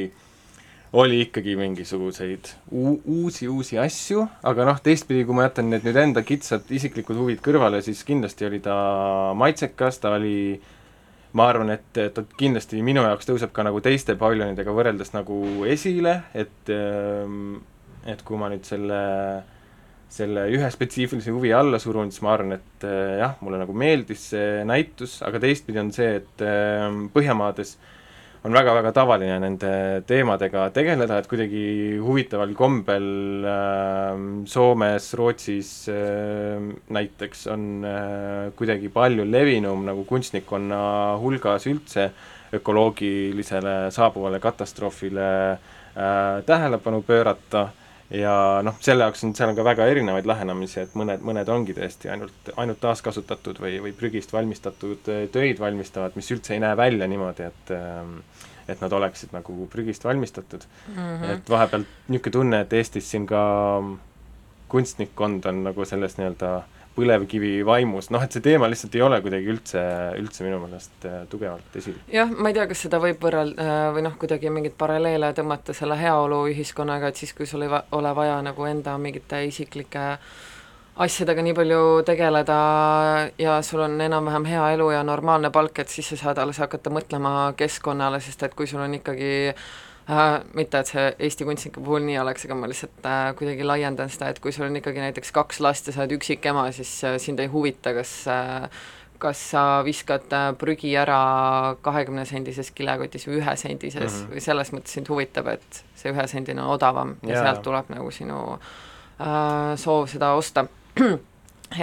oli 0.96 1.18
ikkagi 1.26 1.56
mingisuguseid 1.58 2.48
uusi, 2.70 3.48
uusi 3.50 3.78
asju, 3.78 4.22
aga 4.46 4.64
noh, 4.64 4.78
teistpidi, 4.80 5.24
kui 5.26 5.34
ma 5.34 5.48
jätan 5.48 5.68
need 5.70 5.84
nüüd 5.84 5.98
enda 6.00 6.22
kitsad 6.24 6.70
isiklikud 6.72 7.18
huvid 7.18 7.42
kõrvale, 7.44 7.82
siis 7.84 8.00
kindlasti 8.06 8.46
oli 8.46 8.62
ta 8.64 8.76
maitsekas, 9.36 9.98
ta 10.00 10.14
oli 10.16 10.36
äh, 10.54 10.75
ma 11.36 11.48
arvan, 11.50 11.72
et, 11.74 11.88
ta 12.14 12.24
kindlasti 12.38 12.80
minu 12.84 13.04
jaoks 13.04 13.28
tõuseb 13.28 13.52
ka 13.54 13.66
nagu 13.66 13.82
teiste 13.84 14.16
paviljonidega 14.18 14.72
võrreldes 14.74 15.12
nagu 15.14 15.40
esile, 15.68 16.20
et 16.34 16.72
ähm, 16.72 17.58
et 18.06 18.22
kui 18.22 18.38
ma 18.38 18.48
nüüd 18.52 18.62
selle, 18.66 19.00
selle 20.12 20.46
ühe 20.54 20.68
spetsiifilise 20.70 21.34
huvi 21.34 21.50
alla 21.56 21.80
surun, 21.82 22.12
siis 22.14 22.22
ma 22.22 22.36
arvan, 22.36 22.54
et 22.60 22.86
äh, 22.86 23.16
jah, 23.20 23.34
mulle 23.42 23.58
nagu 23.60 23.74
meeldis 23.74 24.30
see 24.30 24.62
näitus, 24.68 25.18
aga 25.26 25.42
teistpidi 25.42 25.82
on 25.82 25.90
see, 25.94 26.20
et 26.22 26.46
ähm, 26.46 27.08
Põhjamaades 27.14 27.74
äh, 27.74 27.92
on 28.44 28.54
väga-väga 28.54 28.92
tavaline 28.94 29.38
nende 29.42 29.70
teemadega 30.06 30.68
tegeleda, 30.74 31.18
et 31.18 31.28
kuidagi 31.30 31.64
huvitaval 32.02 32.52
kombel 32.58 33.08
äh, 33.46 34.20
Soomes, 34.46 35.08
Rootsis 35.18 35.72
äh, 35.92 36.60
näiteks 36.92 37.46
on 37.54 37.64
äh, 37.84 38.52
kuidagi 38.58 38.92
palju 38.92 39.24
levinum 39.30 39.86
nagu 39.88 40.04
kunstnikkonna 40.08 40.80
hulgas 41.22 41.66
üldse 41.70 42.10
ökoloogilisele 42.56 43.90
saabuvale 43.94 44.40
katastroofile 44.40 45.26
äh, 45.52 46.44
tähelepanu 46.46 47.02
pöörata. 47.02 47.62
äh, 47.62 47.85
ja 48.10 48.62
noh, 48.62 48.76
selle 48.80 49.06
jaoks 49.06 49.24
on, 49.26 49.34
seal 49.34 49.50
on 49.50 49.58
ka 49.58 49.64
väga 49.66 49.86
erinevaid 49.90 50.28
lähenemisi, 50.28 50.80
et 50.84 50.94
mõned, 50.98 51.22
mõned 51.26 51.48
ongi 51.52 51.74
tõesti 51.76 52.10
ainult, 52.12 52.52
ainult 52.56 52.80
taaskasutatud 52.82 53.60
või, 53.62 53.78
või 53.82 53.94
prügist 53.96 54.32
valmistatud 54.32 55.10
äh, 55.12 55.24
töid 55.32 55.62
valmistavad, 55.62 56.14
mis 56.18 56.30
üldse 56.34 56.54
ei 56.54 56.62
näe 56.62 56.76
välja 56.78 57.08
niimoodi, 57.10 57.50
et 57.50 57.74
ähm, 57.76 58.20
et 58.66 58.80
nad 58.82 58.92
oleksid 58.92 59.30
nagu 59.30 59.68
prügist 59.70 60.04
valmistatud 60.04 60.64
mm. 60.66 60.94
-hmm. 60.96 61.34
et 61.34 61.50
vahepeal 61.50 61.84
niisugune 62.08 62.32
tunne, 62.32 62.60
et 62.60 62.72
Eestis 62.72 63.10
siin 63.10 63.26
ka 63.26 63.42
kunstnikkond 64.68 65.44
on 65.46 65.62
nagu 65.64 65.84
selles 65.84 66.18
nii-öelda 66.18 66.50
põlevkivi 66.96 67.60
vaimus, 67.66 68.08
noh 68.14 68.24
et 68.24 68.32
see 68.32 68.44
teema 68.44 68.68
lihtsalt 68.70 68.96
ei 68.96 69.04
ole 69.04 69.20
kuidagi 69.24 69.52
üldse, 69.52 69.82
üldse 70.20 70.46
minu 70.46 70.58
meelest 70.62 71.06
äh, 71.08 71.22
tugevalt 71.30 71.78
esil. 71.78 71.98
jah, 72.12 72.30
ma 72.32 72.50
ei 72.50 72.56
tea, 72.56 72.66
kas 72.70 72.84
seda 72.86 73.00
võib 73.02 73.20
võrrelda 73.22 73.68
äh, 73.68 73.84
või 73.96 74.06
noh, 74.06 74.16
kuidagi 74.20 74.52
mingeid 74.52 74.76
paralleele 74.80 75.32
tõmmata 75.36 75.76
selle 75.76 75.98
heaoluühiskonnaga, 76.00 77.12
et 77.12 77.22
siis, 77.22 77.34
kui 77.36 77.48
sul 77.48 77.66
ei 77.66 77.72
va-, 77.72 77.84
ole 77.96 78.12
vaja 78.16 78.40
nagu 78.44 78.68
enda 78.68 78.96
mingite 79.00 79.44
isiklike 79.48 80.06
asjadega 81.04 81.42
nii 81.44 81.56
palju 81.56 81.80
tegeleda 82.08 82.60
ja 83.38 83.58
sul 83.66 83.82
on 83.84 83.98
enam-vähem 84.00 84.46
hea 84.48 84.70
elu 84.78 84.92
ja 84.94 85.02
normaalne 85.04 85.52
palk, 85.52 85.82
et 85.82 85.92
siis 85.92 86.08
sa 86.14 86.22
saad 86.22 86.40
alles 86.40 86.62
hakata 86.62 86.92
mõtlema 86.92 87.52
keskkonnale, 87.58 88.22
sest 88.24 88.46
et 88.48 88.56
kui 88.56 88.68
sul 88.70 88.80
on 88.80 88.96
ikkagi 88.96 89.34
äh, 89.52 89.66
mitte 90.54 90.78
et 90.78 90.86
see 90.86 91.06
Eesti 91.18 91.44
kunstnike 91.48 91.80
puhul 91.82 92.04
nii 92.06 92.18
oleks, 92.22 92.44
aga 92.46 92.54
ma 92.54 92.68
lihtsalt 92.70 93.08
äh, 93.10 93.30
kuidagi 93.38 93.64
laiendan 93.66 94.12
seda, 94.12 94.28
et 94.30 94.38
kui 94.42 94.52
sul 94.54 94.68
on 94.68 94.78
ikkagi 94.78 95.02
näiteks 95.02 95.32
kaks 95.34 95.58
last 95.60 95.90
ja 95.90 95.96
sa 95.96 96.04
oled 96.04 96.14
üksikema, 96.18 96.68
siis 96.76 96.92
äh, 97.04 97.16
sind 97.22 97.42
ei 97.42 97.50
huvita, 97.50 97.94
kas 97.96 98.12
äh, 98.30 98.68
kas 99.18 99.40
sa 99.50 99.62
viskad 99.84 100.32
äh, 100.32 100.50
prügi 100.58 100.92
ära 100.98 101.76
kahekümne 101.84 102.26
sendises 102.28 102.70
kilekotis 102.76 103.26
või 103.28 103.40
ühesendises 103.40 104.02
mm 104.02 104.18
-hmm. 104.18 104.34
või 104.34 104.44
selles 104.44 104.72
mõttes 104.72 104.98
sind 104.98 105.08
huvitab, 105.08 105.48
et 105.56 105.84
see 105.94 106.12
ühesendine 106.12 106.62
on 106.62 106.74
odavam 106.76 107.16
ja 107.22 107.28
yeah. 107.28 107.44
sealt 107.44 107.62
tuleb 107.62 107.90
nagu 107.92 108.10
sinu 108.10 108.58
äh, 109.20 109.74
soov 109.76 110.06
seda 110.12 110.32
osta 110.34 110.66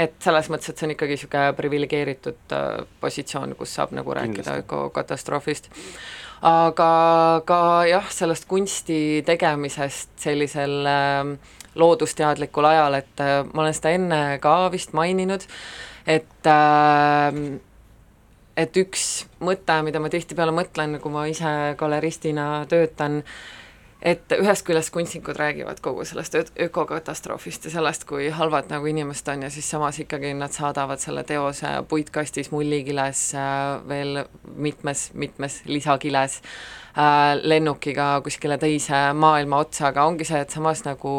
et 0.05 0.15
selles 0.19 0.49
mõttes, 0.49 0.69
et 0.69 0.77
see 0.77 0.87
on 0.87 0.95
ikkagi 0.95 1.17
niisugune 1.17 1.53
priviligeeritud 1.57 2.55
äh, 2.55 2.85
positsioon, 3.01 3.55
kus 3.55 3.75
saab 3.75 3.91
nagu 3.91 4.13
rääkida 4.13 4.57
ökokatastroofist. 4.63 5.69
Aga 6.43 7.41
ka 7.47 7.59
jah, 7.87 8.07
sellest 8.11 8.47
kunsti 8.51 9.23
tegemisest 9.25 10.11
sellisel 10.19 10.87
äh, 10.89 11.51
loodusteadlikul 11.79 12.67
ajal, 12.67 12.99
et 12.99 13.23
äh, 13.23 13.39
ma 13.47 13.63
olen 13.63 13.77
seda 13.77 13.93
enne 13.95 14.21
ka 14.43 14.55
vist 14.73 14.91
maininud, 14.97 15.45
et 16.05 16.49
äh, 16.51 17.39
et 18.59 18.77
üks 18.77 19.25
mõte, 19.41 19.79
mida 19.85 20.01
ma 20.03 20.11
tihtipeale 20.13 20.53
mõtlen, 20.53 20.99
kui 21.01 21.13
ma 21.13 21.25
ise 21.31 21.73
galeristina 21.79 22.65
töötan, 22.69 23.21
et 24.03 24.35
ühest 24.35 24.65
küljest 24.67 24.91
kunstnikud 24.91 25.37
räägivad 25.39 25.79
kogu 25.81 26.03
sellest 26.05 26.35
ökokatastroofist 26.59 27.65
ja 27.65 27.71
sellest, 27.77 28.03
kui 28.09 28.27
halvad 28.35 28.67
nagu 28.71 28.87
inimesed 28.91 29.31
on 29.31 29.45
ja 29.47 29.49
siis 29.53 29.69
samas 29.71 29.99
ikkagi 30.03 30.33
nad 30.35 30.51
saadavad 30.51 30.99
selle 30.99 31.23
teose 31.23 31.71
puitkastis, 31.89 32.51
mullikiles, 32.51 33.25
äh, 33.39 33.87
veel 33.87 34.25
mitmes, 34.55 35.09
mitmes 35.13 35.61
lisakiles 35.65 36.41
äh, 36.97 37.39
lennukiga 37.41 38.17
kuskile 38.23 38.57
teise 38.59 39.05
maailma 39.15 39.63
otsa, 39.63 39.87
aga 39.93 40.07
ongi 40.11 40.27
see, 40.27 40.43
et 40.43 40.51
samas 40.51 40.83
nagu 40.83 41.15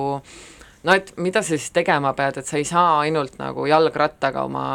no 0.85 0.93
et 0.93 1.14
mida 1.16 1.41
sa 1.43 1.55
siis 1.57 1.72
tegema 1.72 2.12
pead, 2.12 2.37
et 2.37 2.49
sa 2.49 2.61
ei 2.61 2.68
saa 2.68 2.99
ainult 3.01 3.39
nagu 3.41 3.64
jalgrattaga 3.68 4.45
oma 4.45 4.66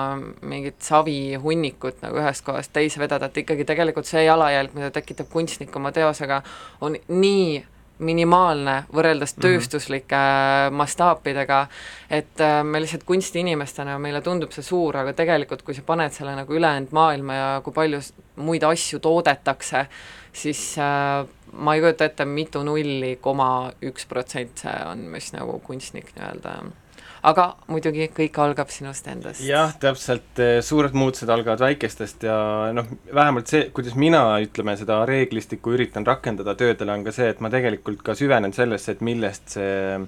mingit 0.41 0.82
savihunnikut 0.82 2.01
nagu 2.01 2.24
ühest 2.24 2.41
kohast 2.47 2.74
teise 2.74 3.01
vedada, 3.01 3.30
et 3.30 3.43
ikkagi 3.43 3.70
tegelikult 3.70 4.10
see 4.10 4.26
jalajälg, 4.26 4.74
mida 4.74 4.89
tekitab 4.97 5.30
kunstnik 5.30 5.76
oma 5.78 5.93
teosega, 5.93 6.41
on 6.82 6.97
nii 7.07 7.60
minimaalne 8.00 8.84
võrreldes 8.93 9.36
mhm. 9.36 9.41
tööstuslike 9.43 10.16
mm 10.16 10.68
-hmm. 10.68 10.78
mastaapidega, 10.82 11.68
et 12.10 12.41
äh, 12.41 12.64
me 12.64 12.82
lihtsalt 12.82 13.04
kunstiinimestena, 13.04 14.00
meile 14.00 14.22
tundub 14.22 14.52
see 14.52 14.64
suur, 14.64 14.97
aga 14.97 15.14
tegelikult 15.14 15.62
kui 15.62 15.74
sa 15.74 15.82
paned 15.86 16.16
selle 16.16 16.36
nagu 16.36 16.54
ülejäänud 16.54 16.91
maailma 16.91 17.34
ja 17.34 17.62
kui 17.64 17.74
palju 17.74 18.00
muid 18.36 18.64
asju 18.64 19.00
toodetakse, 19.00 19.86
siis 20.34 20.78
äh, 20.78 21.28
ma 21.54 21.76
ei 21.76 21.82
kujuta 21.82 22.06
ette, 22.06 22.26
mitu 22.26 22.64
nulli 22.64 23.18
koma 23.22 23.72
üks 23.82 24.06
protsent 24.08 24.58
see 24.58 24.78
on, 24.86 24.97
mis 24.97 25.34
nagu 25.34 25.60
kunstnik 25.60 26.14
nii-öelda 26.16 26.56
aga 27.28 27.45
muidugi 27.67 28.07
kõik 28.15 28.39
algab 28.43 28.72
sinust 28.74 29.07
endast. 29.11 29.43
jah, 29.45 29.74
täpselt, 29.82 30.32
eh, 30.39 30.59
suured 30.65 30.95
muutused 30.97 31.30
algavad 31.30 31.61
väikestest 31.63 32.24
ja 32.28 32.39
noh, 32.76 32.88
vähemalt 33.13 33.51
see, 33.51 33.70
kuidas 33.76 33.95
mina, 33.99 34.24
ütleme, 34.43 34.76
seda 34.80 35.01
reeglistikku 35.09 35.76
üritan 35.76 36.07
rakendada 36.07 36.55
töödele, 36.55 36.93
on 36.93 37.03
ka 37.07 37.15
see, 37.15 37.30
et 37.34 37.39
ma 37.43 37.51
tegelikult 37.53 38.03
ka 38.05 38.15
süvenen 38.17 38.55
sellesse, 38.55 38.95
et 38.95 39.01
millest 39.05 39.57
see 39.57 40.05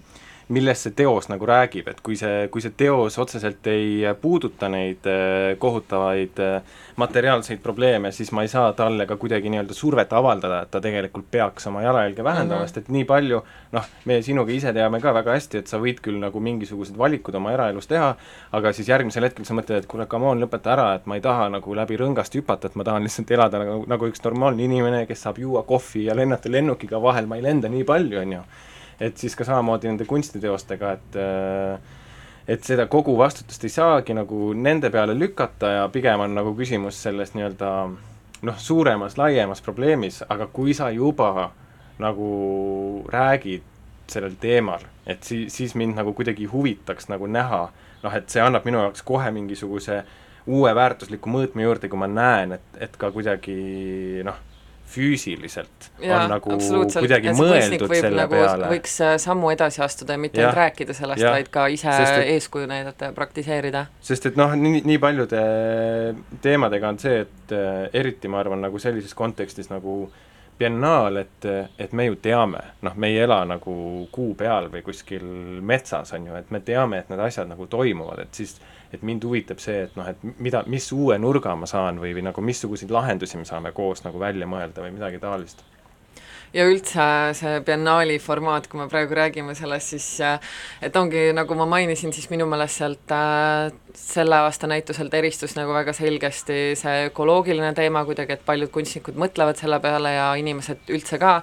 millest 0.51 0.87
see 0.87 0.95
teos 0.95 1.29
nagu 1.31 1.47
räägib, 1.47 1.87
et 1.91 2.01
kui 2.03 2.17
see, 2.19 2.47
kui 2.51 2.63
see 2.63 2.73
teos 2.77 3.17
otseselt 3.21 3.67
ei 3.71 4.03
puuduta 4.21 4.69
neid 4.71 5.07
eh, 5.09 5.55
kohutavaid 5.61 6.41
äh, 6.43 6.79
materiaalseid 7.01 7.59
probleeme, 7.63 8.11
siis 8.11 8.31
ma 8.31 8.43
ei 8.45 8.51
saa 8.51 8.73
talle 8.73 9.05
ka 9.09 9.17
kuidagi 9.17 9.49
nii-öelda 9.49 9.73
survet 9.73 10.13
avaldada, 10.13 10.61
et 10.65 10.71
ta 10.71 10.81
tegelikult 10.83 11.29
peaks 11.31 11.67
oma 11.71 11.81
jalajälge 11.81 12.23
vähendama 12.23 12.59
mm, 12.59 12.63
-hmm. 12.63 12.67
sest 12.67 12.77
et 12.77 12.89
nii 12.89 13.05
palju 13.05 13.41
noh, 13.71 13.87
me 14.05 14.21
sinuga 14.21 14.51
ise 14.51 14.73
teame 14.73 14.99
ka 15.01 15.13
väga 15.13 15.37
hästi, 15.37 15.61
et 15.61 15.67
sa 15.71 15.79
võid 15.79 16.01
küll 16.05 16.19
nagu 16.19 16.39
mingisugused 16.39 16.97
valikud 16.97 17.35
oma 17.35 17.53
eraelus 17.55 17.87
teha, 17.87 18.15
aga 18.51 18.73
siis 18.73 18.89
järgmisel 18.89 19.23
hetkel 19.23 19.45
sa 19.45 19.55
mõtled, 19.57 19.83
et 19.83 19.87
kuule, 19.87 20.05
come 20.11 20.27
on, 20.33 20.43
lõpeta 20.43 20.75
ära, 20.75 20.89
et 20.95 21.05
ma 21.05 21.15
ei 21.15 21.21
taha 21.21 21.49
nagu 21.49 21.75
läbi 21.75 21.97
rõngast 21.97 22.35
hüpata, 22.35 22.67
et 22.67 22.75
ma 22.75 22.83
tahan 22.83 23.07
lihtsalt 23.07 23.31
elada 23.31 23.63
nagu, 23.63 23.85
nagu 23.87 24.11
üks 24.11 24.23
normaalne 24.23 24.63
inimene, 24.63 25.05
kes 25.05 25.23
saab 25.27 25.39
juua 25.39 25.63
kohvi 25.63 26.05
ja 26.09 26.15
lennata 26.15 26.51
lennukiga 26.51 27.01
vahel, 27.01 27.25
ma 27.25 27.39
ei 27.39 27.47
lenda 27.47 27.71
nii 27.71 27.87
palju, 27.87 28.19
on 28.19 28.37
ju. 28.37 28.43
Et 29.01 29.17
siis 29.17 29.35
ka 29.35 29.45
samamoodi 29.47 29.89
nende 29.89 30.05
kunstiteostega, 30.09 30.93
et 30.97 31.19
et 32.51 32.63
seda 32.65 32.87
kogu 32.91 33.13
vastutust 33.17 33.63
ei 33.63 33.73
saagi 33.73 34.15
nagu 34.17 34.51
nende 34.57 34.89
peale 34.93 35.13
lükata 35.17 35.75
ja 35.75 35.83
pigem 35.93 36.23
on 36.25 36.33
nagu 36.35 36.53
küsimus 36.57 36.97
selles 37.03 37.35
nii-öelda 37.35 37.69
noh, 38.41 38.57
suuremas, 38.57 39.17
laiemas 39.17 39.61
probleemis, 39.61 40.21
aga 40.29 40.47
kui 40.53 40.73
sa 40.77 40.89
juba 40.91 41.51
nagu 42.01 42.31
räägid 43.13 43.67
sellel 44.11 44.35
teemal, 44.41 44.83
et 45.07 45.23
siis, 45.23 45.53
siis 45.53 45.75
mind 45.77 45.95
nagu 45.95 46.13
kuidagi 46.17 46.49
huvitaks 46.49 47.07
nagu 47.11 47.29
näha, 47.29 47.61
noh, 48.03 48.15
et 48.17 48.29
see 48.29 48.41
annab 48.43 48.65
minu 48.67 48.81
jaoks 48.81 49.05
kohe 49.07 49.29
mingisuguse 49.31 50.01
uue 50.51 50.73
väärtusliku 50.75 51.29
mõõtme 51.29 51.63
juurde, 51.63 51.87
kui 51.87 52.01
ma 52.01 52.09
näen, 52.09 52.57
et, 52.57 52.79
et 52.89 52.97
ka 52.97 53.11
kuidagi 53.13 53.55
noh 54.27 54.41
füüsiliselt 54.91 55.89
ja, 56.01 56.17
on 56.17 56.33
nagu 56.33 56.57
kuidagi 56.57 57.33
mõeldud 57.37 57.93
selle 57.95 58.23
nagu, 58.23 58.35
peale. 58.35 58.71
võiks 58.73 58.97
äh, 59.05 59.13
sammu 59.21 59.51
edasi 59.53 59.83
astuda 59.85 60.17
ja 60.17 60.21
mitte 60.21 60.41
ainult 60.41 60.57
rääkida 60.59 60.95
sellest, 60.97 61.25
vaid 61.25 61.51
ka 61.53 61.67
ise 61.71 61.91
et, 61.91 62.25
eeskuju 62.35 62.69
näidata 62.69 63.11
ja 63.11 63.15
praktiseerida. 63.15 63.85
sest 64.03 64.31
et 64.31 64.39
noh, 64.39 64.55
nii, 64.57 64.83
nii 64.87 64.99
paljude 65.01 65.45
teemadega 66.43 66.91
on 66.91 66.99
see, 67.01 67.23
et 67.25 67.55
äh, 67.55 67.87
eriti 68.01 68.31
ma 68.31 68.41
arvan, 68.43 68.63
nagu 68.67 68.81
sellises 68.81 69.15
kontekstis 69.17 69.71
nagu 69.71 70.03
biennaal, 70.61 71.17
et, 71.17 71.47
et 71.79 71.93
me 71.97 72.05
ju 72.05 72.19
teame, 72.21 72.61
noh, 72.85 72.97
me 72.99 73.09
ei 73.09 73.23
ela 73.23 73.39
nagu 73.49 73.73
kuu 74.13 74.35
peal 74.37 74.69
või 74.73 74.83
kuskil 74.85 75.23
metsas, 75.65 76.13
on 76.13 76.27
ju, 76.29 76.35
et 76.37 76.51
me 76.53 76.61
teame, 76.65 77.01
et 77.01 77.09
need 77.09 77.23
asjad 77.23 77.49
nagu 77.49 77.65
toimuvad, 77.71 78.21
et 78.27 78.41
siis 78.41 78.59
et 78.93 79.03
mind 79.07 79.23
huvitab 79.27 79.61
see, 79.63 79.85
et 79.87 79.99
noh, 79.99 80.07
et 80.07 80.39
mida, 80.39 80.63
mis 80.71 80.87
uue 80.95 81.17
nurga 81.21 81.55
ma 81.55 81.69
saan 81.69 81.99
või, 82.01 82.13
või 82.17 82.25
nagu 82.27 82.43
missuguseid 82.45 82.91
lahendusi 82.91 83.39
me 83.39 83.47
saame 83.47 83.71
koos 83.75 84.03
nagu 84.05 84.19
välja 84.19 84.49
mõelda 84.49 84.83
või 84.83 84.95
midagi 84.97 85.21
taolist. 85.21 85.63
Ja 86.51 86.65
üldse 86.67 87.03
see 87.37 87.59
biennaali 87.63 88.17
formaat, 88.19 88.65
kui 88.67 88.81
me 88.81 88.89
praegu 88.91 89.15
räägime 89.15 89.53
sellest, 89.55 89.93
siis 89.93 90.07
et 90.83 90.97
ongi, 90.99 91.29
nagu 91.31 91.55
ma 91.55 91.67
mainisin, 91.77 92.11
siis 92.11 92.27
minu 92.27 92.43
meelest 92.51 92.81
sealt 92.81 93.13
äh, 93.15 93.69
selle 93.95 94.41
aasta 94.43 94.67
näituselt 94.67 95.13
eristus 95.15 95.55
nagu 95.55 95.71
väga 95.71 95.95
selgesti 95.95 96.73
see 96.79 97.05
ökoloogiline 97.07 97.71
teema 97.77 98.03
kuidagi, 98.07 98.35
et 98.35 98.43
paljud 98.43 98.71
kunstnikud 98.73 99.15
mõtlevad 99.23 99.63
selle 99.63 99.79
peale 99.79 100.11
ja 100.17 100.27
inimesed 100.43 100.91
üldse 100.91 101.21
ka, 101.23 101.37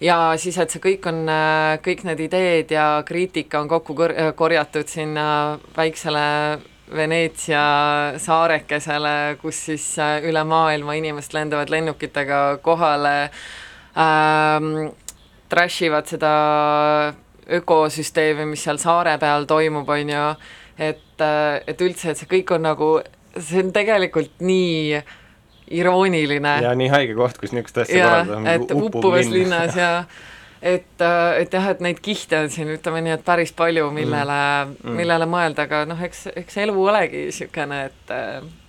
ja 0.00 0.16
siis, 0.40 0.58
et 0.58 0.72
see 0.72 0.82
kõik 0.82 1.06
on, 1.10 1.22
äh, 1.28 1.78
kõik 1.84 2.04
need 2.08 2.24
ideed 2.26 2.74
ja 2.74 3.02
kriitika 3.06 3.60
on 3.60 3.68
kokku 3.68 3.96
kor-, 3.98 4.16
korjatud 4.36 4.88
sinna 4.88 5.58
väiksele 5.76 6.26
Veneetsia 6.90 7.62
saarekesele, 8.18 9.36
kus 9.42 9.60
siis 9.68 9.84
äh, 10.02 10.18
üle 10.26 10.42
maailma 10.44 10.96
inimesed 10.98 11.36
lendavad 11.36 11.70
lennukitega 11.70 12.58
kohale 12.64 13.30
ähm,, 13.94 14.90
trash 15.50 15.84
ivad 15.86 16.10
seda 16.10 16.32
ökosüsteemi, 17.50 18.46
mis 18.50 18.64
seal 18.66 18.78
saare 18.82 19.16
peal 19.22 19.46
toimub, 19.50 19.88
on 19.90 20.12
ju, 20.14 20.26
et, 20.78 21.16
äh, 21.22 21.62
et 21.66 21.86
üldse, 21.86 22.10
et 22.10 22.18
see 22.18 22.30
kõik 22.30 22.54
on 22.56 22.66
nagu, 22.66 22.90
see 23.36 23.62
on 23.62 23.72
tegelikult 23.74 24.42
nii 24.42 25.00
irooniline. 25.70 26.56
ja 26.62 26.74
nii 26.74 26.90
haige 26.92 27.14
koht, 27.18 27.38
kus 27.38 27.54
niisugust 27.54 27.84
asja 27.84 28.04
korraldada. 28.08 28.54
et 28.54 28.74
uppuvas 28.74 29.32
linnas 29.32 29.76
ja 29.76 30.04
et, 30.62 31.00
äh, 31.00 31.40
et 31.40 31.52
jah, 31.52 31.68
et 31.72 31.80
neid 31.80 32.00
kihte 32.04 32.38
on 32.44 32.50
siin, 32.52 32.72
ütleme 32.76 33.02
nii, 33.04 33.16
et 33.16 33.24
päris 33.24 33.52
palju, 33.56 33.90
millele 33.96 34.40
mm., 34.64 34.74
mm. 34.84 34.96
millele 35.02 35.28
mõelda, 35.30 35.68
aga 35.68 35.84
noh, 35.88 36.02
eks, 36.08 36.26
eks 36.36 36.58
elu 36.66 36.88
olegi 36.92 37.26
niisugune, 37.28 37.84
et 37.88 38.16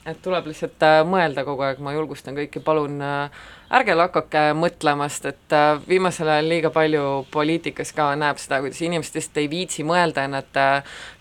et 0.05 0.21
tuleb 0.23 0.47
lihtsalt 0.49 0.83
äh, 0.85 1.01
mõelda 1.07 1.43
kogu 1.47 1.65
aeg, 1.65 1.81
ma 1.83 1.93
julgustan 1.93 2.37
kõiki, 2.37 2.61
palun 2.65 2.97
äh, 3.05 3.43
ärge 3.77 3.95
lakake 3.95 4.41
mõtlemast, 4.57 5.27
et 5.29 5.55
viimasel 5.87 6.31
ajal 6.33 6.49
liiga 6.51 6.71
palju 6.73 7.03
poliitikas 7.31 7.93
ka 7.95 8.09
näeb 8.19 8.41
seda, 8.41 8.59
kuidas 8.63 8.81
inimesed 8.83 9.15
lihtsalt 9.15 9.39
ei 9.39 9.47
viitsi 9.51 9.85
mõelda 9.87 10.25
ja 10.25 10.31
nad 10.33 10.59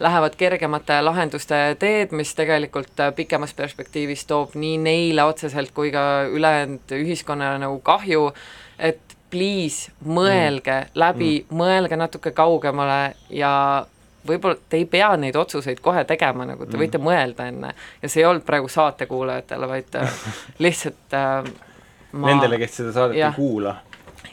lähevad 0.03 0.35
kergemate 0.41 0.97
lahenduste 1.05 1.61
teed, 1.79 2.17
mis 2.17 2.35
tegelikult 2.35 3.05
pikemas 3.17 3.55
perspektiivis 3.55 4.27
toob 4.27 4.57
nii 4.59 4.81
neile 4.83 5.29
otseselt 5.31 5.71
kui 5.77 5.93
ka 5.95 6.27
ülejäänud 6.33 6.99
ühiskonnale 6.99 7.63
nagu 7.63 7.79
kahju, 7.87 8.33
et 8.79 9.17
please 9.31 9.95
mõelge 10.05 10.75
mm. 10.75 10.99
läbi 10.99 11.33
mm., 11.41 11.57
mõelge 11.57 11.99
natuke 11.99 12.35
kaugemale 12.37 13.15
ja 13.35 13.53
võib-olla 14.27 14.57
te 14.69 14.81
ei 14.81 14.87
pea 14.91 15.11
neid 15.21 15.37
otsuseid 15.37 15.81
kohe 15.85 16.05
tegema, 16.09 16.47
nagu 16.49 16.67
te 16.67 16.77
mm. 16.77 16.83
võite 16.85 17.01
mõelda 17.03 17.49
enne 17.51 17.73
ja 18.03 18.09
see 18.09 18.23
ei 18.23 18.29
olnud 18.29 18.45
praegu 18.47 18.69
saatekuulajatele, 18.73 19.69
vaid 19.71 20.01
äh, 20.01 20.19
lihtsalt 20.65 21.17
äh, 21.17 21.53
ma... 22.13 22.33
Nendele, 22.33 22.61
kes 22.61 22.81
seda 22.81 22.95
saadet 22.97 23.21
ja. 23.21 23.33
ei 23.33 23.39
kuula. 23.39 23.77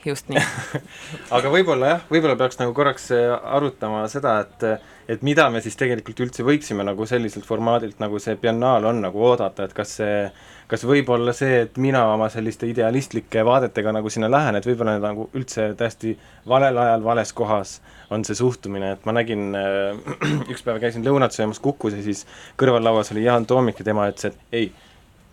just 0.05 0.29
nii 0.31 0.43
aga 1.37 1.53
võib-olla 1.53 1.95
jah, 1.95 2.05
võib-olla 2.11 2.37
peaks 2.39 2.59
nagu 2.61 2.75
korraks 2.77 3.09
äh, 3.15 3.31
arutama 3.57 4.05
seda, 4.11 4.39
et 4.45 4.69
et 5.07 5.23
mida 5.23 5.49
me 5.49 5.61
siis 5.63 5.77
tegelikult 5.79 6.19
üldse 6.25 6.43
võiksime 6.43 6.83
nagu 6.83 7.05
selliselt 7.07 7.45
formaadilt, 7.47 7.99
nagu 8.03 8.19
see 8.19 8.35
biennaal 8.41 8.85
on, 8.89 9.01
nagu 9.05 9.23
oodata, 9.29 9.67
et 9.67 9.75
kas 9.77 9.97
see 10.01 10.21
kas 10.67 10.83
võib 10.83 11.07
olla 11.15 11.31
see, 11.35 11.61
et 11.63 11.77
mina 11.79 12.01
oma 12.11 12.27
selliste 12.31 12.67
idealistlike 12.67 13.43
vaadetega 13.47 13.93
nagu 13.95 14.11
sinna 14.11 14.29
lähen, 14.31 14.57
et 14.59 14.67
võib-olla 14.67 14.97
nagu 14.99 15.29
üldse 15.37 15.69
täiesti 15.79 16.13
valel 16.47 16.77
ajal, 16.83 17.05
vales 17.05 17.31
kohas 17.35 17.77
on 18.11 18.25
see 18.27 18.35
suhtumine, 18.35 18.91
et 18.97 19.07
ma 19.07 19.15
nägin 19.15 19.55
äh,, 19.55 19.95
üks 20.51 20.65
päev 20.67 20.81
käisin 20.83 21.05
lõunat 21.07 21.35
söömas 21.35 21.61
Kukus 21.63 21.95
ja 21.95 22.03
siis 22.03 22.25
kõrvallauas 22.59 23.13
oli 23.15 23.23
Jaan 23.23 23.47
Toomik 23.47 23.79
ja 23.79 23.87
tema 23.87 24.09
ütles, 24.11 24.33
et 24.33 24.59
ei, 24.59 24.71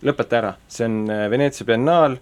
lõpeta 0.07 0.39
ära, 0.39 0.55
see 0.71 0.87
on 0.87 1.01
äh, 1.11 1.25
Veneetsia 1.31 1.67
biennaal, 1.67 2.15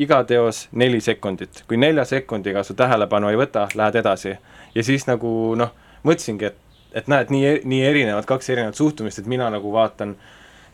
iga 0.00 0.22
teos 0.28 0.66
neli 0.76 1.00
sekundit, 1.04 1.64
kui 1.68 1.80
nelja 1.80 2.04
sekundiga 2.08 2.64
su 2.66 2.76
tähelepanu 2.76 3.32
ei 3.32 3.40
võta, 3.40 3.68
lähed 3.74 4.02
edasi. 4.02 4.36
ja 4.74 4.84
siis 4.84 5.08
nagu 5.08 5.54
noh, 5.56 5.72
mõtlesingi, 6.04 6.52
et 6.52 6.69
et 6.96 7.08
näed, 7.10 7.32
nii, 7.32 7.56
nii 7.70 7.80
erinevad, 7.86 8.26
kaks 8.28 8.52
erinevat 8.52 8.78
suhtumist, 8.78 9.22
et 9.22 9.30
mina 9.30 9.50
nagu 9.52 9.72
vaatan 9.72 10.16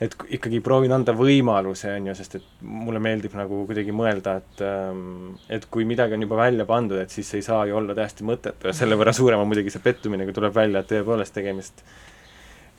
et 0.00 0.12
ikkagi 0.36 0.60
proovin 0.64 0.92
anda 0.92 1.14
võimaluse, 1.16 1.88
on 1.96 2.10
ju, 2.10 2.14
sest 2.18 2.34
et 2.36 2.48
mulle 2.60 3.00
meeldib 3.00 3.36
nagu 3.38 3.62
kuidagi 3.68 3.94
mõelda, 3.96 4.34
et 4.42 4.64
ähm, 4.64 5.36
et 5.52 5.64
kui 5.72 5.86
midagi 5.88 6.16
on 6.16 6.26
juba 6.26 6.40
välja 6.42 6.66
pandud, 6.68 7.00
et 7.00 7.12
siis 7.12 7.30
ei 7.38 7.44
saa 7.44 7.62
ju 7.68 7.78
olla 7.78 7.96
täiesti 7.96 8.26
mõttetu 8.28 8.68
ja 8.68 8.76
selle 8.76 8.98
võrra 9.00 9.14
suurem 9.16 9.40
on 9.40 9.48
muidugi 9.48 9.72
see 9.72 9.84
pettumine, 9.84 10.28
kui 10.28 10.36
tuleb 10.36 10.52
välja, 10.56 10.82
et 10.82 10.92
tõepoolest 10.92 11.36
tegemist 11.36 11.80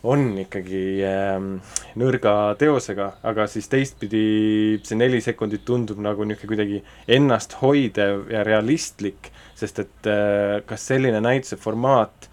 on 0.06 0.30
ikkagi 0.44 0.84
ähm, 1.10 1.50
nõrga 1.98 2.54
teosega, 2.62 3.10
aga 3.26 3.48
siis 3.50 3.66
teistpidi 3.72 4.78
see 4.86 5.00
neli 5.00 5.24
sekundit 5.26 5.66
tundub 5.66 5.98
nagu 6.04 6.22
niisugune 6.22 6.54
kuidagi 6.54 6.84
ennasthoidev 7.18 8.28
ja 8.30 8.46
realistlik, 8.46 9.32
sest 9.58 9.82
et 9.82 10.12
äh, 10.12 10.60
kas 10.70 10.86
selline 10.92 11.22
näituse 11.26 11.58
formaat 11.58 12.27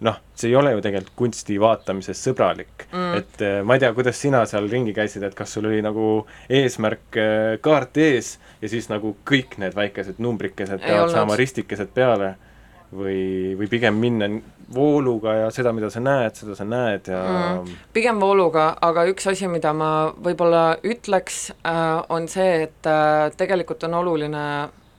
noh, 0.00 0.18
see 0.38 0.52
ei 0.52 0.56
ole 0.56 0.72
ju 0.76 0.82
tegelikult 0.82 1.16
kunsti 1.18 1.56
vaatamises 1.60 2.20
sõbralik. 2.22 2.86
Mm.. 2.92 3.14
et 3.18 3.42
äh, 3.44 3.60
ma 3.66 3.76
ei 3.76 3.82
tea, 3.82 3.92
kuidas 3.96 4.20
sina 4.20 4.44
seal 4.46 4.68
ringi 4.70 4.94
käisid, 4.96 5.24
et 5.26 5.34
kas 5.38 5.56
sul 5.56 5.66
oli 5.70 5.80
nagu 5.84 6.10
eesmärk 6.60 7.18
äh, 7.18 7.56
kaart 7.64 7.98
ees 8.02 8.36
ja 8.62 8.70
siis 8.70 8.90
nagu 8.92 9.16
kõik 9.28 9.58
need 9.62 9.74
väikesed 9.78 10.22
numbrikesed 10.22 10.84
peavad 10.84 11.14
saama 11.14 11.38
ristikesed 11.38 11.90
peale 11.94 12.36
või, 12.94 13.56
või 13.58 13.68
pigem 13.70 13.98
minna 13.98 14.30
vooluga 14.74 15.34
ja 15.34 15.52
seda, 15.52 15.72
mida 15.72 15.88
sa 15.90 16.00
näed, 16.04 16.34
seda 16.36 16.54
sa 16.56 16.66
näed 16.68 17.08
ja 17.10 17.20
mm. 17.58 17.78
pigem 17.96 18.20
vooluga, 18.20 18.70
aga 18.84 19.06
üks 19.10 19.30
asi, 19.32 19.48
mida 19.50 19.72
ma 19.74 19.92
võib-olla 20.14 20.76
ütleks 20.86 21.48
äh,, 21.58 21.86
on 22.12 22.28
see, 22.30 22.68
et 22.68 22.90
äh, 22.90 23.30
tegelikult 23.38 23.88
on 23.88 23.98
oluline 24.02 24.44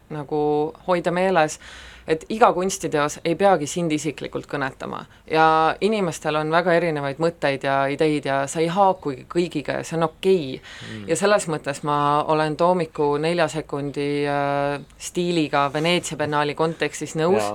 nagu 0.09 0.41
hoida 0.87 1.13
meeles 1.13 1.59
äh, 1.59 1.88
et 2.09 2.25
iga 2.33 2.49
kunstiteos 2.53 3.19
ei 3.23 3.35
peagi 3.37 3.67
sind 3.69 3.93
isiklikult 3.93 4.47
kõnetama. 4.49 5.03
Ja 5.29 5.75
inimestel 5.85 6.39
on 6.39 6.51
väga 6.51 6.73
erinevaid 6.79 7.21
mõtteid 7.21 7.67
ja 7.67 7.83
ideid 7.93 8.25
ja 8.25 8.41
sa 8.49 8.63
ei 8.63 8.69
haakugi 8.73 9.27
kõigiga 9.29 9.79
ja 9.79 9.85
see 9.85 9.99
on 9.99 10.07
okei. 10.09 10.57
Okay. 10.57 10.89
mm.. 10.89 11.05
ja 11.11 11.19
selles 11.19 11.45
mõttes 11.51 11.83
ma 11.85 11.99
olen 12.27 12.57
Toomiku 12.57 13.11
nelja 13.21 13.47
sekundi 13.51 14.09
äh, 14.25 14.79
stiiliga 14.97 15.67
Veneetsia 15.73 16.17
biennaali 16.17 16.57
kontekstis 16.57 17.13
nõus, 17.19 17.53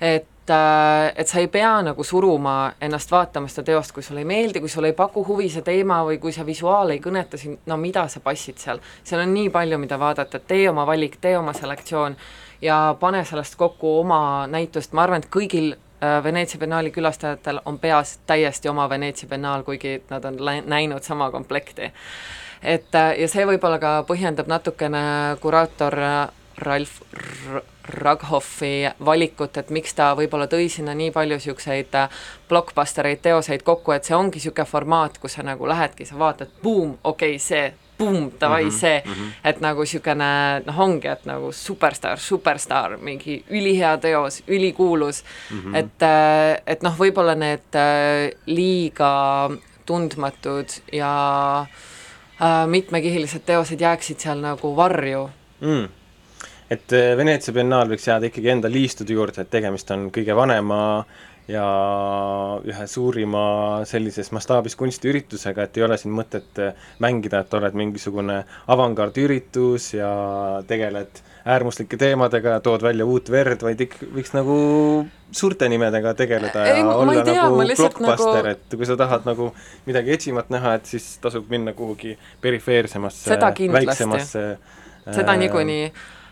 et 0.00 0.50
äh, 0.50 1.12
et 1.14 1.28
sa 1.28 1.38
ei 1.38 1.52
pea 1.52 1.76
nagu 1.84 2.04
suruma 2.04 2.72
ennast 2.80 3.12
vaatama 3.12 3.52
seda 3.52 3.68
teost, 3.68 3.92
kui 3.92 4.02
sulle 4.02 4.24
ei 4.24 4.28
meeldi, 4.32 4.64
kui 4.64 4.72
sulle 4.72 4.94
ei 4.94 4.96
paku 4.96 5.26
huvi 5.28 5.52
see 5.52 5.62
teema 5.66 6.00
või 6.08 6.18
kui 6.22 6.32
see 6.32 6.46
visuaal 6.46 6.96
ei 6.96 7.04
kõneta 7.04 7.38
sind, 7.38 7.60
no 7.68 7.76
mida 7.76 8.08
sa 8.08 8.24
passid 8.24 8.58
seal, 8.58 8.80
seal 9.04 9.26
on 9.26 9.34
nii 9.36 9.50
palju, 9.52 9.78
mida 9.78 10.00
vaadata, 10.00 10.40
tee 10.40 10.68
oma 10.72 10.88
valik, 10.88 11.20
tee 11.20 11.36
oma 11.38 11.52
selektsioon 11.56 12.16
ja 12.62 12.96
pane 13.00 13.24
sellest 13.24 13.56
kokku 13.56 13.98
oma 14.00 14.46
näitust, 14.46 14.92
ma 14.92 15.02
arvan, 15.02 15.22
et 15.24 15.30
kõigil 15.32 15.72
äh, 15.74 16.18
Veneetsia 16.24 16.60
biennaali 16.60 16.90
külastajatel 16.90 17.60
on 17.64 17.78
peas 17.78 18.18
täiesti 18.26 18.68
oma 18.68 18.88
Veneetsia 18.88 19.28
biennaal, 19.28 19.62
kuigi 19.62 20.02
nad 20.10 20.24
on 20.24 20.38
näinud 20.66 21.02
sama 21.02 21.30
komplekti. 21.30 21.92
et 22.62 22.94
äh, 22.94 23.18
ja 23.18 23.28
see 23.28 23.46
võib-olla 23.46 23.78
ka 23.78 24.04
põhjendab 24.08 24.48
natukene 24.48 25.36
kuraator 25.40 25.98
äh, 25.98 26.28
Ralf 26.60 27.00
Raghoffi 27.90 28.90
valikut, 29.04 29.56
et 29.56 29.70
miks 29.70 29.94
ta 29.94 30.12
võib-olla 30.14 30.46
tõi 30.46 30.68
sinna 30.68 30.94
nii 30.94 31.10
palju 31.10 31.38
niisuguseid 31.38 31.96
blockbustereid, 32.48 33.22
teoseid 33.22 33.62
kokku, 33.62 33.92
et 33.92 34.04
see 34.04 34.14
ongi 34.14 34.38
niisugune 34.38 34.68
formaat, 34.68 35.18
kus 35.18 35.38
sa 35.38 35.42
nagu 35.42 35.66
lähedki, 35.66 36.04
sa 36.06 36.18
vaatad, 36.18 36.52
buum, 36.62 36.98
okei 37.04 37.34
okay,, 37.34 37.38
see 37.38 37.89
buum, 38.00 38.30
davai 38.40 38.64
mm 38.64 38.70
-hmm, 38.70 38.80
see 38.80 39.02
mm, 39.04 39.12
-hmm. 39.12 39.48
et 39.50 39.60
nagu 39.60 39.84
niisugune 39.86 40.30
noh, 40.66 40.80
ongi, 40.86 41.08
et 41.08 41.26
nagu 41.28 41.52
superstaar, 41.52 42.18
superstaar, 42.18 42.96
mingi 42.96 43.44
ülihea 43.50 43.96
teos, 43.98 44.42
ülikuulus 44.48 45.24
mm, 45.50 45.60
-hmm. 45.60 45.76
et, 45.76 46.02
äh, 46.02 46.62
et 46.66 46.82
noh, 46.82 46.96
võib-olla 46.98 47.34
need 47.34 47.76
äh, 47.76 48.32
liiga 48.46 49.50
tundmatud 49.86 50.68
ja 50.92 51.14
äh, 51.60 52.66
mitmekihilised 52.66 53.46
teosed 53.46 53.80
jääksid 53.80 54.18
seal 54.18 54.40
nagu 54.40 54.76
varju 54.76 55.30
mm 55.60 55.88
et 56.70 56.92
äh, 56.94 57.16
Veneetsia 57.18 57.54
biennaal 57.54 57.90
võiks 57.90 58.06
jääda 58.06 58.30
ikkagi 58.30 58.52
enda 58.52 58.70
liistude 58.70 59.16
juurde, 59.16 59.42
et 59.42 59.50
tegemist 59.50 59.90
on 59.90 60.06
kõige 60.14 60.36
vanema 60.38 61.02
ja 61.50 61.64
ühe 62.66 62.86
suurima 62.90 63.42
sellises 63.88 64.30
mastaabis 64.34 64.76
kunstiüritusega, 64.78 65.66
et 65.66 65.80
ei 65.80 65.86
ole 65.86 65.98
siin 66.00 66.14
mõtet 66.14 66.60
äh, 66.62 66.86
mängida, 67.02 67.42
et 67.44 67.56
oled 67.58 67.76
mingisugune 67.78 68.42
avangardüritus 68.70 69.92
ja 69.96 70.10
tegeled 70.68 71.22
äärmuslike 71.50 71.96
teemadega 71.96 72.56
ja 72.58 72.60
tood 72.60 72.82
välja 72.84 73.06
uut 73.08 73.30
verd, 73.32 73.62
vaid 73.64 73.80
ikka 73.86 74.08
võiks 74.14 74.34
nagu 74.36 74.56
suurte 75.32 75.68
nimedega 75.72 76.12
tegeleda 76.18 76.66
ja 76.66 76.76
ei, 76.76 76.84
olla 76.84 77.24
tea, 77.24 77.42
nagu 77.46 77.64
blockbuster 77.64 78.44
nagu..., 78.44 78.54
et 78.54 78.76
kui 78.76 78.88
sa 78.88 78.96
tahad 79.00 79.26
nagu 79.28 79.50
midagi 79.88 80.14
etsimat 80.16 80.52
näha, 80.52 80.76
et 80.80 80.90
siis 80.90 81.12
tasub 81.22 81.48
minna 81.52 81.74
kuhugi 81.76 82.16
perifeersemasse, 82.44 83.38
väiksemasse 83.72 84.46
seda 85.10 85.32
äh, 85.32 85.40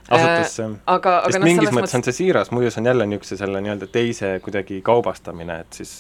asutusse 0.09 0.65
äh,. 0.65 0.75
aga, 0.87 1.15
aga 1.19 1.33
sest 1.33 1.41
noh, 1.41 1.49
mingis 1.49 1.75
mõttes 1.77 1.97
on 1.99 2.07
see 2.07 2.17
siiras, 2.23 2.51
muidu 2.55 2.73
see 2.73 2.83
on 2.83 2.91
jälle 2.91 3.07
niisuguse 3.11 3.39
selle 3.41 3.63
nii-öelda 3.65 3.89
teise 3.93 4.33
kuidagi 4.45 4.81
kaubastamine, 4.87 5.61
et 5.65 5.81
siis 5.81 5.95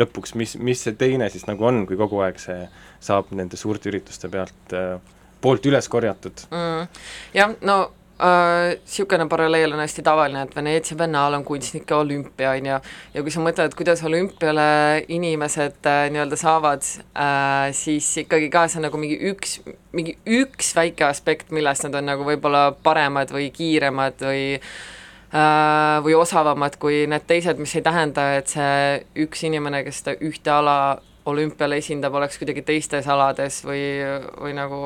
lõpuks, 0.00 0.34
mis, 0.40 0.56
mis 0.60 0.84
see 0.86 0.96
teine 1.00 1.30
siis 1.32 1.46
nagu 1.50 1.66
on, 1.70 1.84
kui 1.88 1.98
kogu 2.00 2.22
aeg 2.26 2.40
see 2.42 2.64
saab 3.04 3.32
nende 3.36 3.60
suurte 3.60 3.90
ürituste 3.92 4.30
pealt 4.32 4.76
äh,, 4.76 4.96
poolt 5.44 5.66
üles 5.70 5.90
korjatud 5.92 6.46
mm.. 6.50 7.04
jah, 7.36 7.56
no 7.64 7.78
niisugune 8.18 9.24
äh, 9.24 9.28
paralleel 9.28 9.72
on 9.72 9.80
hästi 9.82 10.02
tavaline, 10.06 10.42
et 10.46 10.56
Veneetsia 10.56 10.96
biennaal 10.96 11.34
on 11.34 11.44
kunstnike 11.44 11.94
olümpia, 11.94 12.52
on 12.54 12.68
ju, 12.68 12.76
ja 13.14 13.22
kui 13.26 13.32
sa 13.34 13.42
mõtled, 13.42 13.74
kuidas 13.74 14.04
olümpiale 14.06 14.66
inimesed 15.08 15.88
äh, 15.90 16.04
nii-öelda 16.14 16.38
saavad 16.38 16.86
äh,, 16.86 17.72
siis 17.74 18.12
ikkagi 18.22 18.50
ka 18.54 18.68
see 18.68 18.78
on 18.78 18.86
nagu 18.86 19.00
mingi 19.02 19.18
üks, 19.32 19.56
mingi 19.92 20.14
üks 20.26 20.70
väike 20.78 21.08
aspekt, 21.08 21.50
millest 21.50 21.88
nad 21.88 21.98
on 21.98 22.06
nagu 22.12 22.26
võib-olla 22.28 22.68
paremad 22.86 23.34
või 23.34 23.48
kiiremad 23.54 24.22
või 24.22 24.44
äh, 24.54 25.98
või 26.06 26.14
osavamad 26.14 26.78
kui 26.78 27.08
need 27.10 27.26
teised, 27.26 27.58
mis 27.58 27.74
ei 27.74 27.82
tähenda, 27.82 28.28
et 28.38 28.54
see 28.54 29.02
üks 29.26 29.42
inimene, 29.50 29.82
kes 29.82 30.04
seda 30.04 30.14
ühte 30.22 30.54
ala 30.54 30.78
olümpial 31.26 31.74
esindab, 31.74 32.14
oleks 32.14 32.38
kuidagi 32.38 32.62
teistes 32.62 33.10
alades 33.10 33.62
või, 33.66 33.82
või 34.38 34.54
nagu 34.54 34.80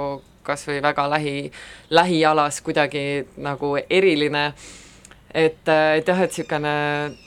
kas 0.48 0.66
või 0.68 0.80
väga 0.82 1.06
lähi, 1.12 1.50
lähialas 1.94 2.60
kuidagi 2.66 3.04
nagu 3.44 3.74
eriline, 3.78 4.44
et, 5.34 5.68
et 5.68 6.08
jah, 6.08 6.22
et 6.24 6.32
niisugune 6.32 6.74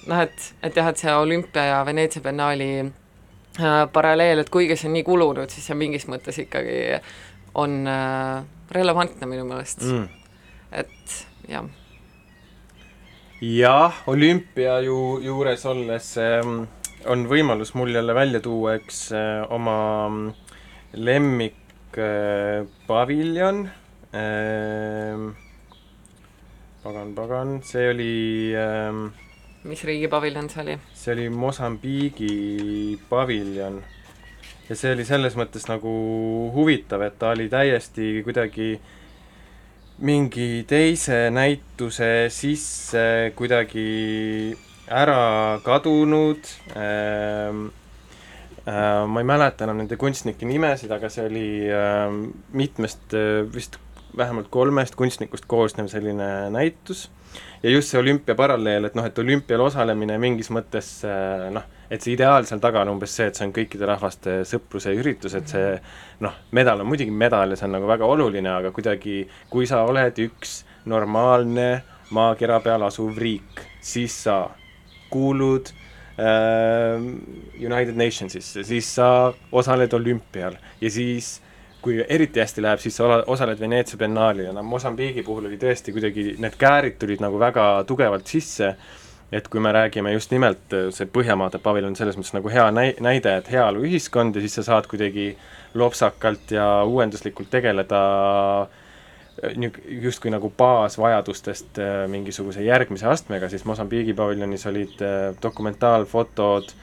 noh, 0.10 0.24
et, 0.24 0.48
et 0.64 0.78
jah, 0.82 0.90
et 0.90 1.04
see 1.04 1.14
olümpia 1.16 1.68
ja 1.70 1.82
Veneetsia 1.86 2.24
biennaali 2.26 2.72
äh, 2.82 3.84
paralleel, 3.94 4.44
et 4.44 4.50
kuigi 4.54 4.78
see 4.78 4.90
on 4.90 4.98
nii 4.98 5.06
kulunud, 5.08 5.54
siis 5.54 5.70
see 5.70 5.78
mingis 5.78 6.08
mõttes 6.10 6.42
ikkagi 6.42 6.82
on 7.62 7.84
äh, 7.88 8.42
relevantne 8.72 9.30
minu 9.30 9.46
meelest 9.48 9.86
mm., 9.86 10.10
et 10.72 11.18
jah. 11.52 11.66
jah, 13.42 14.04
olümpia 14.08 14.80
ju 14.86 15.20
juures 15.26 15.66
olles 15.68 16.14
äh, 16.22 16.54
on 17.10 17.26
võimalus 17.30 17.74
mul 17.76 17.94
jälle 17.96 18.16
välja 18.16 18.42
tuua 18.44 18.78
üks 18.80 19.10
äh, 19.16 19.42
oma 19.52 19.76
lemmik 20.94 21.56
äh, 21.60 21.61
paviljon 22.88 23.66
äh,, 24.14 25.18
pagan, 26.84 27.16
pagan, 27.16 27.62
see 27.64 27.89
oli 27.89 28.54
äh, 28.56 28.92
mis 29.64 29.84
riigi 29.84 30.08
paviljon 30.08 30.50
see 30.50 30.62
oli? 30.64 30.78
see 30.94 31.14
oli 31.16 31.28
Mosambiigi 31.30 33.00
paviljon. 33.10 33.82
ja 34.70 34.76
see 34.76 34.96
oli 34.96 35.06
selles 35.06 35.36
mõttes 35.36 35.68
nagu 35.68 35.92
huvitav, 36.56 37.04
et 37.08 37.20
ta 37.20 37.34
oli 37.36 37.50
täiesti 37.52 38.22
kuidagi 38.24 38.72
mingi 40.02 40.64
teise 40.68 41.28
näituse 41.30 42.30
sisse 42.34 43.34
kuidagi 43.36 44.56
ära 44.89 45.60
kadunud 45.64 46.48
äh, 46.74 47.32
Äh, 47.52 47.81
ma 48.66 49.22
ei 49.22 49.26
mäleta 49.26 49.66
enam 49.66 49.80
nende 49.82 49.97
kunstnike 49.97 50.45
nimesid, 50.45 50.91
aga 50.93 51.09
see 51.09 51.26
oli 51.26 51.47
äh, 51.74 52.12
mitmest, 52.53 53.16
äh, 53.18 53.41
vist 53.53 53.80
vähemalt 54.18 54.51
kolmest 54.51 54.95
kunstnikust 54.99 55.47
koosnev 55.47 55.88
selline 55.88 56.49
näitus. 56.53 57.09
Ja 57.64 57.72
just 57.72 57.93
see 57.93 57.99
olümpia 57.99 58.36
paralleel, 58.36 58.89
et 58.89 58.95
noh, 58.97 59.05
et 59.07 59.20
olümpial 59.22 59.62
osalemine 59.64 60.18
mingis 60.20 60.49
mõttes 60.51 60.89
noh, 61.53 61.64
et 61.88 62.03
see 62.03 62.18
ideaal 62.18 62.43
seal 62.49 62.59
taga 62.59 62.82
on 62.84 62.91
umbes 62.97 63.14
see, 63.16 63.30
et 63.30 63.38
see 63.39 63.45
on 63.47 63.53
kõikide 63.55 63.88
rahvaste 63.88 64.41
sõpruse 64.49 64.91
üritus, 64.97 65.38
et 65.39 65.47
see 65.47 65.70
noh, 66.26 66.36
medal 66.57 66.84
on 66.84 66.89
muidugi 66.91 67.14
medal 67.16 67.53
ja 67.53 67.59
see 67.59 67.70
on 67.70 67.78
nagu 67.78 67.88
väga 67.88 68.09
oluline, 68.09 68.51
aga 68.51 68.74
kuidagi 68.76 69.22
kui 69.53 69.70
sa 69.70 69.86
oled 69.88 70.20
üks 70.26 70.66
normaalne 70.91 71.70
maakera 72.12 72.59
peal 72.66 72.84
asuv 72.84 73.16
riik, 73.22 73.64
siis 73.80 74.18
sa 74.26 74.41
kuulud 75.14 75.72
äh, 75.72 75.81
United 77.62 77.95
Nationsisse, 77.95 78.64
siis. 78.68 78.95
Sa 78.95 79.34
osaled 79.51 79.93
olümpial. 79.93 80.57
Ja 80.82 80.91
siis 80.91 81.39
kui 81.82 82.01
eriti 82.07 82.41
hästi 82.41 82.62
läheb, 82.62 82.82
siis 82.84 82.97
sa 82.99 83.22
osaled 83.28 83.59
Veneetsia 83.59 83.97
biennaalil. 83.97 84.49
Ja 84.49 84.55
noh, 84.55 84.66
Mosambiigi 84.66 85.24
puhul 85.26 85.47
oli 85.49 85.57
tõesti 85.62 85.93
kuidagi, 85.95 86.36
need 86.41 86.57
käärid 86.62 86.99
tulid 87.01 87.24
nagu 87.24 87.39
väga 87.41 87.70
tugevalt 87.89 88.28
sisse. 88.30 88.76
Et 89.32 89.47
kui 89.47 89.62
me 89.64 89.72
räägime 89.72 90.12
just 90.12 90.34
nimelt 90.36 90.74
äh, 90.76 90.89
see 90.91 91.07
Põhjamaade 91.07 91.62
paviljon 91.64 91.95
selles 91.95 92.18
mõttes 92.20 92.36
nagu 92.36 92.51
hea 92.51 92.66
näi-, 92.76 92.97
näide, 92.99 93.38
et 93.39 93.47
heaoluühiskond 93.47 94.36
ja 94.36 94.43
siis 94.43 94.57
sa 94.59 94.66
saad 94.68 94.89
kuidagi 94.91 95.30
lopsakalt 95.80 96.51
ja 96.51 96.66
uuenduslikult 96.84 97.47
tegeleda 97.53 98.01
äh, 98.66 98.81
justkui 100.02 100.32
nagu 100.34 100.52
baasvajadustest 100.58 101.80
äh, 101.80 101.94
mingisuguse 102.12 102.64
järgmise 102.66 103.08
astmega, 103.08 103.50
siis 103.50 103.66
Mosambiigi 103.66 104.14
paviljonis 104.14 104.66
olid 104.70 105.00
dokumentaalfotod 105.44 106.74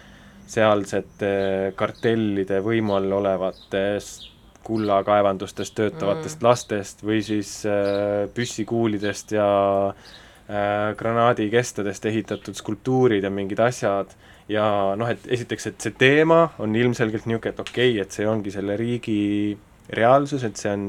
sealsete 0.48 1.30
kartellide 1.76 2.62
võimu 2.64 2.96
all 2.96 3.12
olevatest 3.20 4.28
kullakaevandustes 4.68 5.70
töötavatest 5.76 6.40
mm. 6.40 6.44
lastest 6.44 7.04
või 7.04 7.20
siis 7.24 7.52
äh, 7.68 8.26
püssikuulidest 8.34 9.32
ja 9.36 9.48
äh, 9.88 10.96
granaadikestadest 10.98 12.08
ehitatud 12.10 12.56
skulptuurid 12.58 13.24
ja 13.24 13.32
mingid 13.32 13.60
asjad 13.64 14.12
ja 14.48 14.66
noh, 14.96 15.08
et 15.12 15.24
esiteks, 15.38 15.70
et 15.70 15.86
see 15.86 15.96
teema 16.00 16.42
on 16.60 16.76
ilmselgelt 16.76 17.28
niisugune, 17.28 17.54
et 17.54 17.62
okei 17.64 17.94
okay,, 17.94 18.02
et 18.04 18.18
see 18.18 18.28
ongi 18.28 18.52
selle 18.52 18.76
riigi 18.80 19.20
reaalsus, 19.96 20.44
et 20.44 20.60
see 20.60 20.72
on 20.72 20.84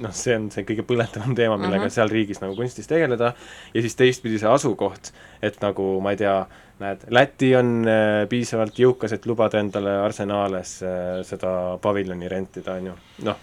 noh, 0.00 0.12
see 0.16 0.36
on 0.36 0.48
see 0.52 0.64
kõige 0.68 0.84
põletavam 0.86 1.34
teema, 1.36 1.56
millega 1.58 1.84
mm 1.84 1.86
-hmm. 1.88 1.94
seal 1.94 2.10
riigis 2.12 2.40
nagu 2.42 2.56
kunstis 2.56 2.88
tegeleda, 2.90 3.32
ja 3.74 3.82
siis 3.84 3.96
teistpidi 3.96 4.38
see 4.38 4.50
asukoht, 4.50 5.12
et 5.42 5.60
nagu 5.62 6.00
ma 6.00 6.14
ei 6.14 6.20
tea, 6.20 6.36
näed, 6.80 7.04
Läti 7.08 7.54
on 7.56 7.84
äh, 7.88 8.28
piisavalt 8.28 8.78
jõukas, 8.78 9.12
et 9.12 9.26
lubada 9.26 9.60
endale 9.60 9.98
Arsenales 10.00 10.82
äh, 10.82 11.20
seda 11.22 11.78
paviljoni 11.82 12.28
rentida, 12.28 12.74
on 12.74 12.86
ju. 12.86 12.94
noh, 13.28 13.36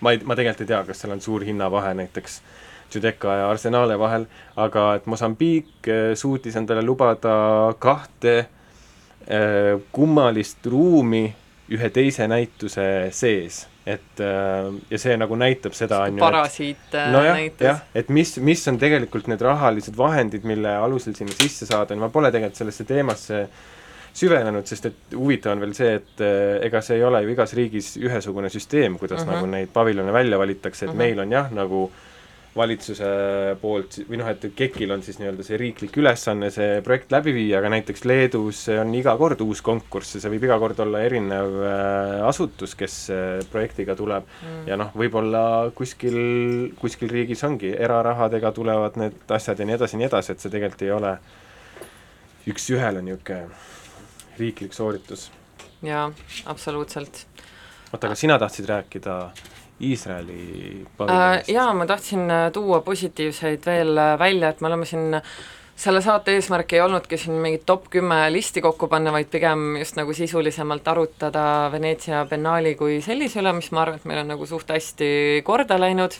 ma 0.00 0.12
ei, 0.12 0.20
ma 0.24 0.36
tegelikult 0.36 0.66
ei 0.66 0.72
tea, 0.74 0.84
kas 0.84 1.00
seal 1.00 1.12
on 1.12 1.20
suur 1.20 1.44
hinnavahe 1.44 1.94
näiteks 1.94 2.42
Judeca 2.94 3.36
ja 3.36 3.50
Arsenale 3.50 3.98
vahel, 3.98 4.26
aga 4.56 4.94
et 4.98 5.06
Mosambiik 5.06 5.88
äh, 5.88 6.14
suutis 6.14 6.56
endale 6.56 6.82
lubada 6.82 7.74
kahte 7.78 8.38
äh, 8.38 9.78
kummalist 9.92 10.66
ruumi 10.66 11.28
ühe 11.70 11.90
teise 11.94 12.26
näituse 12.28 12.84
sees 13.14 13.66
et 13.86 14.20
äh, 14.20 14.68
ja 14.90 15.00
see 15.00 15.16
nagu 15.18 15.36
näitab 15.38 15.74
seda, 15.76 16.02
on 16.04 16.18
ju, 16.18 16.22
parasiit 16.22 16.94
äh, 16.94 17.10
nojah, 17.14 17.40
jah, 17.60 17.82
et 17.96 18.10
mis, 18.12 18.34
mis 18.44 18.62
on 18.68 18.78
tegelikult 18.80 19.30
need 19.30 19.42
rahalised 19.44 19.96
vahendid, 19.96 20.44
mille 20.48 20.72
alusel 20.84 21.16
sinna 21.16 21.34
sisse 21.36 21.68
saada, 21.68 21.96
ma 21.98 22.10
pole 22.12 22.32
tegelikult 22.32 22.60
sellesse 22.60 22.86
teemasse 22.88 23.40
süvenenud, 24.20 24.66
sest 24.66 24.90
et 24.90 25.16
huvitav 25.16 25.54
on 25.54 25.64
veel 25.64 25.72
see, 25.78 25.94
et 26.00 26.22
äh, 26.26 26.58
ega 26.66 26.82
see 26.84 26.98
ei 26.98 27.06
ole 27.06 27.22
ju 27.24 27.32
igas 27.32 27.54
riigis 27.56 27.94
ühesugune 28.02 28.52
süsteem, 28.52 28.98
kuidas 29.00 29.22
uh 29.22 29.26
mhm. 29.26 29.32
-huh. 29.32 29.40
nagu 29.40 29.50
neid 29.56 29.72
paviljone 29.72 30.12
välja 30.12 30.38
valitakse, 30.38 30.84
et 30.84 30.90
uh 30.90 30.94
mhm. 30.94 31.00
-huh. 31.00 31.06
meil 31.06 31.20
on 31.26 31.32
jah, 31.32 31.52
nagu 31.56 31.84
äh, 31.88 32.09
valitsuse 32.56 33.08
poolt 33.60 34.00
või 34.08 34.18
noh, 34.18 34.28
et 34.32 34.44
KEK-il 34.58 34.90
on 34.90 35.02
siis 35.06 35.20
nii-öelda 35.20 35.44
see 35.46 35.58
riiklik 35.60 35.94
ülesanne 36.00 36.48
see 36.50 36.80
projekt 36.86 37.12
läbi 37.14 37.34
viia, 37.36 37.60
aga 37.60 37.70
näiteks 37.76 38.02
Leedus 38.10 38.64
on 38.74 38.90
iga 38.98 39.14
kord 39.20 39.42
uus 39.44 39.62
konkurss 39.62 40.16
ja 40.16 40.22
see 40.24 40.32
võib 40.32 40.48
iga 40.48 40.56
kord 40.62 40.82
olla 40.82 41.02
erinev 41.06 41.60
äh, 41.62 42.14
asutus, 42.26 42.74
kes 42.78 42.96
äh, 43.14 43.28
projektiga 43.52 43.94
tuleb 43.98 44.26
mm. 44.26 44.64
ja 44.70 44.78
noh, 44.80 44.90
võib-olla 44.98 45.44
kuskil, 45.78 46.18
kuskil 46.80 47.12
riigis 47.14 47.44
ongi, 47.46 47.70
erarahadega 47.70 48.50
tulevad 48.56 48.98
need 48.98 49.36
asjad 49.38 49.62
ja 49.62 49.68
nii 49.70 49.78
edasi 49.78 49.96
ja 49.96 50.02
nii 50.02 50.10
edasi, 50.10 50.34
et 50.34 50.42
see 50.42 50.54
tegelikult 50.56 50.86
ei 50.88 50.94
ole 50.96 51.14
üks-ühele 52.50 53.04
niisugune 53.04 53.46
riiklik 54.40 54.74
sooritus. 54.74 55.28
jaa, 55.86 56.08
absoluutselt. 56.50 57.26
oota, 57.92 58.10
aga 58.10 58.18
sina 58.18 58.38
tahtsid 58.42 58.66
rääkida 58.74 59.20
Iisraeli 59.80 60.84
paviljonist 60.96 61.48
äh,? 61.48 61.54
Jaa, 61.54 61.72
ma 61.74 61.86
tahtsin 61.86 62.30
äh, 62.30 62.50
tuua 62.52 62.80
positiivseid 62.86 63.66
veel 63.66 63.96
äh, 63.98 64.18
välja, 64.18 64.52
et 64.52 64.60
me 64.60 64.68
oleme 64.68 64.88
siin 64.88 65.16
selle 65.80 66.02
saate 66.04 66.34
eesmärk 66.36 66.74
ei 66.76 66.82
olnudki 66.84 67.16
siin 67.16 67.38
mingit 67.40 67.64
top 67.66 67.86
kümme 67.92 68.18
listi 68.32 68.60
kokku 68.60 68.88
panna, 68.92 69.12
vaid 69.14 69.30
pigem 69.32 69.78
just 69.80 69.96
nagu 69.96 70.12
sisulisemalt 70.16 70.88
arutada 70.92 71.44
Veneetsia 71.72 72.26
biennaali 72.28 72.74
kui 72.76 73.00
sellise 73.04 73.40
üle, 73.40 73.54
mis 73.56 73.70
ma 73.72 73.86
arvan, 73.86 73.96
et 74.00 74.08
meil 74.10 74.20
on 74.24 74.34
nagu 74.34 74.48
suht 74.48 74.68
hästi 74.74 75.40
korda 75.46 75.80
läinud 75.80 76.18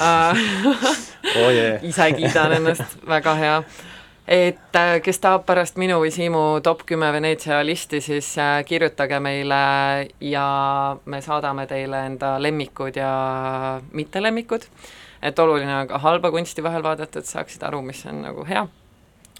oh 0.00 1.50
yeah. 1.50 1.78
ise 1.90 2.10
kiidan 2.16 2.56
ennast, 2.58 2.98
väga 3.06 3.34
hea 3.38 3.56
et 4.30 4.76
äh, 4.76 5.00
kes 5.02 5.18
tahab 5.18 5.42
pärast 5.46 5.78
minu 5.80 5.96
või 5.98 6.12
Siimu 6.14 6.60
top 6.62 6.84
kümme 6.86 7.08
Veneetsia 7.12 7.64
listi, 7.66 7.98
siis 8.00 8.28
äh, 8.38 8.60
kirjutage 8.64 9.18
meile 9.20 9.56
ja 10.22 10.44
me 11.04 11.18
saadame 11.20 11.66
teile 11.66 12.04
enda 12.06 12.36
lemmikud 12.38 12.96
ja 12.96 13.10
mittelemmikud. 13.92 14.66
et 15.22 15.38
oluline 15.38 15.74
on 15.80 15.88
ka 15.88 15.98
halba 15.98 16.30
kunsti 16.30 16.62
vahel 16.62 16.82
vaadata, 16.82 17.18
et 17.18 17.26
saaksid 17.26 17.62
aru, 17.66 17.82
mis 17.82 18.06
on 18.06 18.22
nagu 18.22 18.44
hea. 18.46 18.68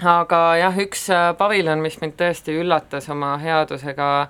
aga 0.02 0.40
jah, 0.58 0.80
üks 0.82 1.06
äh, 1.14 1.30
paviljon, 1.38 1.78
mis 1.78 2.00
mind 2.00 2.18
tõesti 2.18 2.58
üllatas 2.58 3.06
oma 3.14 3.36
headusega, 3.38 4.28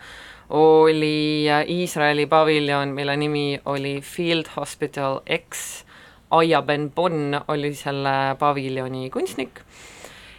oli 0.50 1.48
Iisraeli 1.48 2.26
paviljon, 2.26 2.92
mille 2.92 3.16
nimi 3.16 3.60
oli 3.64 4.00
Field 4.02 4.52
Hospital 4.56 5.22
X. 5.38 5.84
Aya 6.30 6.60
Ben 6.62 6.90
Bon 6.90 7.40
oli 7.48 7.72
selle 7.74 8.36
paviljoni 8.38 9.08
kunstnik 9.10 9.64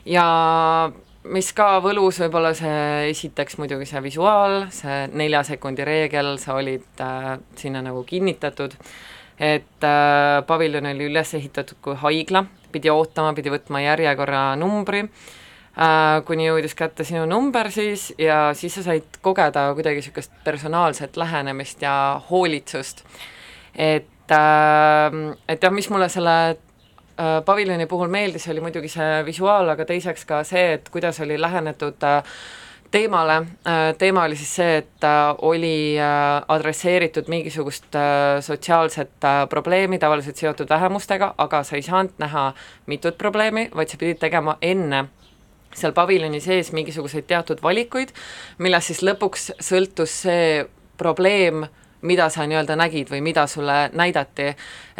ja 0.05 0.91
mis 1.29 1.51
ka 1.53 1.75
võlus 1.83 2.19
võib-olla 2.23 2.53
see 2.57 3.09
esiteks 3.11 3.59
muidugi 3.61 3.85
see 3.89 4.01
visuaal, 4.03 4.65
see 4.73 5.05
nelja 5.13 5.43
sekundi 5.45 5.85
reegel, 5.85 6.33
sa 6.41 6.55
olid 6.57 7.03
äh, 7.03 7.35
sinna 7.59 7.83
nagu 7.85 8.03
kinnitatud, 8.07 8.73
et 9.41 9.85
äh, 9.85 10.39
paviljon 10.47 10.89
oli 10.91 11.09
üles 11.11 11.35
ehitatud 11.37 11.81
kui 11.83 11.99
haigla, 12.01 12.45
pidi 12.73 12.89
ootama, 12.93 13.35
pidi 13.37 13.53
võtma 13.53 13.83
järjekorranumbri 13.83 15.03
äh,, 15.03 16.21
kuni 16.25 16.47
jõudis 16.47 16.75
kätte 16.77 17.05
sinu 17.07 17.27
number 17.29 17.69
siis 17.73 18.09
ja 18.21 18.49
siis 18.57 18.79
sa 18.79 18.85
said 18.89 19.21
kogeda 19.21 19.69
kuidagi 19.77 20.01
niisugust 20.01 20.33
personaalset 20.45 21.19
lähenemist 21.19 21.83
ja 21.85 21.93
hoolitsust. 22.31 23.05
et 23.75 24.33
äh,, 24.33 25.21
et 25.47 25.61
jah, 25.63 25.73
mis 25.73 25.89
mulle 25.93 26.09
selle 26.09 26.57
paviljoni 27.45 27.85
puhul 27.85 28.09
meeldis, 28.11 28.47
oli 28.51 28.63
muidugi 28.63 28.89
see 28.91 29.21
visuaal, 29.25 29.69
aga 29.73 29.85
teiseks 29.85 30.25
ka 30.25 30.43
see, 30.47 30.73
et 30.77 30.89
kuidas 30.93 31.19
oli 31.23 31.37
lähenetud 31.41 32.03
äh, 32.07 32.35
teemale, 32.91 33.37
äh, 33.67 33.81
teema 33.97 34.25
oli 34.27 34.35
siis 34.35 34.55
see, 34.59 34.77
et 34.81 35.07
oli 35.47 35.95
adresseeritud 36.47 37.29
mingisugust 37.31 37.97
sotsiaalset 38.41 39.27
probleemi, 39.49 39.99
tavaliselt 39.99 40.35
seotud 40.35 40.69
vähemustega, 40.69 41.33
aga 41.37 41.63
sa 41.63 41.75
ei 41.75 41.85
saanud 41.85 42.19
näha 42.21 42.51
mitut 42.85 43.17
probleemi, 43.17 43.69
vaid 43.75 43.89
sa 43.89 43.99
pidid 44.01 44.21
tegema 44.21 44.57
enne 44.61 45.05
seal 45.75 45.93
paviljoni 45.95 46.41
sees 46.43 46.73
mingisuguseid 46.75 47.29
teatud 47.29 47.61
valikuid, 47.63 48.09
millest 48.59 48.91
siis 48.91 49.05
lõpuks 49.07 49.53
sõltus 49.63 50.17
see 50.25 50.65
probleem 50.99 51.63
äh, 51.63 51.77
mida 52.01 52.29
sa 52.29 52.45
nii-öelda 52.49 52.75
nägid 52.79 53.09
või 53.11 53.21
mida 53.21 53.45
sulle 53.47 53.89
näidati, 53.93 54.51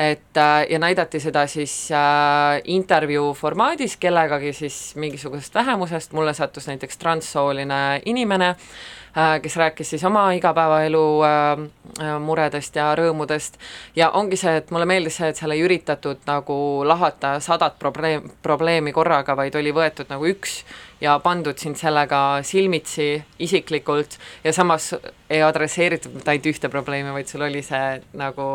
et 0.01 0.37
äh, 0.37 0.65
ja 0.69 0.79
näidati 0.79 1.19
seda 1.19 1.45
siis 1.47 1.73
äh, 1.91 2.61
intervjuu 2.65 3.33
formaadis 3.37 3.97
kellegagi 4.01 4.53
siis 4.53 4.95
mingisugusest 4.95 5.55
vähemusest, 5.55 6.13
mulle 6.17 6.33
sattus 6.33 6.67
näiteks 6.67 6.97
transsooline 6.97 8.01
inimene 8.05 8.49
äh,, 8.49 9.41
kes 9.41 9.55
rääkis 9.55 9.89
siis 9.89 10.03
oma 10.03 10.31
igapäevaelu 10.31 11.03
äh, 11.23 11.63
äh, 12.01 12.19
muredest 12.19 12.75
ja 12.75 12.89
rõõmudest. 12.97 13.59
Ja 13.95 14.09
ongi 14.17 14.39
see, 14.41 14.55
et 14.57 14.71
mulle 14.71 14.87
meeldis 14.89 15.19
see, 15.21 15.29
et 15.29 15.37
seal 15.37 15.53
ei 15.53 15.61
üritatud 15.61 16.23
nagu 16.25 16.57
lahata 16.87 17.37
sadat 17.39 17.77
probleem, 17.79 18.31
probleemi 18.41 18.93
korraga, 18.95 19.35
vaid 19.37 19.55
oli 19.59 19.73
võetud 19.75 20.09
nagu 20.09 20.29
üks 20.33 20.63
ja 21.01 21.19
pandud 21.19 21.61
sind 21.61 21.77
sellega 21.77 22.39
silmitsi 22.47 23.11
isiklikult. 23.39 24.17
Ja 24.43 24.53
samas 24.53 24.95
ei 25.29 25.43
adresseeritud 25.45 26.15
mitte 26.15 26.33
ainult 26.33 26.55
ühte 26.55 26.73
probleemi, 26.73 27.13
vaid 27.13 27.29
sul 27.29 27.45
oli 27.45 27.61
see 27.65 27.99
nagu 28.17 28.47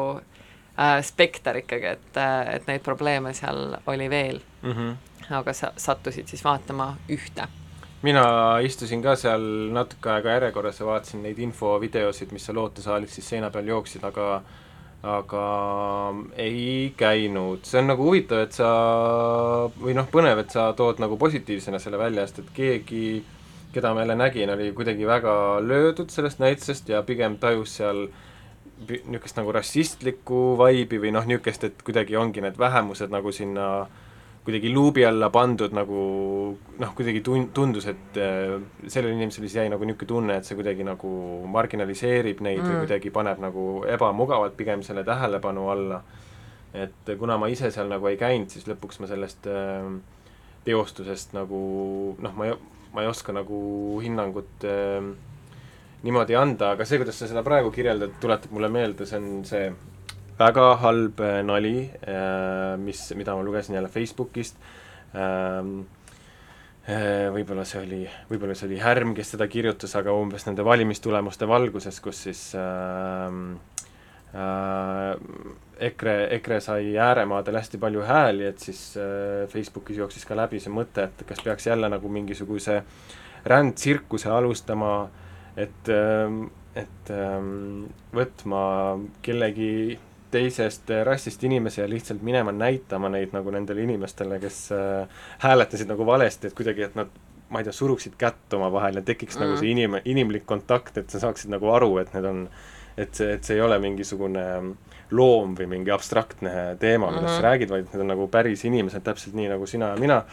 äh, 0.79 1.03
spekter 1.05 1.57
ikkagi, 1.63 1.97
et, 1.97 2.17
äh, 2.17 2.55
et 2.57 2.67
neid 2.67 2.85
probleeme 2.85 3.35
seal 3.35 3.77
oli 3.87 4.11
veel 4.11 4.41
mm. 4.63 4.73
-hmm. 4.73 4.97
aga 5.41 5.53
sa 5.53 5.73
sattusid 5.77 6.29
siis 6.29 6.45
vaatama 6.45 6.97
ühte 7.09 7.49
mina 8.03 8.59
istusin 8.63 9.03
ka 9.03 9.17
seal 9.17 9.43
natuke 9.73 10.11
aega 10.11 10.37
järjekorras 10.37 10.81
ja 10.81 10.87
vaatasin 10.87 11.23
neid 11.23 11.39
infovideosid, 11.39 12.33
mis 12.33 12.47
seal 12.47 12.59
ootesaalis 12.63 13.15
siis 13.15 13.29
seina 13.29 13.51
peal 13.51 13.67
jooksid, 13.67 14.05
aga 14.05 14.43
aga 15.07 15.43
ei 16.41 16.93
käinud, 16.99 17.63
see 17.69 17.79
on 17.79 17.91
nagu 17.93 18.07
huvitav, 18.09 18.43
et 18.47 18.57
sa, 18.57 18.69
või 19.79 19.95
noh, 19.95 20.09
põnev, 20.11 20.41
et 20.43 20.55
sa 20.55 20.71
tood 20.79 20.99
nagu 21.03 21.19
positiivsena 21.21 21.79
selle 21.83 22.01
välja, 22.01 22.25
sest 22.27 22.41
et 22.43 22.53
keegi, 22.57 23.03
keda 23.75 23.93
ma 23.95 24.03
jälle 24.03 24.17
nägin, 24.19 24.51
oli 24.51 24.71
kuidagi 24.75 25.07
väga 25.07 25.35
löödud 25.63 26.11
sellest 26.11 26.41
näitusest 26.43 26.89
ja 26.91 27.03
pigem 27.07 27.37
tajus 27.39 27.77
seal 27.79 28.07
niisugust 28.85 29.39
nagu 29.39 29.53
rassistlikku 29.57 30.57
vaibi 30.61 31.01
või 31.01 31.13
noh, 31.15 31.25
niisugust, 31.29 31.65
et 31.65 31.87
kuidagi 31.87 32.17
ongi 32.17 32.45
need 32.45 32.59
vähemused 32.61 33.13
nagu 33.13 33.33
sinna 33.33 33.87
kuidagi 34.47 34.71
luubi 34.71 35.03
alla 35.03 35.27
pandud 35.35 35.73
nagu 35.75 36.01
noh, 36.79 36.91
kuidagi 36.95 37.23
tun-, 37.27 37.49
tundus, 37.55 37.89
et 37.91 38.19
äh, 38.23 38.55
sellel 38.87 39.17
inimesel 39.17 39.43
siis 39.43 39.57
jäi 39.59 39.67
nagu 39.73 39.83
niisugune 39.89 40.11
tunne, 40.13 40.37
et 40.39 40.47
see 40.47 40.59
kuidagi 40.59 40.87
nagu 40.87 41.11
marginaliseerib 41.51 42.45
neid 42.47 42.61
mm. 42.61 42.69
või 42.69 42.85
kuidagi 42.85 43.11
paneb 43.15 43.43
nagu 43.43 43.67
ebamugavalt 43.91 44.55
pigem 44.59 44.85
selle 44.87 45.03
tähelepanu 45.09 45.67
alla. 45.73 46.03
et 46.77 47.11
kuna 47.19 47.39
ma 47.41 47.49
ise 47.49 47.71
seal 47.73 47.89
nagu 47.89 48.07
ei 48.07 48.19
käinud, 48.21 48.53
siis 48.53 48.69
lõpuks 48.69 49.01
ma 49.01 49.11
sellest 49.11 49.49
äh, 49.51 49.91
teostusest 50.67 51.35
nagu 51.35 51.59
noh, 52.23 52.39
ma 52.39 52.51
ei, 52.51 52.55
ma 52.95 53.03
ei 53.03 53.11
oska 53.11 53.35
nagu 53.35 53.59
hinnangut 54.05 54.67
äh, 54.69 55.11
niimoodi 56.05 56.37
anda, 56.37 56.73
aga 56.77 56.85
see, 56.85 57.01
kuidas 57.01 57.19
sa 57.19 57.29
seda 57.31 57.43
praegu 57.47 57.71
kirjeldad, 57.75 58.17
tuletab 58.21 58.53
mulle 58.55 58.69
meelde, 58.73 59.07
see 59.09 59.21
on 59.21 59.45
see 59.49 59.69
väga 60.39 60.67
halb 60.83 61.21
äh, 61.25 61.41
nali 61.47 61.77
äh,, 62.05 62.77
mis, 62.81 63.09
mida 63.17 63.37
ma 63.37 63.45
lugesin 63.45 63.79
jälle 63.79 63.89
Facebookist. 63.89 64.59
Ähm,, 65.17 65.87
äh, 66.85 67.31
võib-olla 67.33 67.65
see 67.65 67.81
oli, 67.81 68.03
võib-olla 68.31 68.57
see 68.59 68.69
oli 68.69 68.83
Härm, 68.83 69.15
kes 69.17 69.33
seda 69.35 69.49
kirjutas, 69.49 69.97
aga 69.97 70.13
umbes 70.13 70.45
nende 70.49 70.67
valimistulemuste 70.67 71.49
valguses, 71.49 72.01
kus 72.05 72.27
siis 72.29 72.43
äh, 72.61 73.41
äh, 74.37 75.17
EKRE, 75.89 76.17
EKRE 76.39 76.61
sai 76.65 76.97
ääremaadel 77.01 77.57
hästi 77.61 77.81
palju 77.81 78.05
hääli, 78.07 78.47
et 78.49 78.61
siis 78.61 78.81
äh, 79.01 79.47
Facebookis 79.53 80.03
jooksis 80.03 80.25
ka 80.29 80.37
läbi 80.37 80.61
see 80.61 80.73
mõte, 80.73 81.09
et 81.09 81.25
kas 81.29 81.41
peaks 81.45 81.69
jälle 81.69 81.89
nagu 81.93 82.09
mingisuguse 82.13 82.83
rändtsirkuse 83.47 84.31
alustama, 84.33 85.07
et, 85.57 85.91
et 86.77 87.13
võtma 88.13 88.63
kellegi 89.23 89.99
teisest 90.31 90.91
rassist 91.07 91.45
inimesi 91.45 91.81
ja 91.81 91.89
lihtsalt 91.89 92.23
minema 92.27 92.53
näitama 92.53 93.09
neid 93.13 93.33
nagu 93.33 93.53
nendele 93.55 93.85
inimestele, 93.87 94.41
kes 94.43 94.59
äh, 94.75 95.23
hääletasid 95.45 95.89
nagu 95.89 96.07
valesti, 96.07 96.51
et 96.51 96.57
kuidagi, 96.59 96.87
et 96.89 96.99
nad 96.99 97.13
ma 97.51 97.63
ei 97.63 97.67
tea, 97.69 97.75
suruksid 97.75 98.17
kätt 98.19 98.57
omavahel 98.59 99.01
ja 99.01 99.05
tekiks 99.07 99.37
mm. 99.37 99.45
nagu 99.45 99.61
see 99.61 99.71
inim-, 99.71 100.01
inimlik 100.05 100.47
kontakt, 100.49 100.99
et 100.99 101.13
sa 101.13 101.23
saaksid 101.23 101.53
nagu 101.55 101.71
aru, 101.73 101.93
et 102.03 102.13
need 102.17 102.27
on, 102.27 102.43
et 102.97 103.15
see, 103.15 103.37
et 103.37 103.47
see 103.47 103.59
ei 103.59 103.63
ole 103.63 103.79
mingisugune 103.83 104.45
loom 105.15 105.55
või 105.55 105.69
mingi 105.71 105.93
abstraktne 105.95 106.53
teema, 106.83 107.13
millest 107.13 107.23
mm 107.23 107.31
-hmm. 107.31 107.37
sa 107.37 107.49
räägid, 107.49 107.71
vaid 107.71 107.93
need 107.93 108.03
on 108.03 108.11
nagu 108.11 108.27
päris 108.29 108.65
inimesed, 108.67 109.05
täpselt 109.07 109.37
nii 109.39 109.49
nagu 109.53 109.67
sina 109.67 109.93
ja 109.95 109.97
mina. 109.97 110.25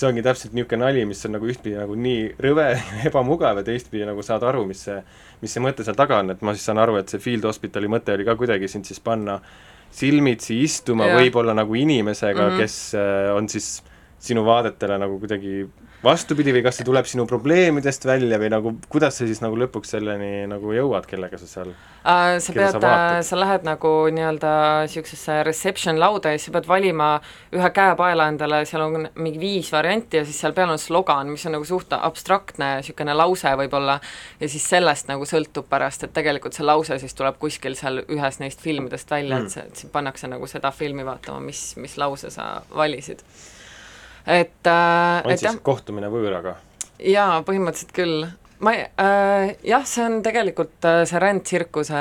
See 0.00 0.08
ongi 0.08 0.24
täpselt 0.24 0.54
niisugune 0.56 0.84
nali, 0.84 1.04
mis 1.08 1.24
on 1.28 1.36
nagu 1.36 1.48
ühtpidi 1.50 1.76
nagu 1.78 1.96
nii 1.96 2.22
rõve 2.46 2.68
ja 2.76 3.02
ebamugav 3.10 3.60
ja 3.60 3.66
teistpidi 3.66 4.06
nagu 4.08 4.24
saad 4.26 4.46
aru, 4.48 4.64
mis 4.68 4.84
see, 4.88 5.00
mis 5.42 5.56
see 5.56 5.64
mõte 5.64 5.86
seal 5.86 5.98
taga 5.98 6.22
on, 6.24 6.34
et 6.34 6.44
ma 6.46 6.56
siis 6.56 6.66
saan 6.70 6.80
aru, 6.82 6.98
et 7.00 7.12
see 7.12 7.22
Field 7.22 7.46
Hospitali 7.48 7.90
mõte 7.92 8.16
oli 8.16 8.26
ka 8.28 8.36
kuidagi 8.40 8.70
sind 8.70 8.88
siis 8.88 9.02
panna 9.04 9.40
silmitsi 9.90 10.60
istuma 10.62 11.08
yeah. 11.08 11.18
võib-olla 11.18 11.54
nagu 11.56 11.74
inimesega 11.74 12.44
mm, 12.44 12.52
-hmm. 12.52 12.60
kes 12.62 12.76
äh, 12.94 13.30
on 13.34 13.48
siis 13.50 13.80
sinu 14.20 14.44
vaadetele 14.44 14.98
nagu 15.00 15.18
kuidagi 15.20 15.64
vastupidi 16.04 16.52
või 16.54 16.62
kas 16.64 16.78
see 16.80 16.86
tuleb 16.88 17.08
sinu 17.08 17.26
probleemidest 17.28 18.06
välja 18.08 18.38
või 18.40 18.48
nagu, 18.52 18.72
kuidas 18.92 19.18
sa 19.20 19.26
siis 19.28 19.42
nagu 19.44 19.56
lõpuks 19.60 19.92
selleni 19.92 20.46
nagu 20.48 20.72
jõuad, 20.72 21.04
kellega 21.08 21.36
sa 21.40 21.48
seal 21.48 21.72
uh, 21.72 22.38
sa 22.40 22.54
pead, 22.56 22.86
sa 23.26 23.38
lähed 23.40 23.66
nagu 23.68 23.92
nii-öelda 24.16 24.52
niisugusesse 24.86 25.36
reception 25.44 26.00
lauda 26.00 26.32
ja 26.32 26.40
siis 26.40 26.48
sa 26.48 26.56
pead 26.56 26.70
valima 26.70 27.10
ühe 27.56 27.70
käepaela 27.76 28.30
endale, 28.32 28.62
seal 28.68 28.86
on 28.86 29.10
mingi 29.20 29.42
viis 29.42 29.68
varianti 29.74 30.22
ja 30.22 30.24
siis 30.24 30.40
seal 30.40 30.56
peal 30.56 30.72
on 30.72 30.80
slogan, 30.80 31.32
mis 31.32 31.44
on 31.48 31.56
nagu 31.58 31.68
suht 31.68 31.92
abstraktne 31.96 32.72
niisugune 32.80 33.16
lause 33.20 33.52
võib-olla, 33.60 34.00
ja 34.40 34.48
siis 34.48 34.68
sellest 34.72 35.12
nagu 35.12 35.28
sõltub 35.28 35.68
pärast, 35.68 36.08
et 36.08 36.16
tegelikult 36.16 36.56
see 36.56 36.64
lause 36.64 37.00
siis 37.02 37.16
tuleb 37.16 37.36
kuskil 37.40 37.76
seal 37.76 38.06
ühes 38.08 38.40
neist 38.40 38.64
filmidest 38.64 39.12
välja 39.12 39.36
mm., 39.36 39.46
et 39.46 39.56
see, 39.56 39.68
et 39.68 39.84
sind 39.84 39.92
pannakse 39.92 40.32
nagu 40.32 40.48
seda 40.48 40.72
filmi 40.72 41.04
vaatama, 41.04 41.44
mis, 41.44 41.74
mis 41.76 42.00
lause 42.00 42.32
sa 42.32 42.54
valisid 42.72 43.20
et 44.26 44.66
äh,. 44.66 45.22
on 45.24 45.32
et, 45.32 45.40
siis 45.40 45.48
jah, 45.50 45.58
kohtumine 45.64 46.10
võõraga? 46.12 46.56
jaa, 46.98 47.40
põhimõtteliselt 47.46 47.92
küll. 47.96 48.24
ma 48.60 48.74
äh, 48.76 49.52
jah, 49.66 49.84
see 49.88 50.06
on 50.06 50.20
tegelikult 50.24 50.88
äh, 50.88 51.02
see 51.08 51.20
rändtsirkuse 51.22 52.00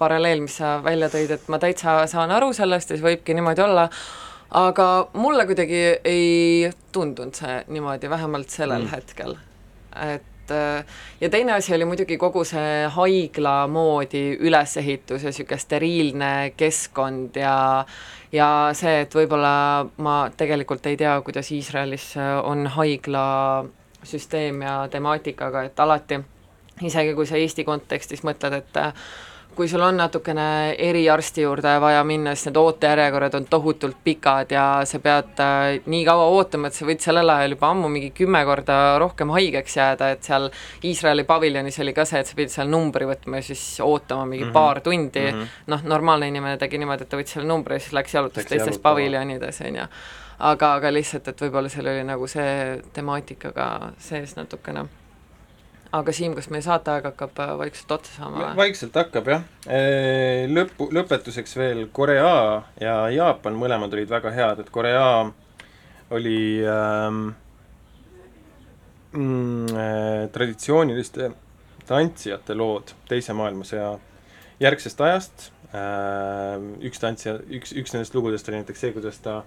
paralleel, 0.00 0.44
mis 0.46 0.58
sa 0.60 0.76
välja 0.84 1.10
tõid, 1.12 1.34
et 1.36 1.48
ma 1.52 1.60
täitsa 1.62 2.02
saan 2.10 2.34
aru 2.34 2.52
sellest 2.56 2.92
ja 2.92 3.00
see 3.00 3.08
võibki 3.08 3.36
niimoodi 3.36 3.64
olla, 3.64 3.88
aga 4.60 4.90
mulle 5.18 5.48
kuidagi 5.50 5.82
ei 6.04 6.70
tundunud 6.94 7.36
see 7.36 7.58
niimoodi, 7.74 8.10
vähemalt 8.10 8.54
sellel 8.54 8.86
mm. 8.86 8.94
hetkel. 8.94 9.36
et 10.12 10.30
äh, 10.50 10.84
ja 11.20 11.30
teine 11.30 11.52
asi 11.52 11.74
oli 11.74 11.84
muidugi 11.84 12.16
kogu 12.20 12.44
see 12.44 12.88
haigla 12.90 13.66
moodi 13.70 14.36
ülesehitus 14.40 15.22
ja 15.22 15.32
niisugune 15.32 15.60
steriilne 15.60 16.32
keskkond 16.56 17.36
ja 17.40 17.56
ja 18.34 18.48
see, 18.74 19.00
et 19.04 19.14
võib-olla 19.14 19.86
ma 20.02 20.16
tegelikult 20.36 20.86
ei 20.90 20.96
tea, 20.98 21.14
kuidas 21.22 21.52
Iisraelis 21.54 22.14
on 22.42 22.66
haiglasüsteem 22.66 24.62
ja 24.66 24.78
temaatikaga, 24.90 25.62
et 25.68 25.80
alati 25.80 26.18
isegi 26.82 27.14
kui 27.14 27.26
sa 27.26 27.38
Eesti 27.38 27.64
kontekstis 27.64 28.24
mõtled, 28.26 28.58
et 28.58 28.80
kui 29.56 29.68
sul 29.68 29.82
on 29.84 29.96
natukene 29.96 30.74
eriarsti 30.78 31.44
juurde 31.44 31.74
vaja 31.80 32.02
minna, 32.04 32.34
siis 32.34 32.48
need 32.48 32.58
ootejärjekorrad 32.60 33.34
on 33.38 33.46
tohutult 33.50 33.96
pikad 34.04 34.50
ja 34.54 34.64
sa 34.88 34.98
pead 35.02 35.42
äh, 35.42 35.80
nii 35.90 36.02
kaua 36.06 36.26
ootama, 36.36 36.70
et 36.70 36.78
sa 36.78 36.86
võid 36.88 37.02
sellel 37.04 37.30
ajal 37.34 37.56
juba 37.56 37.70
ammu 37.74 37.90
mingi 37.92 38.10
kümme 38.16 38.44
korda 38.48 38.78
rohkem 39.02 39.32
haigeks 39.34 39.76
jääda, 39.78 40.10
et 40.14 40.26
seal 40.26 40.48
Iisraeli 40.84 41.26
paviljonis 41.28 41.78
oli 41.84 41.94
ka 41.96 42.06
see, 42.08 42.24
et 42.24 42.30
sa 42.30 42.38
pidid 42.38 42.54
seal 42.54 42.70
numbri 42.70 43.08
võtma 43.08 43.40
ja 43.40 43.48
siis 43.50 43.62
ootama 43.84 44.26
mingi 44.26 44.44
mm 44.44 44.50
-hmm. 44.50 44.58
paar 44.58 44.80
tundi 44.80 45.20
mm 45.20 45.38
-hmm., 45.38 45.62
noh, 45.66 45.86
normaalne 45.94 46.28
inimene 46.28 46.58
tegi 46.58 46.78
niimoodi, 46.78 47.02
et 47.02 47.08
ta 47.08 47.20
võttis 47.20 47.38
selle 47.38 47.48
numbri 47.48 47.76
ja 47.76 47.86
siis 47.86 47.92
läks 47.92 48.14
jalutas 48.14 48.46
teistes 48.46 48.78
paviljonides, 48.78 49.60
on 49.60 49.76
ju. 49.76 49.86
aga, 50.38 50.74
aga 50.74 50.92
lihtsalt, 50.92 51.28
et 51.28 51.40
võib-olla 51.40 51.68
seal 51.68 51.86
oli 51.86 52.04
nagu 52.04 52.26
see 52.26 52.82
temaatikaga 52.92 53.92
sees 53.98 54.36
natukene 54.36 54.88
aga 55.94 56.12
Siim, 56.16 56.34
kas 56.34 56.50
meie 56.50 56.64
saateaeg 56.64 57.06
hakkab 57.12 57.38
äh, 57.44 57.54
vaikselt 57.60 57.94
otsa 57.98 58.18
saama? 58.18 58.50
vaikselt 58.58 58.96
hakkab 58.98 59.30
jah. 59.30 59.46
Lõpu, 60.50 60.90
lõpetuseks 60.94 61.56
veel 61.58 61.86
Korea 61.94 62.34
ja 62.80 62.98
Jaapan, 63.14 63.56
mõlemad 63.58 63.94
olid 63.94 64.10
väga 64.10 64.34
head, 64.34 64.64
et 64.64 64.70
Korea 64.74 65.06
oli 66.14 66.62
ähm, 66.68 67.28
mm, 69.12 69.66
äh, 69.76 70.30
traditsiooniliste 70.32 71.30
tantsijate 71.88 72.56
lood 72.56 72.94
Teise 73.08 73.34
maailmasõja 73.36 73.94
järgsest 74.62 75.00
ajast 75.04 75.48
äh,, 75.74 76.56
üks 76.86 77.02
tantsija, 77.02 77.38
üks, 77.58 77.74
üks 77.76 77.94
nendest 77.94 78.16
lugudest 78.16 78.48
oli 78.48 78.60
näiteks 78.60 78.84
see, 78.84 78.92
kuidas 78.96 79.20
ta, 79.24 79.40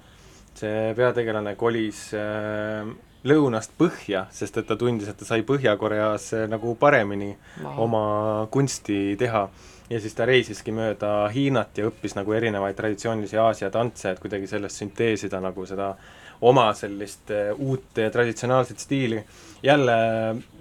see 0.57 0.93
peategelane 0.97 1.55
kolis 1.59 2.07
äh, 2.17 2.87
lõunast 3.25 3.73
põhja, 3.77 4.25
sest 4.33 4.59
et 4.61 4.67
ta 4.67 4.77
tundis, 4.79 5.09
et 5.09 5.17
ta 5.17 5.25
sai 5.25 5.41
Põhja-Koreas 5.47 6.29
eh, 6.37 6.45
nagu 6.51 6.75
paremini 6.79 7.31
wow. 7.63 7.81
oma 7.87 8.03
kunsti 8.51 9.15
teha. 9.19 9.47
ja 9.89 9.99
siis 10.03 10.13
ta 10.13 10.25
reisiski 10.27 10.71
mööda 10.75 11.29
Hiinat 11.31 11.77
ja 11.79 11.87
õppis 11.87 12.17
nagu 12.17 12.33
erinevaid 12.35 12.75
traditsioonilisi 12.75 13.37
Aasia 13.39 13.69
tantse, 13.71 14.11
et 14.11 14.19
kuidagi 14.19 14.47
sellest 14.47 14.81
sünteesida 14.83 15.39
nagu 15.39 15.65
seda 15.65 15.93
oma 16.41 16.67
sellist 16.75 17.31
eh, 17.31 17.53
uut 17.57 17.95
traditsionaalset 17.95 18.79
stiili. 18.79 19.23
jälle 19.63 19.97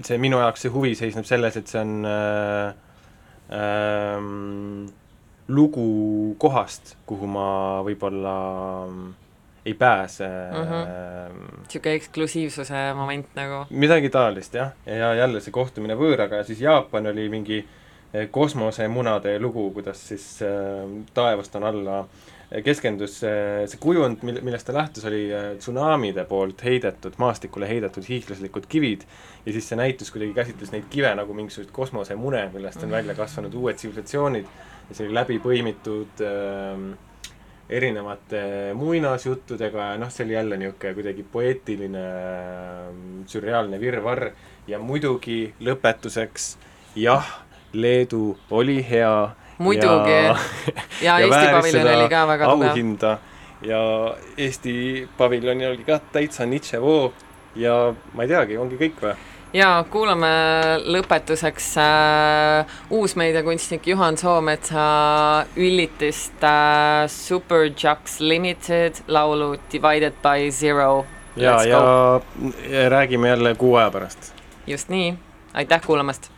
see 0.03 0.19
minu 0.19 0.39
jaoks 0.41 0.63
see 0.63 0.71
huvi 0.73 0.95
seisneb 0.95 1.25
selles, 1.25 1.57
et 1.57 1.69
see 1.69 1.81
on 1.81 2.07
äh, 2.07 2.75
äh, 3.53 4.95
lugu 5.49 6.35
kohast, 6.39 6.97
kuhu 7.07 7.29
ma 7.31 7.49
võib-olla 7.87 8.35
äh, 8.87 9.26
ei 9.67 9.75
pääse 9.75 10.27
mm. 10.27 10.69
-hmm. 10.69 11.57
niisugune 11.62 11.95
eksklusiivsuse 11.95 12.95
moment 12.95 13.27
nagu. 13.35 13.64
midagi 13.71 14.11
taolist 14.11 14.55
jah, 14.55 14.71
ja 14.87 15.14
jälle 15.14 15.41
see 15.41 15.53
kohtumine 15.53 15.97
võõraga 15.99 16.43
ja 16.43 16.45
siis 16.45 16.61
Jaapan 16.61 17.11
oli 17.11 17.29
mingi 17.29 17.59
eh, 18.14 18.29
kosmosemunade 18.31 19.39
lugu, 19.41 19.71
kuidas 19.71 20.09
siis 20.09 20.43
äh, 20.43 20.87
taevast 21.14 21.57
on 21.57 21.64
alla 21.64 22.05
keskendus 22.64 23.19
äh, 23.27 23.64
see 23.67 23.81
kujund, 23.83 24.23
mil-, 24.27 24.39
millest 24.47 24.69
ta 24.69 24.75
lähtus, 24.77 25.05
oli 25.09 25.25
äh, 25.35 25.49
tsunamide 25.59 26.25
poolt 26.31 26.62
heidetud, 26.64 27.19
maastikule 27.19 27.69
heidetud 27.69 28.07
hiiglaslikud 28.07 28.69
kivid 28.71 29.03
ja 29.47 29.53
siis 29.53 29.69
see 29.69 29.79
näitus 29.81 30.12
kuidagi 30.14 30.35
käsitles 30.37 30.71
neid 30.75 30.87
kive 30.91 31.11
nagu 31.19 31.35
mingisugust 31.35 31.75
kosmosemune, 31.75 32.47
millest 32.55 32.87
on 32.87 32.95
välja 32.95 33.19
kasvanud 33.19 33.55
uued 33.55 33.81
tsivilisatsioonid 33.81 34.47
ja 34.47 34.95
see 34.95 35.09
oli 35.09 35.19
läbi 35.19 35.41
põimitud 35.43 36.23
äh, 36.23 36.87
erinevate 37.69 38.43
muinasjuttudega 38.79 39.91
ja 39.91 39.97
noh, 39.99 40.11
see 40.12 40.27
oli 40.27 40.37
jälle 40.37 40.59
niisugune 40.61 40.95
kuidagi 40.95 41.25
poeetiline 41.33 42.05
sürreaalne 43.27 43.81
virvarr 43.83 44.31
ja 44.71 44.79
muidugi 44.79 45.55
lõpetuseks 45.61 46.55
jah, 46.97 47.27
Leedu 47.73 48.37
oli 48.51 48.79
hea. 48.91 49.31
muidugi 49.59 50.12
ja, 50.12 50.37
ja, 51.03 51.19
ja 51.19 51.27
Eesti 51.27 51.53
paviljon 51.53 51.95
oli 51.97 52.09
ka 52.09 52.27
väga 52.29 52.51
tugev. 52.51 52.69
auhinda 52.69 53.19
ja 53.62 53.81
Eesti 54.37 55.09
paviljon 55.19 55.62
oli 55.73 55.85
ka 55.85 55.99
täitsa 56.12 56.47
nitševoo 56.47 57.12
ja 57.57 57.95
ma 58.14 58.23
ei 58.23 58.29
teagi, 58.29 58.59
ongi 58.61 58.79
kõik 58.79 59.03
või? 59.03 59.17
Ja 59.53 59.84
kuulame 59.90 60.28
lõpetuseks 60.84 61.68
äh, 61.80 62.78
uusmeediakunstnik 62.90 63.86
Juhan 63.86 64.18
Soometsa 64.18 64.86
üllitist 65.57 66.44
äh, 66.44 67.07
Super 67.11 67.66
Jux 67.70 68.20
Limited 68.20 69.03
laulu 69.09 69.57
Divided 69.72 70.18
by 70.22 70.51
Zero. 70.51 71.07
ja, 71.36 71.62
ja 71.64 72.20
räägime 72.88 73.28
jälle 73.28 73.55
kuu 73.55 73.76
aja 73.76 73.90
pärast. 73.90 74.32
just 74.66 74.88
nii, 74.88 75.14
aitäh 75.55 75.82
kuulamast 75.86 76.36